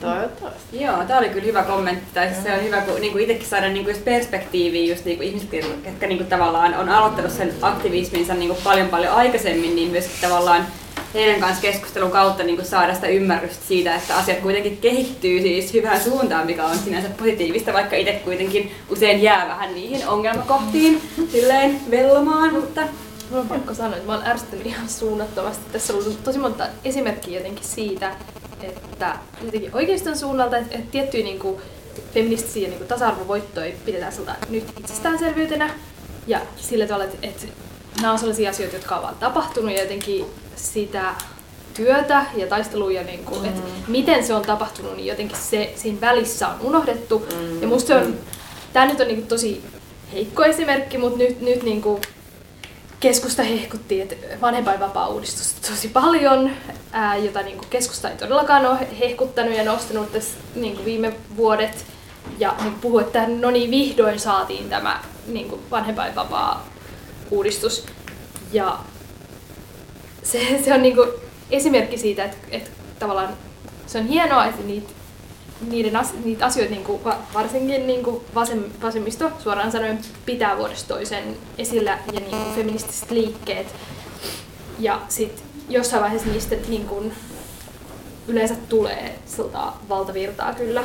Toivottavasti. 0.00 0.80
Joo, 0.80 1.04
tämä 1.04 1.18
oli 1.18 1.28
kyllä 1.28 1.44
hyvä 1.44 1.62
kommentti. 1.62 2.06
Tai 2.14 2.28
siis 2.28 2.42
se 2.42 2.52
on 2.52 2.64
hyvä, 2.64 2.80
kun 2.80 3.00
niinku 3.00 3.18
itsekin 3.18 3.46
saada 3.46 3.68
niinku 3.68 3.90
just 3.90 4.04
perspektiiviä 4.04 4.92
just 4.92 5.04
niinku 5.04 5.22
ihmiset, 5.22 5.48
jotka 5.86 6.06
niinku 6.06 6.24
tavallaan 6.24 6.74
on 6.74 6.88
aloittanut 6.88 7.32
sen 7.32 7.54
aktivisminsa 7.62 8.34
niinku 8.34 8.58
paljon 8.64 8.88
paljon 8.88 9.14
aikaisemmin, 9.14 9.76
niin 9.76 9.90
myöskin 9.90 10.20
tavallaan 10.20 10.66
heidän 11.14 11.40
kanssa 11.40 11.62
keskustelun 11.62 12.10
kautta 12.10 12.42
niin 12.42 12.64
saada 12.64 12.94
sitä 12.94 13.06
ymmärrystä 13.06 13.66
siitä, 13.68 13.94
että 13.94 14.16
asiat 14.16 14.38
kuitenkin 14.38 14.76
kehittyy 14.76 15.40
siis 15.40 15.72
hyvään 15.72 16.00
suuntaan, 16.00 16.46
mikä 16.46 16.64
on 16.64 16.78
sinänsä 16.78 17.08
positiivista, 17.18 17.72
vaikka 17.72 17.96
itse 17.96 18.12
kuitenkin 18.12 18.72
usein 18.88 19.22
jää 19.22 19.48
vähän 19.48 19.74
niihin 19.74 20.08
ongelmakohtiin 20.08 21.02
silleen 21.32 21.80
vellomaan, 21.90 22.54
mutta 22.54 22.80
Mulla 23.30 23.42
on 23.42 23.48
pakko 23.48 23.74
sanoa, 23.74 23.96
että 23.96 24.06
mä 24.06 24.14
oon 24.14 24.26
ärsyttänyt 24.26 24.66
ihan 24.66 24.88
suunnattomasti. 24.88 25.72
Tässä 25.72 25.92
on 25.92 25.98
ollut 25.98 26.24
tosi 26.24 26.38
monta 26.38 26.66
esimerkkiä 26.84 27.38
jotenkin 27.38 27.64
siitä, 27.64 28.16
että 28.62 29.18
jotenkin 29.44 29.74
oikeiston 29.74 30.16
suunnalta, 30.16 30.56
että, 30.56 30.74
että 30.74 30.90
tiettyjä 30.90 31.24
niin 31.24 31.38
kuin, 31.38 31.56
feministisiä 32.14 32.68
niin 32.68 32.78
kuin, 32.78 32.88
tasa-arvovoittoja 32.88 33.74
pidetään 33.84 34.12
nyt 34.48 34.64
itsestäänselvyytenä. 34.80 35.70
Ja 36.26 36.40
sillä 36.56 36.86
tavalla, 36.86 37.04
että, 37.04 37.18
että 37.22 37.46
nämä 38.00 38.12
on 38.12 38.18
sellaisia 38.18 38.50
asioita, 38.50 38.76
jotka 38.76 38.96
ovat 38.96 39.20
tapahtunut 39.20 39.70
ja 39.70 39.82
jotenkin 39.82 40.26
sitä 40.56 41.14
työtä 41.74 42.26
ja 42.36 42.46
taisteluja, 42.46 43.02
niin 43.02 43.24
kuin, 43.24 43.40
mm. 43.40 43.48
että 43.48 43.62
miten 43.88 44.26
se 44.26 44.34
on 44.34 44.42
tapahtunut, 44.42 44.96
niin 44.96 45.06
jotenkin 45.06 45.36
se 45.36 45.72
siinä 45.76 46.00
välissä 46.00 46.48
on 46.48 46.60
unohdettu. 46.60 47.26
Mm. 47.40 47.62
Ja 47.62 47.68
musta 47.68 47.88
se 47.88 47.94
on, 47.94 48.18
tämä 48.72 48.86
nyt 48.86 49.00
on 49.00 49.06
niin 49.06 49.16
kuin, 49.16 49.28
tosi 49.28 49.62
heikko 50.12 50.44
esimerkki, 50.44 50.98
mutta 50.98 51.18
nyt, 51.18 51.40
nyt 51.40 51.62
niin 51.62 51.82
kuin, 51.82 52.00
keskusta 53.04 53.42
hehkutti 53.42 54.00
että 54.00 54.16
vanhempainvapaa-uudistusta 54.40 55.70
tosi 55.70 55.88
paljon, 55.88 56.50
ää, 56.92 57.16
jota 57.16 57.42
niin 57.42 57.56
kuin 57.56 57.68
keskusta 57.70 58.10
ei 58.10 58.16
todellakaan 58.16 58.66
ole 58.66 58.78
hehkuttanut 59.00 59.54
ja 59.54 59.64
nostanut 59.64 60.12
tässä 60.12 60.38
niin 60.54 60.74
kuin 60.74 60.84
viime 60.84 61.12
vuodet. 61.36 61.86
Ja 62.38 62.54
niin 62.62 62.74
puhuu, 62.74 62.98
että 62.98 63.28
no 63.28 63.50
niin, 63.50 63.70
vihdoin 63.70 64.20
saatiin 64.20 64.70
tämä 64.70 65.00
niin 65.26 65.48
kuin 65.48 65.60
vanhempainvapaa-uudistus. 65.70 67.86
Ja 68.52 68.78
se, 70.22 70.60
se 70.64 70.74
on 70.74 70.82
niin 70.82 70.94
kuin 70.94 71.10
esimerkki 71.50 71.98
siitä, 71.98 72.24
että, 72.24 72.36
että 72.50 72.70
tavallaan 72.98 73.36
se 73.86 73.98
on 73.98 74.06
hienoa, 74.06 74.46
että 74.46 74.62
niitä 74.62 74.90
niiden 75.60 75.96
as, 75.96 76.14
niitä 76.24 76.46
asioita 76.46 76.74
niin 76.74 76.84
kuin, 76.84 77.00
varsinkin 77.34 77.86
niin 77.86 78.04
kuin 78.04 78.24
vasem, 78.34 78.64
vasemmisto 78.82 79.30
suoraan 79.38 79.72
sanoen 79.72 79.98
pitää 80.26 80.56
vuodesta 80.56 80.94
toisen 80.94 81.36
esillä 81.58 81.98
ja 82.12 82.20
niin 82.20 82.30
kuin 82.30 82.54
feministiset 82.54 83.10
liikkeet. 83.10 83.74
Ja 84.78 85.00
sitten 85.08 85.44
jossain 85.68 86.02
vaiheessa 86.02 86.28
niistä 86.28 86.56
niin 86.68 86.86
kuin, 86.86 87.12
yleensä 88.28 88.54
tulee 88.68 89.18
valtavirtaa 89.88 90.54
kyllä. 90.54 90.84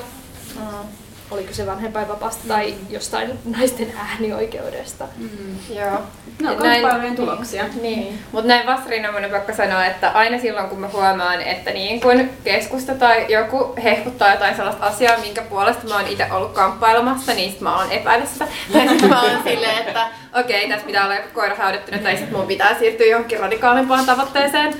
Mm 0.56 1.09
oliko 1.32 1.54
se 1.54 1.66
vanhempainvapaasta 1.66 2.44
tai 2.48 2.76
jostain 2.90 3.40
naisten 3.58 3.94
äänioikeudesta. 3.98 5.06
Mm. 5.18 5.56
Joo. 5.70 6.02
No, 6.42 6.60
näin, 6.60 7.16
tuloksia. 7.16 7.66
Niin. 7.82 8.20
Mutta 8.32 8.48
näin 8.48 8.68
vastarinnan 8.68 9.32
pakko 9.32 9.54
sanoa, 9.54 9.86
että 9.86 10.10
aina 10.10 10.40
silloin 10.40 10.70
kun 10.70 10.80
mä 10.80 10.88
huomaan, 10.94 11.42
että 11.42 11.72
niin 11.72 12.02
kun 12.02 12.30
keskusta 12.44 12.96
tai 12.96 13.26
joku 13.30 13.74
hehkuttaa 13.84 14.32
jotain 14.32 14.56
sellaista 14.56 14.86
asiaa, 14.86 15.18
minkä 15.18 15.42
puolesta 15.42 15.88
mä 15.88 15.96
oon 15.96 16.08
itse 16.08 16.28
ollut 16.32 16.52
kamppailemassa, 16.52 17.34
niin 17.34 17.52
sit 17.52 17.62
mä 17.62 17.78
oon 17.78 17.92
epäillyt 17.92 18.30
sitä. 18.30 18.48
Tai 18.74 18.88
sit 18.88 19.10
mä 19.10 19.22
oon 19.22 19.44
silleen, 19.44 19.78
että 19.88 20.08
okei, 20.40 20.58
okay, 20.58 20.70
tässä 20.70 20.88
pitää 20.88 21.04
olla 21.04 21.16
joku 21.16 21.28
koira 21.34 21.56
haudettuna, 21.56 21.98
tai 21.98 22.18
sit 22.18 22.32
mun 22.32 22.48
pitää 22.48 22.80
siirtyä 22.80 23.08
johonkin 23.08 23.40
radikaalimpaan 23.40 24.06
tavoitteeseen. 24.06 24.74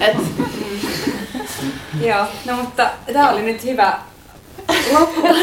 Et, 0.00 0.16
Joo, 2.00 2.24
no 2.46 2.56
mutta 2.56 2.90
tää 3.12 3.30
oli 3.30 3.42
nyt 3.42 3.64
hyvä 3.64 3.98
loppuun 4.92 5.36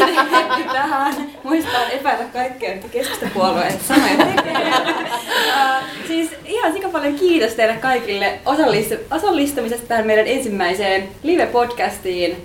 tähän. 0.72 1.14
Muistaa 1.42 1.88
epäillä 1.90 2.24
kaikkea, 2.24 2.72
että 2.72 2.88
keskustapuolueet 2.88 3.82
samoja 3.82 4.16
tekee. 4.16 4.58
Uh, 5.48 5.84
siis 6.06 6.30
ihan 6.44 6.72
sika 6.72 6.88
paljon 6.88 7.14
kiitos 7.14 7.52
teille 7.52 7.74
kaikille 7.74 8.38
osallist- 8.46 9.16
osallistumisesta 9.16 9.86
tähän 9.86 10.06
meidän 10.06 10.26
ensimmäiseen 10.26 11.08
live-podcastiin. 11.22 12.36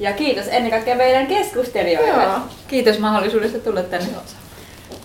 Ja 0.00 0.12
kiitos 0.12 0.46
ennen 0.48 0.70
kaikkea 0.70 0.94
meidän 0.96 1.26
keskustelijoille. 1.26 2.22
Joo. 2.22 2.38
Kiitos 2.68 2.98
mahdollisuudesta 2.98 3.58
tulla 3.58 3.82
tänne. 3.82 4.08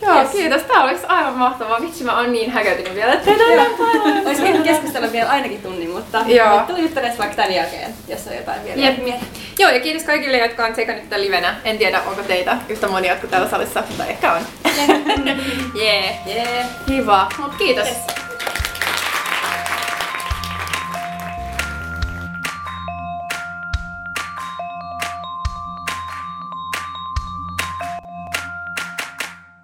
Joo, 0.01 0.25
kiitos. 0.31 0.61
Tää 0.61 0.83
olisi 0.83 1.05
aivan 1.07 1.33
mahtavaa. 1.33 1.81
Vitsi, 1.81 2.03
mä 2.03 2.17
oon 2.19 2.31
niin 2.31 2.51
häkeltynyt 2.51 2.95
vielä, 2.95 3.13
että 3.13 3.31
paljon. 3.31 4.27
Olisi 4.27 4.41
voinut 4.41 4.63
keskustella 4.63 5.11
vielä 5.11 5.29
ainakin 5.29 5.61
tunnin, 5.61 5.89
mutta 5.89 6.23
Joo. 6.27 6.59
tuli 6.67 6.81
juttelemaan 6.81 7.17
vaikka 7.17 7.35
tämän 7.35 7.53
jälkeen, 7.53 7.93
jos 8.07 8.27
on 8.27 8.35
jotain 8.35 8.63
vielä 8.63 8.81
Jep. 8.81 8.97
mietitty. 9.03 9.39
Joo, 9.59 9.71
ja 9.71 9.79
kiitos 9.79 10.03
kaikille, 10.03 10.37
jotka 10.37 10.65
on 10.65 10.73
tsekannut 10.73 11.09
tätä 11.09 11.21
livenä. 11.21 11.55
En 11.63 11.77
tiedä, 11.77 12.01
onko 12.07 12.23
teitä 12.23 12.57
yhtä 12.69 12.87
monia 12.87 13.15
kuin 13.15 13.29
täällä 13.29 13.49
salissa, 13.49 13.83
mutta 13.87 14.05
ehkä 14.05 14.33
on. 14.33 14.41
Jee. 15.81 16.17
Jee. 16.25 16.65
Kiva. 16.87 17.29
Mut 17.39 17.55
kiitos. 17.55 17.87